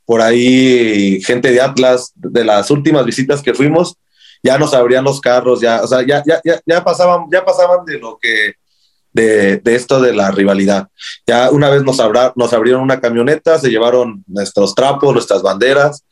por 0.04 0.22
ahí 0.22 1.20
gente 1.22 1.50
de 1.50 1.60
Atlas, 1.60 2.12
de 2.14 2.44
las 2.44 2.70
últimas 2.70 3.04
visitas 3.04 3.42
que 3.42 3.54
fuimos, 3.54 3.94
ya 4.42 4.56
nos 4.56 4.72
abrían 4.72 5.04
los 5.04 5.20
carros, 5.20 5.60
ya, 5.60 5.82
o 5.82 5.86
sea, 5.86 6.06
ya, 6.06 6.22
ya, 6.26 6.40
ya, 6.44 6.60
ya 6.64 6.84
pasaban, 6.84 7.26
ya 7.30 7.44
pasaban 7.44 7.84
de 7.84 7.98
lo 7.98 8.18
que, 8.20 8.54
de, 9.12 9.58
de, 9.58 9.74
esto 9.74 10.00
de 10.00 10.14
la 10.14 10.30
rivalidad. 10.30 10.88
Ya 11.26 11.50
una 11.50 11.68
vez 11.68 11.82
nos, 11.82 12.00
abra, 12.00 12.32
nos 12.36 12.52
abrieron 12.52 12.82
una 12.82 13.00
camioneta, 13.00 13.58
se 13.58 13.68
llevaron 13.68 14.24
nuestros 14.26 14.74
trapos, 14.74 15.12
nuestras 15.12 15.42
banderas. 15.42 16.04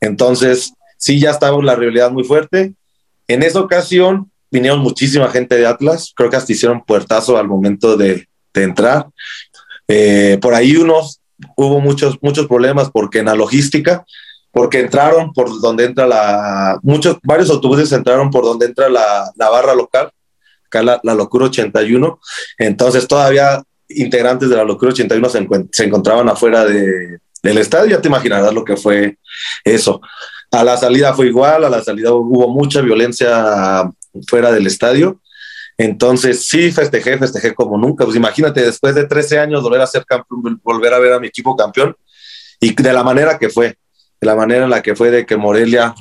Entonces, 0.00 0.72
sí, 0.96 1.20
ya 1.20 1.30
estaba 1.30 1.60
la 1.62 1.74
rivalidad 1.74 2.10
muy 2.10 2.24
fuerte. 2.24 2.74
En 3.26 3.42
esa 3.42 3.60
ocasión 3.60 4.30
vinieron 4.54 4.78
muchísima 4.78 5.28
gente 5.30 5.56
de 5.56 5.66
Atlas, 5.66 6.12
creo 6.14 6.30
que 6.30 6.36
hasta 6.36 6.52
hicieron 6.52 6.84
puertazo 6.84 7.36
al 7.36 7.48
momento 7.48 7.96
de, 7.96 8.28
de 8.54 8.62
entrar. 8.62 9.08
Eh, 9.88 10.38
por 10.40 10.54
ahí 10.54 10.76
unos, 10.76 11.20
hubo 11.56 11.80
muchos, 11.80 12.18
muchos 12.22 12.46
problemas 12.46 12.88
porque 12.88 13.18
en 13.18 13.26
la 13.26 13.34
logística 13.34 14.04
porque 14.52 14.78
entraron 14.78 15.32
por 15.32 15.60
donde 15.60 15.84
entra 15.84 16.06
la, 16.06 16.78
muchos, 16.84 17.18
varios 17.24 17.50
autobuses 17.50 17.90
entraron 17.90 18.30
por 18.30 18.44
donde 18.44 18.66
entra 18.66 18.88
la, 18.88 19.28
la 19.34 19.50
barra 19.50 19.74
local, 19.74 20.12
acá 20.66 20.80
la, 20.80 21.00
la, 21.02 21.14
Locura 21.16 21.46
81, 21.46 22.20
entonces 22.58 23.08
todavía 23.08 23.60
integrantes 23.88 24.48
de 24.48 24.56
la 24.56 24.62
Locura 24.62 24.92
81 24.92 25.28
se, 25.28 25.48
se 25.72 25.84
encontraban 25.84 26.28
afuera 26.28 26.64
de, 26.64 27.18
del 27.42 27.58
estadio, 27.58 27.90
ya 27.90 28.00
te 28.00 28.06
imaginarás 28.06 28.54
lo 28.54 28.64
que 28.64 28.76
fue 28.76 29.18
eso. 29.64 30.00
A 30.52 30.62
la 30.62 30.76
salida 30.76 31.12
fue 31.14 31.26
igual, 31.26 31.64
a 31.64 31.68
la 31.68 31.82
salida 31.82 32.12
hubo 32.12 32.48
mucha 32.48 32.80
violencia 32.80 33.90
fuera 34.28 34.52
del 34.52 34.66
estadio, 34.66 35.20
entonces 35.76 36.46
sí 36.46 36.70
festejé, 36.70 37.18
festejé 37.18 37.54
como 37.54 37.76
nunca, 37.78 38.04
pues 38.04 38.16
imagínate, 38.16 38.62
después 38.62 38.94
de 38.94 39.06
13 39.06 39.38
años 39.40 39.62
volver 39.62 39.80
a 39.80 39.86
ser 39.86 40.04
campeón, 40.04 40.60
volver 40.62 40.94
a 40.94 40.98
ver 40.98 41.12
a 41.14 41.20
mi 41.20 41.26
equipo 41.26 41.56
campeón 41.56 41.96
y 42.60 42.74
de 42.74 42.92
la 42.92 43.02
manera 43.02 43.38
que 43.38 43.50
fue 43.50 43.76
la 44.20 44.34
manera 44.34 44.64
en 44.64 44.70
la 44.70 44.82
que 44.82 44.96
fue 44.96 45.10
de 45.10 45.26
que 45.26 45.36
Morelia, 45.36 45.94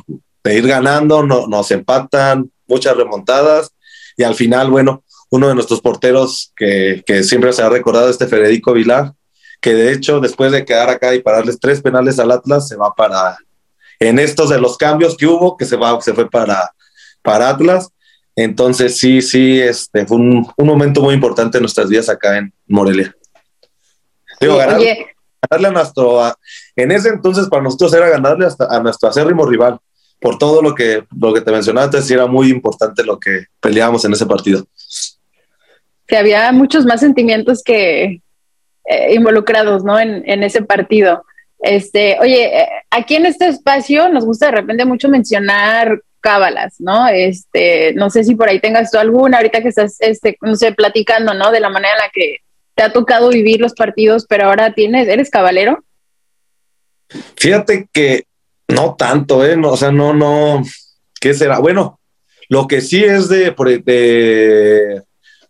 de 0.44 0.58
ir 0.58 0.68
ganando, 0.68 1.24
no, 1.24 1.48
nos 1.48 1.72
empatan, 1.72 2.52
muchas 2.68 2.96
remontadas, 2.96 3.72
y 4.16 4.24
al 4.24 4.36
final, 4.36 4.70
bueno, 4.70 5.04
uno 5.30 5.50
de 5.50 5.56
nuestros 5.56 5.82
porteros 5.82 6.54
que, 6.56 7.04
que 7.06 7.24
siempre 7.24 7.52
se 7.54 7.64
ha 7.64 7.70
recordado, 7.70 8.10
este 8.10 8.28
Federico 8.28 8.74
Vilar, 8.74 9.14
que 9.60 9.74
de 9.74 9.92
hecho 9.92 10.20
después 10.20 10.52
de 10.52 10.66
quedar 10.66 10.90
acá 10.90 11.16
y 11.16 11.22
pararles 11.22 11.60
tres 11.60 11.82
penales 11.82 12.20
al 12.20 12.32
Atlas, 12.32 12.68
se 12.68 12.76
va 12.76 12.94
para, 12.94 13.38
en 14.00 14.20
estos 14.20 14.50
de 14.50 14.60
los 14.60 14.78
cambios 14.78 15.16
que 15.18 15.26
hubo, 15.26 15.58
que 15.58 15.66
se, 15.66 15.76
va, 15.76 16.00
se 16.02 16.14
fue 16.14 16.30
para, 16.30 16.74
para 17.22 17.50
Atlas. 17.50 17.90
Entonces 18.36 18.98
sí, 18.98 19.22
sí, 19.22 19.60
este 19.60 20.06
fue 20.06 20.18
un, 20.18 20.48
un 20.58 20.68
momento 20.68 21.02
muy 21.02 21.14
importante 21.14 21.58
en 21.58 21.64
nuestras 21.64 21.90
vidas 21.90 22.10
acá 22.10 22.38
en 22.38 22.54
Morelia. 22.68 23.16
Digo, 24.40 24.58
ganar, 24.58 24.82
ganarle 25.50 25.68
a 25.68 25.72
nuestro, 25.72 26.36
en 26.76 26.92
ese 26.92 27.10
entonces 27.10 27.48
para 27.48 27.62
nosotros 27.62 27.94
era 27.94 28.10
ganarle 28.10 28.46
hasta 28.46 28.66
a 28.66 28.80
nuestro 28.82 29.10
acérrimo 29.10 29.46
rival, 29.46 29.80
por 30.20 30.38
todo 30.38 30.62
lo 30.62 30.74
que, 30.74 31.04
lo 31.20 31.34
que 31.34 31.42
te 31.42 31.52
mencionaba 31.52 31.86
antes, 31.86 32.10
era 32.10 32.26
muy 32.26 32.50
importante 32.50 33.04
lo 33.04 33.20
que 33.20 33.46
peleábamos 33.60 34.04
en 34.06 34.14
ese 34.14 34.26
partido. 34.26 34.66
Que 36.08 36.18
había 36.18 36.52
muchos 36.52 36.86
más 36.86 37.02
sentimientos 37.02 37.62
que 37.64 38.22
eh, 38.86 39.14
involucrados, 39.14 39.84
¿no? 39.84 40.00
En, 40.00 40.24
en, 40.30 40.44
ese 40.44 40.62
partido. 40.62 41.26
Este, 41.60 42.18
oye, 42.20 42.62
eh, 42.62 42.70
aquí 42.90 43.16
en 43.16 43.26
este 43.26 43.48
espacio 43.48 44.10
nos 44.10 44.26
gusta 44.26 44.48
de 44.48 44.54
repente 44.54 44.86
mucho 44.86 45.10
mencionar 45.10 46.02
cábalas, 46.24 46.76
¿no? 46.80 47.08
Este, 47.10 47.94
no 47.94 48.10
sé 48.10 48.24
si 48.24 48.34
por 48.34 48.48
ahí 48.48 48.60
tengas 48.60 48.90
tú 48.90 48.98
alguna, 48.98 49.38
ahorita 49.38 49.62
que 49.62 49.68
estás, 49.68 49.98
este, 50.00 50.38
no 50.42 50.56
sé, 50.56 50.72
platicando, 50.72 51.34
¿no? 51.34 51.52
De 51.52 51.60
la 51.60 51.70
manera 51.70 51.94
en 51.94 52.00
la 52.00 52.10
que 52.12 52.38
te 52.76 52.84
ha 52.84 52.94
tocado 52.94 53.30
vivir 53.30 53.60
los 53.60 53.74
partidos, 53.74 54.26
pero 54.28 54.46
ahora 54.46 54.74
tienes, 54.74 55.08
eres 55.08 55.30
cabalero. 55.30 55.84
Fíjate 57.36 57.90
que 57.92 58.24
no 58.70 58.96
tanto, 58.96 59.46
¿eh? 59.46 59.60
o 59.62 59.78
sea, 59.78 59.92
no, 59.92 60.14
no, 60.14 60.64
¿qué 61.20 61.34
será? 61.34 61.60
Bueno, 61.60 62.00
lo 62.48 62.68
que 62.68 62.80
sí 62.80 63.04
es 63.04 63.28
de, 63.28 63.54
de 63.86 65.04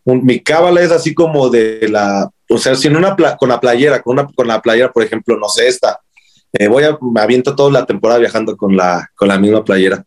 mi 0.06 0.40
cábala 0.40 0.82
es 0.82 0.92
así 0.92 1.14
como 1.14 1.50
de 1.50 1.88
la, 1.88 2.30
o 2.50 2.58
sea, 2.58 2.76
si 2.76 2.88
en 2.88 2.98
una 2.98 3.16
con 3.38 3.50
la 3.50 3.60
playera, 3.60 4.02
con 4.02 4.20
una 4.20 4.28
con 4.28 4.48
la 4.48 4.60
playera, 4.60 4.92
por 4.92 5.04
ejemplo, 5.04 5.38
no 5.38 5.48
sé, 5.48 5.68
esta, 5.68 6.00
eh, 6.52 6.68
voy 6.68 6.84
a, 6.84 6.98
me 7.00 7.22
aviento 7.22 7.56
toda 7.56 7.72
la 7.72 7.86
temporada 7.86 8.20
viajando 8.20 8.58
con 8.58 8.76
la, 8.76 9.10
con 9.16 9.28
la 9.28 9.38
misma 9.38 9.64
playera. 9.64 10.04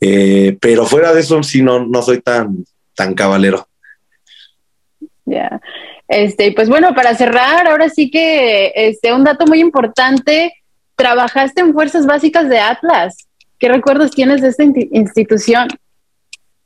Eh, 0.00 0.56
pero 0.60 0.86
fuera 0.86 1.12
de 1.12 1.20
eso, 1.20 1.42
sí, 1.42 1.62
no, 1.62 1.86
no 1.86 2.02
soy 2.02 2.20
tan, 2.20 2.64
tan 2.94 3.14
cabalero. 3.14 3.66
Ya. 5.24 5.60
Este, 6.08 6.52
pues 6.52 6.68
bueno, 6.68 6.94
para 6.94 7.14
cerrar, 7.14 7.68
ahora 7.68 7.88
sí 7.88 8.10
que 8.10 8.72
este, 8.74 9.12
un 9.12 9.24
dato 9.24 9.46
muy 9.46 9.60
importante, 9.60 10.52
trabajaste 10.96 11.60
en 11.60 11.72
Fuerzas 11.72 12.06
Básicas 12.06 12.48
de 12.48 12.58
Atlas. 12.58 13.28
¿Qué 13.58 13.68
recuerdos 13.68 14.10
tienes 14.10 14.40
de 14.40 14.48
esta 14.48 14.64
institución? 14.64 15.68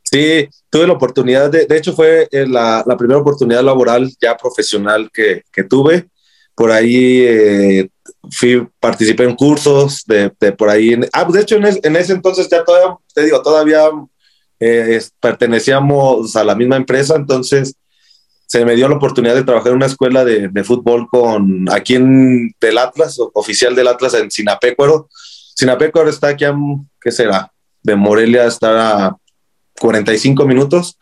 Sí, 0.02 0.48
tuve 0.70 0.86
la 0.86 0.92
oportunidad, 0.92 1.50
de, 1.50 1.66
de 1.66 1.76
hecho 1.76 1.92
fue 1.92 2.28
eh, 2.30 2.46
la, 2.46 2.84
la, 2.86 2.96
primera 2.96 3.18
oportunidad 3.18 3.62
laboral 3.62 4.08
ya 4.20 4.36
profesional 4.36 5.10
que, 5.12 5.42
que 5.52 5.64
tuve. 5.64 6.06
Por 6.54 6.70
ahí 6.70 7.24
eh, 7.26 7.88
fui, 8.30 8.66
participé 8.80 9.24
en 9.24 9.34
cursos 9.34 10.02
de, 10.06 10.32
de 10.40 10.52
por 10.52 10.68
ahí. 10.68 10.98
ah, 11.12 11.24
de 11.24 11.40
hecho 11.40 11.56
en, 11.56 11.66
en, 11.82 11.96
ese 11.96 12.12
entonces 12.12 12.48
ya 12.48 12.64
todavía, 12.64 12.96
te 13.14 13.24
digo, 13.24 13.42
todavía 13.42 13.90
eh, 14.60 15.00
pertenecíamos 15.20 16.36
a 16.36 16.44
la 16.44 16.54
misma 16.54 16.76
empresa, 16.76 17.16
entonces 17.16 17.74
se 18.46 18.64
me 18.64 18.76
dio 18.76 18.88
la 18.88 18.96
oportunidad 18.96 19.34
de 19.34 19.42
trabajar 19.42 19.70
en 19.70 19.76
una 19.76 19.86
escuela 19.86 20.24
de, 20.24 20.64
fútbol 20.64 21.08
con 21.08 21.66
aquí 21.72 21.96
en 21.96 22.54
del 22.60 22.78
Atlas, 22.78 23.18
oficial 23.32 23.74
del 23.74 23.88
Atlas 23.88 24.14
en 24.14 24.30
Sinapecuaro. 24.30 25.08
Sinapecuaro 25.56 26.08
está 26.08 26.28
aquí 26.28 26.44
a, 26.44 26.54
¿qué 27.00 27.10
será? 27.10 27.50
De 27.82 27.96
Morelia 27.96 28.46
está 28.46 29.06
a 29.06 29.16
45 29.80 30.46
minutos. 30.46 30.98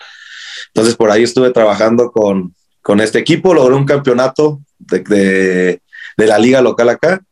Entonces 0.68 0.96
por 0.96 1.10
ahí 1.10 1.24
estuve 1.24 1.50
trabajando 1.50 2.10
con, 2.10 2.54
con 2.80 3.00
este 3.00 3.18
equipo, 3.18 3.52
logré 3.52 3.74
un 3.74 3.84
campeonato 3.84 4.60
de, 4.78 5.81
de, 6.16 6.26
la 6.26 6.38
liga 6.38 6.60
local 6.60 6.88
acá. 6.88 7.22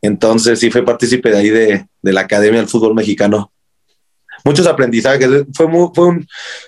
Entonces 0.00 0.60
sí 0.60 0.70
fue 0.70 0.84
partícipe 0.84 1.30
de 1.30 1.36
ahí 1.36 1.50
de, 1.50 1.86
de 2.02 2.12
la 2.12 2.22
Academia 2.22 2.60
del 2.60 2.68
Fútbol 2.68 2.94
Mexicano. 2.94 3.52
Muchos 4.44 4.66
aprendizajes, 4.66 5.28
fue 5.52 5.66
muy, 5.66 5.90
fue 5.94 6.20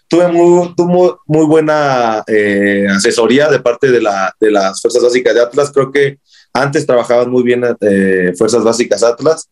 tuve 0.09 0.29
muy, 0.29 1.13
muy 1.27 1.47
buena 1.47 2.23
eh, 2.27 2.87
asesoría 2.91 3.49
de 3.49 3.61
parte 3.61 3.91
de, 3.91 4.03
la, 4.03 4.35
de 4.41 4.51
las 4.51 4.81
Fuerzas 4.81 5.03
Básicas 5.03 5.35
de 5.35 5.41
Atlas. 5.41 5.71
Creo 5.73 5.93
que 5.93 6.19
antes 6.53 6.87
trabajaban 6.87 7.31
muy 7.31 7.43
bien 7.43 7.63
eh, 7.81 8.33
Fuerzas 8.37 8.65
Básicas 8.65 9.03
Atlas 9.03 9.49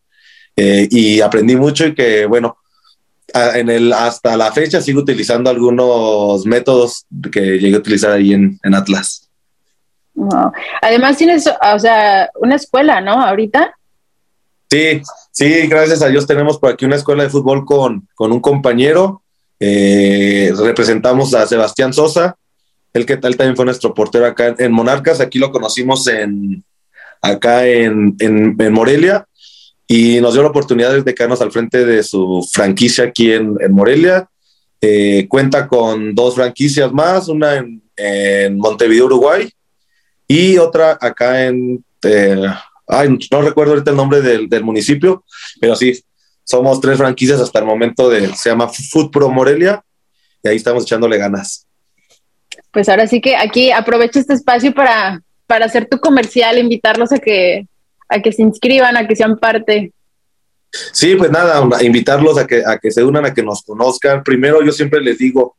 eh, 0.57 0.89
y 0.91 1.21
aprendí 1.21 1.55
mucho 1.55 1.87
y 1.87 1.95
que, 1.95 2.27
bueno, 2.27 2.59
en 3.33 3.69
el, 3.69 3.93
hasta 3.93 4.37
la 4.37 4.51
fecha 4.53 4.81
sigo 4.81 5.01
utilizando 5.01 5.51
algunos 5.51 6.45
métodos 6.47 7.07
que 7.31 7.59
llegué 7.59 7.77
a 7.77 7.81
utilizar 7.81 8.13
ahí 8.13 8.33
en, 8.33 8.59
en 8.63 8.75
Atlas. 8.75 9.28
Además 10.83 11.17
tienes, 11.17 11.47
o 11.47 11.79
sea, 11.79 12.31
una 12.41 12.57
escuela, 12.57 13.01
¿no? 13.01 13.21
Ahorita. 13.21 13.75
Sí, 14.71 15.01
sí, 15.33 15.67
gracias 15.67 16.03
a 16.03 16.09
Dios 16.09 16.27
tenemos 16.27 16.59
por 16.59 16.73
aquí 16.73 16.85
una 16.85 16.97
escuela 16.97 17.23
de 17.23 17.31
fútbol 17.31 17.65
con, 17.65 18.07
con 18.15 18.33
un 18.33 18.41
compañero. 18.41 19.23
Eh, 19.61 20.53
representamos 20.57 21.35
a 21.35 21.47
Sebastián 21.47 21.93
Sosa, 21.93 22.37
el 22.93 23.07
que 23.07 23.17
tal 23.17 23.37
también 23.37 23.57
fue 23.57 23.65
nuestro 23.65 23.95
portero 23.95 24.27
acá 24.27 24.55
en, 24.59 24.73
Monarcas. 24.73 25.21
Aquí 25.21 25.39
lo 25.39 25.51
conocimos 25.51 26.07
en 26.07 26.65
acá 27.21 27.67
en, 27.67 28.15
en, 28.21 28.73
Morelia 28.73 29.27
y 29.87 30.21
nos 30.21 30.35
dio 30.35 30.43
la 30.43 30.51
oportunidad 30.51 31.03
de 31.03 31.15
quedarnos 31.15 31.41
al 31.41 31.51
frente 31.51 31.85
de 31.85 32.03
su 32.03 32.47
franquicia 32.53 33.05
aquí 33.05 33.33
en, 33.33 33.57
Morelia. 33.71 34.29
Eh, 34.81 35.27
cuenta 35.29 35.67
con 35.67 36.15
dos 36.15 36.37
franquicias 36.37 36.93
más, 36.93 37.29
una 37.29 37.57
en, 37.57 38.59
Montevideo, 38.59 39.07
Uruguay, 39.07 39.51
y 40.29 40.59
otra 40.59 40.97
acá 41.01 41.47
en, 41.47 41.85
eh, 42.03 42.47
ay, 42.87 43.19
no 43.31 43.43
recuerdo 43.43 43.73
ahorita 43.73 43.91
el 43.91 43.97
nombre 43.97 44.21
del, 44.21 44.49
del, 44.49 44.63
municipio, 44.63 45.25
pero 45.61 45.75
sí, 45.75 46.01
somos 46.45 46.81
tres 46.81 46.99
franquicias 46.99 47.41
hasta 47.41 47.59
el 47.59 47.65
momento 47.65 48.09
de, 48.09 48.33
se 48.37 48.51
llama 48.51 48.69
Food 48.69 49.11
Pro 49.11 49.29
Morelia, 49.31 49.83
y 50.43 50.49
ahí 50.49 50.57
estamos 50.57 50.85
echándole 50.85 51.19
ganas. 51.19 51.67
Pues 52.71 52.89
ahora 52.89 53.07
sí 53.07 53.21
que 53.21 53.35
aquí 53.35 53.73
aprovecho 53.73 54.21
este 54.21 54.35
espacio 54.35 54.73
para, 54.73 55.23
para 55.47 55.65
hacer 55.65 55.89
tu 55.89 55.99
comercial, 55.99 56.59
invitarlos 56.59 57.11
a 57.11 57.19
que 57.19 57.67
a 58.09 58.21
que 58.21 58.33
se 58.33 58.43
inscriban, 58.43 58.97
a 58.97 59.07
que 59.07 59.17
sean 59.17 59.39
parte. 59.39 59.93
Sí, 60.93 61.15
pues 61.15 61.31
nada, 61.31 61.67
invitarlos 61.83 62.39
a 62.39 62.47
que, 62.47 62.63
a 62.65 62.79
que 62.79 62.91
se 62.91 63.03
unan, 63.03 63.25
a 63.25 63.35
que 63.35 63.43
nos 63.43 63.63
conozcan. 63.63 64.23
Primero, 64.23 64.63
yo 64.63 64.73
siempre 64.73 65.01
les 65.01 65.19
digo, 65.19 65.57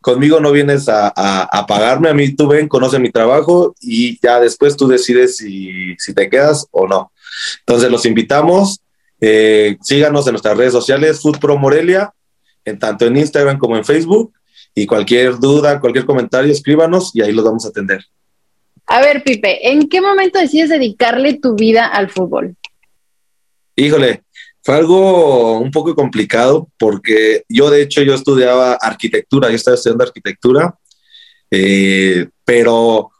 conmigo 0.00 0.40
no 0.40 0.52
vienes 0.52 0.88
a, 0.88 1.12
a, 1.14 1.42
a, 1.42 1.66
pagarme, 1.66 2.08
a 2.08 2.14
mí 2.14 2.34
tú 2.34 2.48
ven, 2.48 2.68
conoce 2.68 2.98
mi 2.98 3.10
trabajo 3.10 3.74
y 3.80 4.18
ya 4.20 4.40
después 4.40 4.76
tú 4.76 4.88
decides 4.88 5.36
si, 5.36 5.94
si 5.98 6.14
te 6.14 6.28
quedas 6.28 6.66
o 6.70 6.86
no. 6.86 7.12
Entonces 7.60 7.90
los 7.90 8.06
invitamos, 8.06 8.80
eh, 9.20 9.76
síganos 9.82 10.26
en 10.26 10.32
nuestras 10.32 10.56
redes 10.56 10.72
sociales, 10.72 11.20
Food 11.20 11.38
Pro 11.38 11.58
Morelia, 11.58 12.12
en 12.64 12.78
tanto 12.78 13.06
en 13.06 13.16
Instagram 13.16 13.58
como 13.58 13.76
en 13.76 13.84
Facebook, 13.84 14.32
y 14.74 14.86
cualquier 14.86 15.38
duda, 15.38 15.80
cualquier 15.80 16.06
comentario, 16.06 16.52
escríbanos 16.52 17.10
y 17.14 17.22
ahí 17.22 17.32
los 17.32 17.44
vamos 17.44 17.64
a 17.66 17.68
atender. 17.68 18.04
A 18.86 19.00
ver, 19.00 19.22
Pipe, 19.22 19.70
¿en 19.70 19.88
qué 19.88 20.00
momento 20.00 20.38
decides 20.38 20.70
dedicarle 20.70 21.34
tu 21.34 21.54
vida 21.54 21.86
al 21.86 22.10
fútbol? 22.10 22.56
Híjole, 23.76 24.24
fue 24.62 24.74
algo 24.74 25.58
un 25.58 25.70
poco 25.70 25.94
complicado 25.94 26.68
porque 26.78 27.44
yo 27.48 27.70
de 27.70 27.82
hecho 27.82 28.02
yo 28.02 28.14
estudiaba 28.14 28.74
arquitectura, 28.74 29.48
yo 29.48 29.56
estaba 29.56 29.76
estudiando 29.76 30.04
arquitectura, 30.04 30.74
eh, 31.50 32.28
pero 32.44 33.10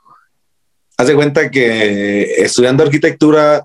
haz 0.97 1.07
de 1.07 1.15
cuenta 1.15 1.51
que 1.51 2.35
estudiando 2.43 2.83
arquitectura 2.83 3.65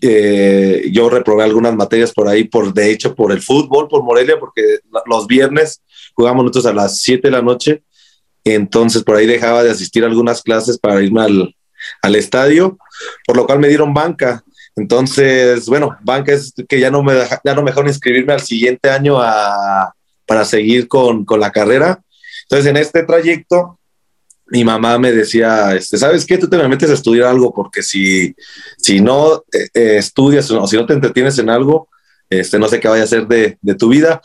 eh, 0.00 0.88
yo 0.92 1.08
reprobé 1.08 1.42
algunas 1.42 1.74
materias 1.74 2.12
por 2.12 2.28
ahí, 2.28 2.44
por 2.44 2.72
de 2.72 2.90
hecho 2.90 3.14
por 3.14 3.32
el 3.32 3.42
fútbol, 3.42 3.88
por 3.88 4.04
Morelia, 4.04 4.38
porque 4.38 4.80
los 5.06 5.26
viernes 5.26 5.82
jugamos 6.14 6.44
nosotros 6.44 6.66
a 6.66 6.74
las 6.74 7.00
7 7.00 7.28
de 7.28 7.32
la 7.32 7.42
noche 7.42 7.82
entonces 8.44 9.02
por 9.02 9.16
ahí 9.16 9.26
dejaba 9.26 9.62
de 9.62 9.70
asistir 9.70 10.04
a 10.04 10.06
algunas 10.06 10.42
clases 10.42 10.78
para 10.78 11.02
irme 11.02 11.22
al, 11.22 11.54
al 12.02 12.16
estadio, 12.16 12.78
por 13.26 13.36
lo 13.36 13.46
cual 13.46 13.60
me 13.60 13.68
dieron 13.68 13.94
banca. 13.94 14.44
Entonces, 14.76 15.66
bueno, 15.66 15.96
banca 16.02 16.32
es 16.32 16.52
que 16.68 16.80
ya 16.80 16.90
no 16.90 17.02
me, 17.02 17.14
deja, 17.14 17.40
ya 17.44 17.54
no 17.54 17.62
me 17.62 17.70
dejaron 17.70 17.88
inscribirme 17.88 18.32
al 18.32 18.40
siguiente 18.40 18.90
año 18.90 19.20
a, 19.20 19.94
para 20.26 20.44
seguir 20.44 20.88
con, 20.88 21.24
con, 21.24 21.40
la 21.40 21.50
carrera. 21.50 22.02
Entonces, 22.44 22.70
en 22.70 22.76
este 22.76 23.02
trayecto, 23.02 23.78
mi 24.46 24.64
mamá 24.64 24.98
me 24.98 25.12
decía, 25.12 25.74
este, 25.74 25.98
¿sabes 25.98 26.26
qué? 26.26 26.38
Tú 26.38 26.48
te 26.48 26.56
me 26.56 26.68
metes 26.68 26.90
a 26.90 26.94
estudiar 26.94 27.28
algo 27.28 27.52
porque 27.52 27.82
si, 27.82 28.34
si 28.78 29.00
no 29.00 29.44
eh, 29.52 29.68
eh 29.72 29.96
estudias 29.98 30.50
o 30.50 30.66
si 30.66 30.76
no 30.76 30.86
te 30.86 30.94
entretienes 30.94 31.38
en 31.38 31.48
algo, 31.48 31.88
este, 32.28 32.58
no 32.58 32.68
sé 32.68 32.80
qué 32.80 32.88
vaya 32.88 33.02
a 33.02 33.04
hacer 33.04 33.26
de, 33.26 33.58
de 33.60 33.74
tu 33.74 33.88
vida. 33.88 34.20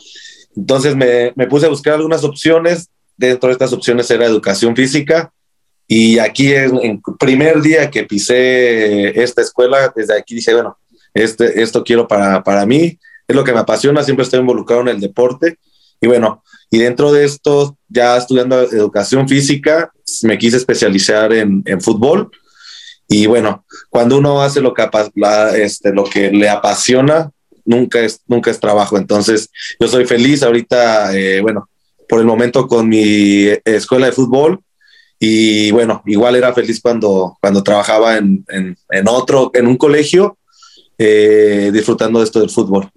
Entonces 0.55 0.95
me, 0.95 1.33
me, 1.35 1.47
puse 1.47 1.65
a 1.65 1.69
buscar 1.69 1.93
algunas 1.93 2.23
opciones 2.23 2.89
dentro 3.15 3.47
de 3.47 3.53
estas 3.53 3.73
opciones 3.73 4.09
era 4.09 4.25
educación 4.25 4.75
física. 4.75 5.31
Y 5.87 6.19
aquí 6.19 6.53
en, 6.53 6.77
en 6.83 7.01
primer 7.17 7.61
día 7.61 7.89
que 7.89 8.03
pisé 8.03 9.21
esta 9.21 9.41
escuela, 9.41 9.93
desde 9.95 10.17
aquí 10.17 10.35
dije, 10.35 10.53
bueno, 10.53 10.77
este, 11.13 11.61
esto 11.61 11.83
quiero 11.83 12.07
para, 12.07 12.43
para 12.43 12.65
mí, 12.65 12.99
es 13.27 13.35
lo 13.35 13.43
que 13.43 13.53
me 13.53 13.59
apasiona, 13.59 14.03
siempre 14.03 14.23
estoy 14.23 14.39
involucrado 14.39 14.81
en 14.81 14.89
el 14.89 14.99
deporte. 14.99 15.57
Y 15.99 16.07
bueno, 16.07 16.43
y 16.69 16.79
dentro 16.79 17.11
de 17.11 17.25
esto, 17.25 17.77
ya 17.87 18.17
estudiando 18.17 18.61
educación 18.61 19.27
física, 19.27 19.91
me 20.23 20.37
quise 20.37 20.57
especializar 20.57 21.33
en, 21.33 21.63
en 21.65 21.81
fútbol. 21.81 22.29
Y 23.07 23.25
bueno, 23.25 23.65
cuando 23.89 24.17
uno 24.17 24.41
hace 24.41 24.59
lo 24.59 24.73
que, 24.73 24.87
este, 25.55 25.93
lo 25.93 26.03
que 26.03 26.31
le 26.31 26.49
apasiona, 26.49 27.31
nunca 27.65 27.99
es, 28.01 28.21
nunca 28.27 28.51
es 28.51 28.59
trabajo. 28.59 28.97
Entonces, 28.97 29.49
yo 29.79 29.87
soy 29.87 30.05
feliz 30.05 30.43
ahorita, 30.43 31.17
eh, 31.17 31.41
bueno, 31.41 31.69
por 32.07 32.19
el 32.19 32.25
momento 32.25 32.67
con 32.67 32.87
mi 32.87 33.47
escuela 33.65 34.07
de 34.07 34.11
fútbol 34.11 34.61
y 35.19 35.71
bueno, 35.71 36.03
igual 36.05 36.35
era 36.35 36.53
feliz 36.53 36.79
cuando, 36.79 37.37
cuando 37.41 37.63
trabajaba 37.63 38.17
en, 38.17 38.45
en, 38.49 38.77
en 38.91 39.07
otro, 39.07 39.51
en 39.53 39.67
un 39.67 39.77
colegio, 39.77 40.37
eh, 40.97 41.69
disfrutando 41.73 42.19
de 42.19 42.25
esto 42.25 42.39
del 42.39 42.49
fútbol. 42.49 42.89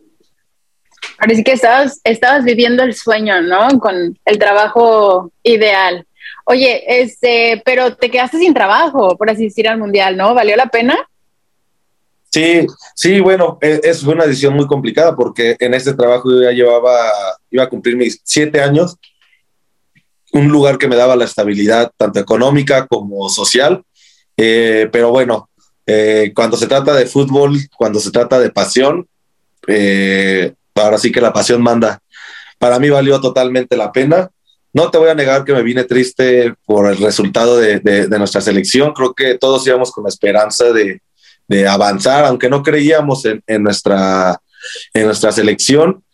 Parece 1.18 1.44
que 1.44 1.52
estabas, 1.52 2.00
estabas 2.04 2.44
viviendo 2.44 2.82
el 2.82 2.94
sueño, 2.94 3.40
¿no? 3.42 3.78
Con 3.78 4.18
el 4.24 4.38
trabajo 4.38 5.30
ideal. 5.42 6.06
Oye, 6.44 6.82
este, 7.02 7.62
pero 7.64 7.94
te 7.94 8.10
quedaste 8.10 8.38
sin 8.38 8.54
trabajo 8.54 9.16
por 9.16 9.30
asistir 9.30 9.68
al 9.68 9.78
mundial, 9.78 10.16
¿no? 10.16 10.34
¿Valió 10.34 10.56
la 10.56 10.66
pena? 10.66 10.96
Sí, 12.30 12.66
sí, 12.94 13.20
bueno, 13.20 13.58
e, 13.60 13.80
es, 13.82 14.02
fue 14.02 14.14
una 14.14 14.24
decisión 14.24 14.54
muy 14.54 14.66
complicada 14.66 15.16
porque 15.16 15.56
en 15.58 15.74
este 15.74 15.94
trabajo 15.94 16.30
yo 16.30 16.42
ya 16.42 16.52
llevaba, 16.52 16.96
iba 17.50 17.64
a 17.64 17.68
cumplir 17.68 17.96
mis 17.96 18.20
siete 18.24 18.60
años 18.60 18.96
un 20.32 20.48
lugar 20.48 20.78
que 20.78 20.88
me 20.88 20.96
daba 20.96 21.16
la 21.16 21.24
estabilidad 21.24 21.92
tanto 21.96 22.20
económica 22.20 22.86
como 22.86 23.28
social. 23.28 23.82
Eh, 24.36 24.88
pero 24.92 25.10
bueno, 25.10 25.50
eh, 25.86 26.32
cuando 26.34 26.56
se 26.56 26.66
trata 26.66 26.94
de 26.94 27.06
fútbol, 27.06 27.58
cuando 27.76 28.00
se 28.00 28.10
trata 28.10 28.38
de 28.38 28.50
pasión, 28.50 29.06
eh, 29.66 30.54
ahora 30.74 30.98
sí 30.98 31.10
que 31.12 31.20
la 31.20 31.32
pasión 31.32 31.62
manda. 31.62 32.00
Para 32.58 32.78
mí 32.78 32.90
valió 32.90 33.20
totalmente 33.20 33.76
la 33.76 33.92
pena. 33.92 34.30
No 34.72 34.90
te 34.90 34.98
voy 34.98 35.10
a 35.10 35.14
negar 35.14 35.44
que 35.44 35.52
me 35.52 35.62
vine 35.62 35.84
triste 35.84 36.54
por 36.64 36.88
el 36.88 36.98
resultado 36.98 37.56
de, 37.56 37.80
de, 37.80 38.18
nuestra 38.18 38.40
selección. 38.40 38.92
Creo 38.92 39.14
que 39.14 39.36
todos 39.36 39.66
íbamos 39.66 39.90
con 39.90 40.04
la 40.04 40.10
esperanza 40.10 40.72
de, 40.72 41.00
de 41.48 41.66
avanzar, 41.66 42.24
aunque 42.24 42.48
no 42.48 42.62
creíamos 42.62 43.24
en, 43.24 43.42
en, 43.48 43.64
nuestra, 43.64 44.40
en 44.94 45.06
nuestra 45.06 45.32
selección. 45.32 46.04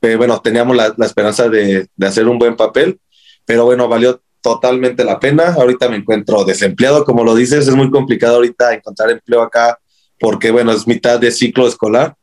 Pero 0.00 0.16
bueno, 0.16 0.40
teníamos 0.40 0.74
la, 0.76 0.94
la 0.96 1.06
esperanza 1.06 1.48
de 1.50 1.88
hacer 2.00 2.26
un 2.26 2.38
buen 2.38 2.56
papel 2.56 2.98
pero 3.46 3.64
bueno, 3.64 3.88
valió 3.88 4.20
totalmente 4.42 5.04
la 5.04 5.18
pena. 5.18 5.54
Ahorita 5.54 5.88
me 5.88 5.96
encuentro 5.96 6.44
desempleado, 6.44 7.04
como 7.04 7.24
lo 7.24 7.34
dices, 7.34 7.66
es 7.66 7.74
muy 7.74 7.90
complicado 7.90 8.36
ahorita 8.36 8.74
encontrar 8.74 9.10
empleo 9.10 9.42
acá 9.42 9.78
porque, 10.18 10.50
bueno, 10.50 10.72
es 10.72 10.86
mitad 10.86 11.18
de 11.18 11.30
ciclo 11.30 11.66
escolar, 11.66 12.14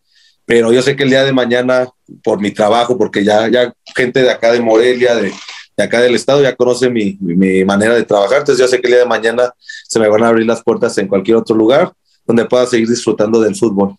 pero 0.45 0.71
yo 0.71 0.81
sé 0.81 0.95
que 0.95 1.03
el 1.03 1.09
día 1.09 1.23
de 1.23 1.33
mañana, 1.33 1.87
por 2.23 2.39
mi 2.39 2.51
trabajo, 2.51 2.97
porque 2.97 3.23
ya, 3.23 3.47
ya 3.49 3.73
gente 3.95 4.21
de 4.21 4.31
acá 4.31 4.51
de 4.51 4.61
Morelia, 4.61 5.15
de, 5.15 5.31
de 5.77 5.83
acá 5.83 6.01
del 6.01 6.15
estado, 6.15 6.41
ya 6.41 6.55
conoce 6.55 6.89
mi, 6.89 7.17
mi, 7.19 7.63
manera 7.63 7.95
de 7.95 8.03
trabajar, 8.03 8.39
entonces 8.39 8.59
yo 8.59 8.67
sé 8.67 8.81
que 8.81 8.87
el 8.87 8.93
día 8.93 8.99
de 9.01 9.07
mañana 9.07 9.53
se 9.87 9.99
me 9.99 10.07
van 10.07 10.23
a 10.23 10.29
abrir 10.29 10.45
las 10.45 10.63
puertas 10.63 10.97
en 10.97 11.07
cualquier 11.07 11.37
otro 11.37 11.55
lugar 11.55 11.93
donde 12.25 12.45
pueda 12.45 12.65
seguir 12.65 12.87
disfrutando 12.87 13.39
del 13.41 13.55
fútbol. 13.55 13.95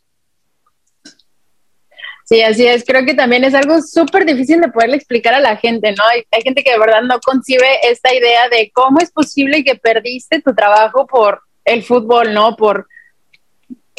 Sí, 2.25 2.41
así 2.43 2.66
es. 2.66 2.85
Creo 2.85 3.05
que 3.05 3.14
también 3.14 3.45
es 3.45 3.55
algo 3.55 3.83
súper 3.83 4.25
difícil 4.25 4.61
de 4.61 4.68
poderle 4.68 4.97
explicar 4.97 5.35
a 5.35 5.41
la 5.41 5.57
gente, 5.57 5.93
¿no? 5.93 6.03
Hay, 6.11 6.25
hay, 6.31 6.43
gente 6.43 6.64
que 6.64 6.72
de 6.72 6.79
verdad 6.79 7.03
no 7.03 7.20
concibe 7.20 7.66
esta 7.83 8.14
idea 8.14 8.49
de 8.49 8.70
cómo 8.72 8.99
es 9.01 9.11
posible 9.11 9.62
que 9.62 9.75
perdiste 9.75 10.41
tu 10.41 10.55
trabajo 10.55 11.07
por 11.07 11.43
el 11.66 11.83
fútbol, 11.83 12.33
¿no? 12.33 12.57
Por, 12.57 12.87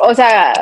o 0.01 0.13
sea, 0.15 0.53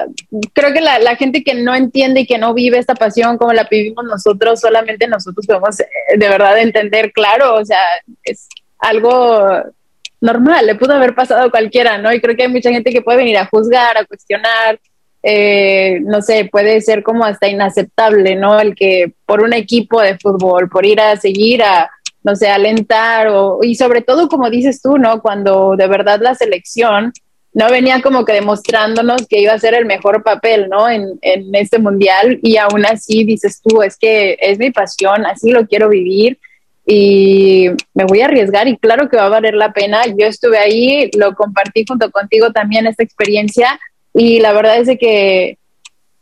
creo 0.54 0.74
que 0.74 0.82
la, 0.82 1.00
la 1.00 1.16
gente 1.16 1.44
que 1.44 1.54
no 1.54 1.74
entiende 1.74 2.22
y 2.22 2.26
que 2.28 2.38
no 2.38 2.54
vive 2.54 2.78
esta 2.78 2.96
pasión 2.96 3.38
como 3.38 3.54
la 3.54 3.68
vivimos 3.70 4.04
nosotros, 4.06 4.60
solamente 4.60 5.08
nosotros 5.08 5.48
podemos 5.48 5.80
eh, 5.80 5.88
de 6.18 6.28
verdad 6.28 6.60
entender, 6.60 7.14
claro, 7.14 7.56
o 7.56 7.66
sea, 7.66 7.80
es 8.24 8.48
algo 8.78 9.64
normal, 10.20 10.66
le 10.66 10.76
pudo 10.76 10.94
haber 10.94 11.16
pasado 11.16 11.44
a 11.44 11.52
cualquiera, 11.52 11.98
¿no? 11.98 12.14
Y 12.14 12.22
creo 12.22 12.36
que 12.36 12.44
hay 12.44 12.50
mucha 12.50 12.72
gente 12.72 12.92
que 12.92 13.02
puede 13.02 13.20
venir 13.20 13.38
a 13.38 13.46
juzgar, 13.46 13.98
a 13.98 14.06
cuestionar, 14.06 14.80
eh, 15.24 16.02
no 16.02 16.22
sé, 16.22 16.50
puede 16.52 16.82
ser 16.82 17.02
como 17.02 17.24
hasta 17.24 17.48
inaceptable, 17.48 18.36
¿no? 18.36 18.60
El 18.60 18.76
que 18.76 19.14
por 19.26 19.42
un 19.42 19.54
equipo 19.54 20.02
de 20.02 20.18
fútbol, 20.20 20.70
por 20.70 20.86
ir 20.86 21.00
a 21.00 21.16
seguir 21.16 21.64
a, 21.64 21.90
no 22.24 22.36
sé, 22.36 22.50
alentar 22.50 23.30
o, 23.30 23.60
y 23.62 23.76
sobre 23.76 24.02
todo, 24.02 24.28
como 24.28 24.50
dices 24.50 24.82
tú, 24.82 24.98
¿no? 24.98 25.22
Cuando 25.22 25.76
de 25.78 25.88
verdad 25.88 26.20
la 26.22 26.36
selección 26.36 27.14
no 27.54 27.70
venía 27.70 28.02
como 28.02 28.26
que 28.26 28.34
demostrándonos 28.34 29.28
que 29.28 29.40
iba 29.40 29.54
a 29.54 29.60
ser 29.60 29.76
el 29.76 29.86
mejor 29.86 30.24
papel, 30.24 30.68
¿no? 30.70 30.90
En, 30.90 31.18
en 31.22 31.56
este 31.56 31.80
mundial 31.80 32.40
y 32.42 32.58
aún 32.58 32.86
así 32.86 33.24
dices 33.24 33.62
tú, 33.64 33.82
es 33.82 33.98
que 33.98 34.38
es 34.42 34.60
mi 34.60 34.72
pasión, 34.72 35.26
así 35.26 35.52
lo 35.52 35.66
quiero 35.68 35.88
vivir 35.88 36.38
y 36.86 37.70
me 37.94 38.04
voy 38.04 38.20
a 38.20 38.26
arriesgar 38.26 38.68
y 38.68 38.78
claro 38.78 39.08
que 39.08 39.16
va 39.16 39.28
a 39.28 39.30
valer 39.30 39.54
la 39.54 39.72
pena. 39.72 40.02
Yo 40.06 40.28
estuve 40.28 40.58
ahí, 40.58 41.10
lo 41.18 41.34
compartí 41.34 41.86
junto 41.88 42.12
contigo 42.12 42.52
también 42.52 42.88
esta 42.88 43.04
experiencia 43.04 43.80
y 44.14 44.40
la 44.40 44.54
verdad 44.54 44.78
es 44.78 44.88
de 44.88 44.98
que 44.98 45.58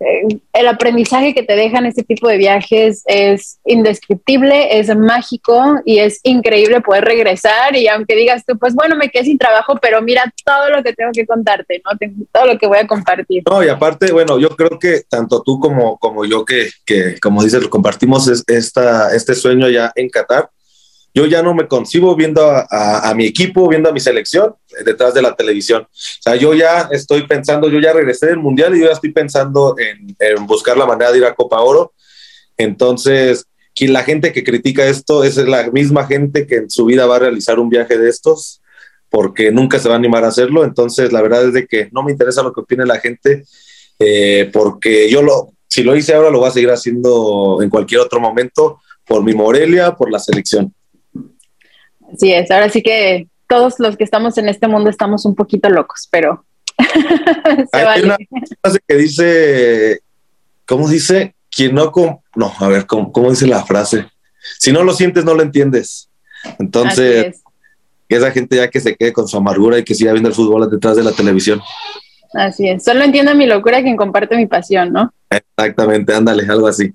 eh, 0.02 0.40
el 0.54 0.68
aprendizaje 0.68 1.36
que 1.36 1.44
te 1.44 1.56
dejan 1.56 1.86
este 1.86 2.02
tipo 2.02 2.28
de 2.28 2.38
viajes 2.38 3.04
es 3.06 3.60
indescriptible, 3.66 4.80
es 4.80 4.96
mágico 4.96 5.76
y 5.86 6.00
es 6.00 6.20
increíble 6.24 6.82
poder 6.82 7.06
regresar 7.06 7.76
y 7.76 7.88
aunque 7.88 8.16
digas 8.16 8.44
tú, 8.44 8.58
pues 8.58 8.74
bueno, 8.74 8.96
me 8.96 9.10
quedé 9.10 9.26
sin 9.26 9.38
trabajo, 9.38 9.78
pero 9.80 10.02
mira 10.02 10.24
todo 10.44 10.72
lo 10.72 10.82
que 10.82 10.94
tengo 10.94 11.12
que 11.14 11.28
contarte, 11.28 11.84
¿no? 11.86 11.92
todo 12.32 12.48
lo 12.48 12.58
que 12.58 12.66
voy 12.66 12.80
a 12.80 12.88
compartir. 12.88 13.44
No, 13.48 13.64
y 13.64 13.70
aparte, 13.70 14.12
bueno, 14.12 14.40
yo 14.40 14.50
creo 14.56 14.80
que 14.80 15.02
tanto 15.08 15.44
tú 15.44 15.60
como, 15.60 16.00
como 16.00 16.26
yo 16.26 16.46
que, 16.46 16.70
que 16.84 17.20
como 17.20 17.44
dices, 17.44 17.68
compartimos 17.68 18.28
esta, 18.48 19.14
este 19.16 19.36
sueño 19.36 19.70
ya 19.70 19.92
en 19.96 20.10
Qatar, 20.10 20.50
yo 21.14 21.26
ya 21.26 21.44
no 21.44 21.54
me 21.54 21.68
concibo 21.68 22.16
viendo 22.16 22.42
a, 22.46 23.14
mi 23.16 23.26
equipo, 23.26 23.68
viendo 23.68 23.90
a 23.90 23.92
mi 23.92 24.00
selección 24.00 24.56
eh, 24.70 24.84
detrás 24.86 25.14
de 25.14 25.22
la 25.22 25.36
televisión. 25.36 25.84
O 25.84 26.22
sea, 26.22 26.36
yo 26.36 26.54
ya 26.54 26.90
estoy 26.92 27.28
pensando, 27.28 27.70
yo 27.70 27.80
ya 27.80 27.94
regresé 27.94 28.28
del 28.28 28.38
Mundial 28.38 28.76
y 28.76 28.80
yo 28.80 28.86
ya 28.86 28.94
estoy 28.94 29.12
pensando 29.12 29.76
en, 29.78 30.16
buscar 30.48 30.78
la 30.78 30.86
manera 30.86 31.12
de 31.12 31.18
ir 31.18 31.26
a 31.26 31.36
Copa 31.36 31.60
Oro. 31.60 31.94
Entonces, 32.58 33.46
la 33.80 34.04
gente 34.04 34.32
que 34.32 34.44
critica 34.44 34.86
esto 34.86 35.24
es 35.24 35.38
la 35.38 35.70
misma 35.72 36.06
gente 36.06 36.46
que 36.48 36.56
en 36.58 36.70
su 36.70 36.86
vida 36.86 37.06
va 37.06 37.18
a 37.18 37.20
realizar 37.20 37.60
un 37.60 37.70
viaje 37.70 37.98
de 37.98 38.10
estos 38.10 38.62
porque 39.10 39.52
nunca 39.52 39.80
se 39.80 39.90
va 39.90 39.96
a 39.96 39.98
animar 39.98 40.24
a 40.24 40.30
hacerlo. 40.30 40.64
Entonces, 40.64 41.12
la 41.12 41.22
verdad 41.22 41.48
es 41.48 41.54
de 41.54 41.68
que 41.68 41.90
no 41.92 42.04
me 42.04 42.12
interesa 42.12 42.44
lo 42.44 42.54
que 42.54 42.62
opine 42.62 42.86
la 42.86 43.00
gente 43.00 43.44
eh, 44.00 44.50
porque 44.52 45.10
yo 45.10 45.22
lo, 45.22 45.54
si 45.68 45.84
lo 45.84 45.96
hice 45.96 46.14
ahora, 46.14 46.32
lo 46.32 46.40
voy 46.40 46.48
a 46.48 46.52
seguir 46.52 46.72
haciendo 46.72 47.60
en 47.62 47.70
cualquier 47.70 48.02
otro 48.02 48.20
momento 48.20 48.80
por 49.06 49.24
mi 49.24 49.34
Morelia, 49.34 49.96
por 49.96 50.12
la 50.12 50.20
selección. 50.20 50.74
Así 52.14 52.32
es, 52.32 52.52
ahora 52.52 52.70
sí 52.70 52.82
que 52.82 53.28
todos 53.48 53.76
los 53.80 53.98
que 53.98 54.04
estamos 54.04 54.38
en 54.38 54.50
este 54.50 54.68
mundo 54.68 54.90
estamos 54.90 55.26
un 55.26 55.36
poquito 55.36 55.70
locos, 55.70 56.08
pero 56.10 56.46
se 56.78 57.78
Hay 57.78 58.04
una 58.04 58.18
frase 58.62 58.80
que 58.88 58.96
dice, 58.96 60.00
¿cómo 60.66 60.88
dice? 60.88 61.36
Quien 61.50 61.76
no, 61.76 61.92
no, 62.36 62.54
a 62.60 62.68
ver, 62.68 62.86
¿cómo, 62.86 63.12
¿cómo, 63.12 63.30
dice 63.30 63.46
la 63.46 63.66
frase? 63.66 64.08
Si 64.58 64.72
no 64.72 64.84
lo 64.84 64.94
sientes, 64.94 65.26
no 65.26 65.34
lo 65.34 65.44
entiendes. 65.44 66.10
Entonces, 66.60 67.42
esa 68.08 68.32
gente 68.32 68.56
ya 68.56 68.70
que 68.70 68.80
se 68.80 68.96
quede 68.96 69.14
con 69.14 69.28
su 69.28 69.38
amargura 69.38 69.78
y 69.78 69.84
que 69.84 69.96
siga 69.96 70.14
viendo 70.14 70.30
el 70.30 70.36
fútbol 70.36 70.70
detrás 70.70 70.96
de 70.96 71.04
la 71.04 71.12
televisión. 71.12 71.62
Así 72.34 72.70
es, 72.70 72.84
solo 72.84 73.04
entiende 73.04 73.36
mi 73.36 73.46
locura 73.46 73.82
quien 73.82 73.98
comparte 73.98 74.38
mi 74.38 74.48
pasión, 74.48 74.94
¿no? 74.94 75.14
Exactamente, 75.30 76.14
ándale, 76.14 76.46
algo 76.50 76.68
así. 76.68 76.94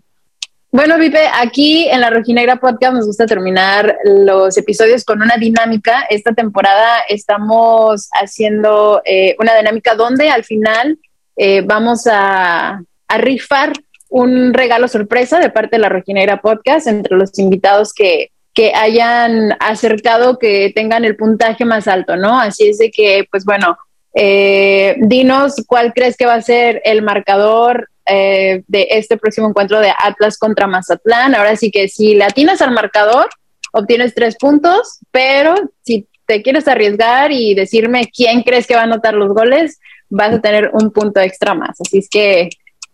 Bueno, 0.73 0.99
Vipe, 0.99 1.29
aquí 1.33 1.89
en 1.89 2.01
la 2.01 2.11
Rojinegra 2.11 2.57
Podcast 2.57 2.95
nos 2.95 3.07
gusta 3.07 3.25
terminar 3.25 3.97
los 4.05 4.59
episodios 4.59 5.05
con 5.05 5.23
una 5.23 5.37
dinámica. 5.37 6.07
Esta 6.11 6.35
temporada 6.35 6.99
estamos 7.09 8.09
haciendo 8.13 9.01
eh, 9.05 9.37
una 9.39 9.57
dinámica 9.57 9.95
donde 9.95 10.29
al 10.29 10.45
final 10.45 10.99
eh, 11.37 11.63
vamos 11.63 12.07
a, 12.11 12.83
rifar 13.09 13.73
un 14.09 14.53
regalo 14.53 14.89
sorpresa 14.89 15.39
de 15.39 15.49
parte 15.49 15.77
de 15.77 15.83
la 15.83 15.89
Rojinegra 15.89 16.43
Podcast 16.43 16.89
entre 16.89 17.17
los 17.17 17.39
invitados 17.39 17.95
que, 17.95 18.33
que 18.53 18.75
hayan 18.75 19.57
acercado 19.61 20.39
que 20.39 20.73
tengan 20.75 21.05
el 21.05 21.17
puntaje 21.17 21.65
más 21.65 21.87
alto, 21.87 22.17
¿no? 22.17 22.39
Así 22.41 22.69
es 22.69 22.79
de 22.79 22.91
que, 22.91 23.25
pues 23.31 23.45
bueno, 23.45 23.79
eh, 24.13 24.97
dinos 24.99 25.55
cuál 25.67 25.93
crees 25.95 26.17
que 26.17 26.27
va 26.27 26.35
a 26.35 26.43
ser 26.43 26.83
el 26.85 27.03
marcador 27.03 27.89
eh, 28.09 28.63
de 28.67 28.87
este 28.91 29.17
próximo 29.17 29.49
encuentro 29.49 29.81
de 29.81 29.93
Atlas 29.99 30.39
contra 30.39 30.67
Mazatlán. 30.67 31.35
Ahora 31.35 31.57
sí 31.57 31.71
que 31.71 31.89
si 31.89 32.15
le 32.15 32.25
atinas 32.25 32.63
al 32.63 32.73
marcador, 32.73 33.29
obtienes 33.73 34.15
tres 34.15 34.37
puntos, 34.37 35.01
pero 35.11 35.55
si 35.83 36.07
te 36.27 36.43
quieres 36.43 36.67
arriesgar 36.69 37.33
y 37.33 37.55
decirme 37.55 38.11
quién 38.15 38.43
crees 38.43 38.67
que 38.67 38.75
va 38.75 38.83
a 38.83 38.85
anotar 38.85 39.15
los 39.15 39.33
goles, 39.33 39.79
vas 40.09 40.35
a 40.35 40.41
tener 40.41 40.71
un 40.73 40.91
punto 40.91 41.21
extra 41.21 41.55
más. 41.55 41.81
Así 41.81 41.99
es 41.99 42.09
que 42.09 42.49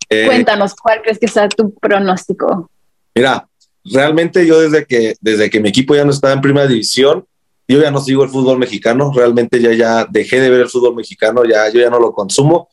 eh, 0.08 0.26
cuéntanos 0.26 0.74
cuál 0.74 1.02
crees 1.02 1.18
que 1.18 1.28
sea 1.28 1.48
tu 1.48 1.74
pronóstico. 1.74 2.70
Mira, 3.14 3.46
realmente 3.84 4.46
yo 4.46 4.60
desde 4.60 4.86
que, 4.86 5.14
desde 5.20 5.50
que 5.50 5.60
mi 5.60 5.70
equipo 5.70 5.94
ya 5.94 6.04
no 6.04 6.10
estaba 6.10 6.32
en 6.32 6.40
primera 6.40 6.66
división, 6.66 7.24
yo 7.68 7.80
ya 7.80 7.90
no 7.90 8.00
sigo 8.00 8.24
el 8.24 8.30
fútbol 8.30 8.58
mexicano, 8.58 9.12
realmente 9.14 9.60
ya, 9.60 9.72
ya 9.72 10.06
dejé 10.08 10.40
de 10.40 10.50
ver 10.50 10.60
el 10.60 10.68
fútbol 10.68 10.94
mexicano, 10.94 11.44
ya, 11.44 11.68
yo 11.70 11.80
ya 11.80 11.90
no 11.90 11.98
lo 11.98 12.12
consumo. 12.12 12.68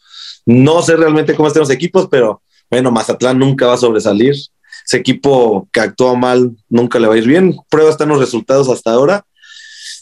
No 0.51 0.81
sé 0.81 0.95
realmente 0.95 1.35
cómo 1.35 1.47
están 1.47 1.61
los 1.61 1.69
equipos, 1.69 2.07
pero 2.09 2.41
bueno, 2.71 2.89
Mazatlán 2.89 3.37
nunca 3.37 3.67
va 3.67 3.75
a 3.75 3.77
sobresalir. 3.77 4.33
Ese 4.33 4.97
equipo 4.97 5.69
que 5.71 5.79
actuó 5.79 6.15
mal 6.15 6.57
nunca 6.67 6.97
le 6.97 7.07
va 7.07 7.13
a 7.13 7.17
ir 7.19 7.27
bien. 7.27 7.55
Prueba 7.69 7.91
están 7.91 8.09
los 8.09 8.17
resultados 8.17 8.67
hasta 8.67 8.89
ahora. 8.89 9.23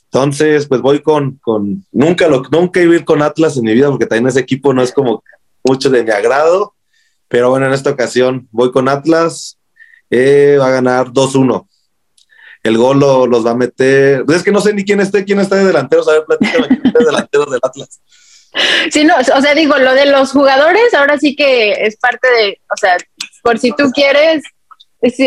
Entonces, 0.05 0.65
pues 0.67 0.79
voy 0.79 1.01
con, 1.01 1.37
con 1.41 1.85
nunca 1.91 2.29
lo, 2.29 2.43
nunca 2.49 2.81
iba 2.81 2.93
a 2.93 2.95
ir 2.95 3.03
con 3.03 3.21
Atlas 3.21 3.57
en 3.57 3.65
mi 3.65 3.73
vida 3.73 3.89
porque 3.89 4.05
también 4.05 4.27
ese 4.27 4.39
equipo 4.39 4.73
no 4.73 4.81
es 4.81 4.93
como 4.93 5.21
mucho 5.65 5.89
de 5.89 6.05
mi 6.05 6.11
agrado. 6.11 6.75
Pero 7.27 7.49
bueno, 7.49 7.65
en 7.65 7.73
esta 7.73 7.89
ocasión 7.89 8.47
voy 8.51 8.71
con 8.71 8.87
Atlas. 8.87 9.57
Eh, 10.09 10.55
va 10.61 10.67
a 10.67 10.71
ganar 10.71 11.07
2-1. 11.07 11.67
El 12.63 12.77
gol 12.77 12.99
los 12.99 13.45
va 13.45 13.51
a 13.51 13.57
meter. 13.57 14.23
Es 14.29 14.43
que 14.43 14.53
no 14.53 14.61
sé 14.61 14.73
ni 14.73 14.85
quién 14.85 15.01
esté, 15.01 15.25
quién 15.25 15.41
está 15.41 15.57
de 15.57 15.65
delanteros. 15.65 16.07
A 16.07 16.13
ver, 16.13 16.23
platícame 16.23 16.67
quién 16.69 16.81
está 16.85 16.99
de 16.99 17.51
del 17.51 17.59
Atlas. 17.61 17.99
Sí, 18.91 19.03
no, 19.03 19.15
o 19.15 19.41
sea, 19.41 19.53
digo, 19.55 19.77
lo 19.77 19.93
de 19.93 20.05
los 20.07 20.31
jugadores 20.31 20.93
ahora 20.93 21.17
sí 21.17 21.35
que 21.35 21.71
es 21.71 21.97
parte 21.97 22.27
de, 22.27 22.59
o 22.71 22.77
sea, 22.77 22.97
por 23.43 23.59
si 23.59 23.71
tú 23.71 23.91
quieres, 23.91 24.43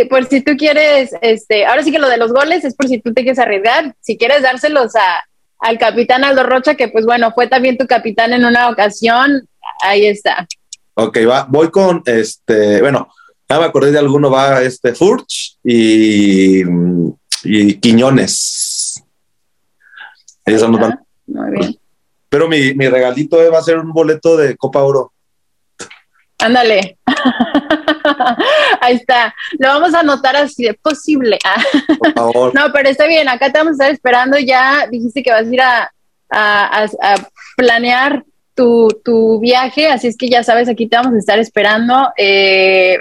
por 0.08 0.26
si 0.26 0.40
tú 0.42 0.56
quieres, 0.56 1.10
este, 1.20 1.66
ahora 1.66 1.82
sí 1.82 1.92
que 1.92 1.98
lo 1.98 2.08
de 2.08 2.16
los 2.16 2.32
goles 2.32 2.64
es 2.64 2.74
por 2.74 2.88
si 2.88 2.98
tú 3.00 3.12
te 3.12 3.22
quieres 3.22 3.38
arriesgar, 3.38 3.94
si 4.00 4.16
quieres 4.16 4.42
dárselos 4.42 4.94
a, 4.96 5.24
al 5.60 5.78
capitán 5.78 6.24
Aldo 6.24 6.42
Rocha, 6.42 6.74
que 6.74 6.88
pues 6.88 7.04
bueno, 7.04 7.32
fue 7.32 7.46
también 7.46 7.78
tu 7.78 7.86
capitán 7.86 8.32
en 8.32 8.44
una 8.44 8.68
ocasión, 8.68 9.48
ahí 9.82 10.06
está. 10.06 10.46
Ok, 10.94 11.18
va, 11.28 11.46
voy 11.48 11.70
con 11.70 12.02
este, 12.06 12.80
bueno, 12.80 13.08
ya 13.48 13.58
me 13.58 13.64
acordé 13.64 13.92
de 13.92 13.98
alguno, 13.98 14.30
va 14.30 14.62
este 14.62 14.94
Furch 14.94 15.58
y, 15.64 16.62
y 17.44 17.74
Quiñones. 17.74 19.02
Ellos 20.44 20.70
nos 20.70 20.80
van. 20.80 21.00
Muy 21.26 21.50
bien. 21.50 21.79
Pero 22.30 22.48
mi, 22.48 22.72
mi 22.74 22.88
regalito 22.88 23.36
va 23.52 23.58
a 23.58 23.62
ser 23.62 23.78
un 23.78 23.92
boleto 23.92 24.36
de 24.36 24.56
Copa 24.56 24.82
Oro. 24.82 25.12
Ándale. 26.38 26.96
Ahí 28.80 28.96
está. 28.96 29.34
Lo 29.58 29.68
vamos 29.68 29.92
a 29.94 30.00
anotar 30.00 30.36
así 30.36 30.64
de 30.64 30.74
posible. 30.74 31.38
Por 31.98 32.12
favor. 32.12 32.54
no, 32.54 32.72
pero 32.72 32.88
está 32.88 33.06
bien. 33.06 33.28
Acá 33.28 33.52
te 33.52 33.58
vamos 33.58 33.72
a 33.72 33.74
estar 33.74 33.90
esperando. 33.90 34.38
Ya 34.38 34.86
dijiste 34.90 35.22
que 35.22 35.32
vas 35.32 35.46
a 35.46 35.52
ir 35.52 35.60
a, 35.60 35.92
a, 36.30 36.86
planear 37.56 38.24
tu, 38.54 38.88
tu, 39.04 39.40
viaje. 39.40 39.88
Así 39.88 40.06
es 40.06 40.16
que 40.16 40.30
ya 40.30 40.42
sabes, 40.42 40.68
aquí 40.68 40.88
te 40.88 40.96
vamos 40.96 41.14
a 41.14 41.18
estar 41.18 41.38
esperando. 41.38 42.10
Eh, 42.16 42.98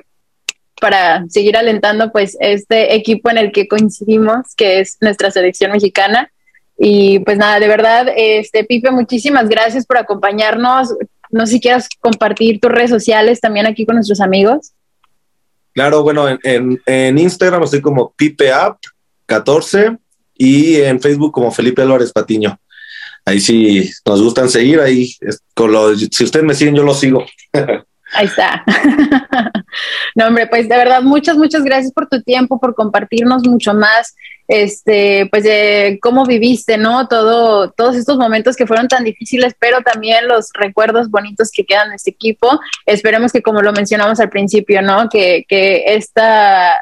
para 0.81 1.25
seguir 1.27 1.57
alentando 1.57 2.09
pues 2.11 2.37
este 2.39 2.95
equipo 2.95 3.29
en 3.29 3.37
el 3.37 3.51
que 3.51 3.67
coincidimos, 3.67 4.55
que 4.55 4.79
es 4.79 4.97
nuestra 5.01 5.29
selección 5.29 5.71
mexicana. 5.71 6.31
Y 6.79 7.19
pues 7.19 7.37
nada, 7.37 7.59
de 7.59 7.67
verdad, 7.67 8.07
este 8.15 8.63
Pipe, 8.63 8.89
muchísimas 8.89 9.49
gracias 9.49 9.85
por 9.85 9.97
acompañarnos. 9.97 10.95
No 11.29 11.45
sé 11.45 11.53
si 11.53 11.59
quieras 11.59 11.89
compartir 11.99 12.61
tus 12.61 12.71
redes 12.71 12.89
sociales 12.89 13.41
también 13.41 13.67
aquí 13.67 13.85
con 13.85 13.95
nuestros 13.95 14.21
amigos. 14.21 14.71
Claro, 15.73 16.01
bueno, 16.03 16.27
en, 16.29 16.81
en, 16.85 17.17
Instagram 17.17 17.63
estoy 17.63 17.81
como 17.81 18.13
PipeApp14 18.17 19.99
y 20.35 20.77
en 20.77 21.01
Facebook 21.01 21.33
como 21.33 21.51
Felipe 21.51 21.81
Álvarez 21.81 22.13
Patiño. 22.13 22.57
Ahí 23.25 23.41
sí 23.41 23.91
nos 24.05 24.21
gustan 24.21 24.49
seguir, 24.49 24.79
ahí 24.79 25.13
con 25.53 25.71
lo, 25.71 25.95
si 25.95 26.23
ustedes 26.23 26.45
me 26.45 26.55
siguen, 26.55 26.75
yo 26.75 26.83
lo 26.83 26.93
sigo. 26.93 27.25
Ahí 28.13 28.25
está. 28.25 28.63
no, 30.15 30.27
hombre, 30.27 30.47
pues 30.47 30.67
de 30.67 30.75
verdad, 30.75 31.01
muchas, 31.01 31.37
muchas 31.37 31.63
gracias 31.63 31.91
por 31.91 32.07
tu 32.07 32.21
tiempo, 32.21 32.59
por 32.59 32.73
compartirnos 32.73 33.45
mucho 33.47 33.73
más, 33.73 34.15
este, 34.47 35.27
pues 35.29 35.43
de 35.43 35.99
cómo 36.01 36.25
viviste, 36.25 36.77
¿no? 36.77 37.07
Todo, 37.07 37.71
todos 37.71 37.95
estos 37.95 38.17
momentos 38.17 38.55
que 38.55 38.65
fueron 38.65 38.87
tan 38.87 39.03
difíciles, 39.03 39.53
pero 39.59 39.81
también 39.81 40.27
los 40.27 40.49
recuerdos 40.53 41.09
bonitos 41.09 41.51
que 41.51 41.65
quedan 41.65 41.89
de 41.89 41.97
este 41.97 42.11
equipo. 42.11 42.59
Esperemos 42.85 43.31
que, 43.31 43.43
como 43.43 43.61
lo 43.61 43.73
mencionamos 43.73 44.19
al 44.19 44.29
principio, 44.29 44.81
¿no? 44.81 45.07
Que, 45.07 45.45
que 45.47 45.93
esta, 45.93 46.77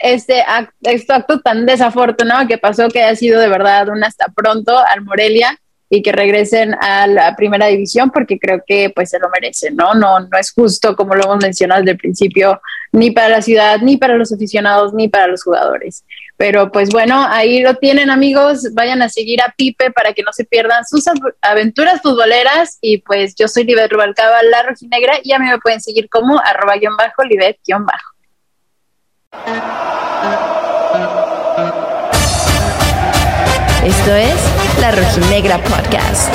este 0.00 0.42
acto, 0.42 0.74
este 0.82 1.12
acto 1.12 1.40
tan 1.40 1.66
desafortunado 1.66 2.48
que 2.48 2.58
pasó, 2.58 2.88
que 2.88 3.04
ha 3.04 3.14
sido 3.14 3.40
de 3.40 3.48
verdad 3.48 3.88
un 3.90 4.02
hasta 4.02 4.26
pronto 4.34 4.76
al 4.76 5.02
Morelia 5.02 5.56
y 5.94 6.02
que 6.02 6.12
regresen 6.12 6.74
a 6.80 7.06
la 7.06 7.36
primera 7.36 7.66
división 7.66 8.10
porque 8.10 8.38
creo 8.38 8.62
que 8.66 8.90
pues 8.90 9.10
se 9.10 9.18
lo 9.18 9.28
merecen, 9.30 9.76
¿no? 9.76 9.94
No, 9.94 10.18
no 10.20 10.38
es 10.38 10.52
justo, 10.52 10.96
como 10.96 11.14
lo 11.14 11.24
hemos 11.24 11.42
mencionado 11.42 11.80
desde 11.80 11.92
el 11.92 11.98
principio, 11.98 12.60
ni 12.90 13.12
para 13.12 13.28
la 13.28 13.42
ciudad, 13.42 13.78
ni 13.80 13.96
para 13.96 14.16
los 14.16 14.32
aficionados, 14.32 14.92
ni 14.92 15.08
para 15.08 15.28
los 15.28 15.44
jugadores. 15.44 16.04
Pero 16.36 16.72
pues 16.72 16.88
bueno, 16.90 17.24
ahí 17.28 17.62
lo 17.62 17.76
tienen 17.76 18.10
amigos, 18.10 18.74
vayan 18.74 19.02
a 19.02 19.08
seguir 19.08 19.40
a 19.40 19.54
Pipe 19.56 19.92
para 19.92 20.12
que 20.12 20.24
no 20.24 20.32
se 20.32 20.44
pierdan 20.44 20.84
sus 20.84 21.04
aventuras 21.40 22.02
futboleras 22.02 22.78
y 22.80 22.98
pues 22.98 23.36
yo 23.36 23.46
soy 23.46 23.62
Libet 23.64 23.92
Rubalcaba, 23.92 24.42
la 24.42 24.64
rojinegra 24.64 25.14
y 25.22 25.32
a 25.32 25.38
mí 25.38 25.46
me 25.46 25.58
pueden 25.58 25.80
seguir 25.80 26.08
como 26.08 26.40
arroba 26.40 26.76
guion 26.76 26.96
bajo, 26.96 27.22
Libet 27.22 27.58
guion 27.64 27.86
bajo. 27.86 28.14
Esto 33.84 34.14
es 34.14 34.34
La 34.80 34.90
Rojinegra 34.92 35.58
Podcast. 35.58 36.32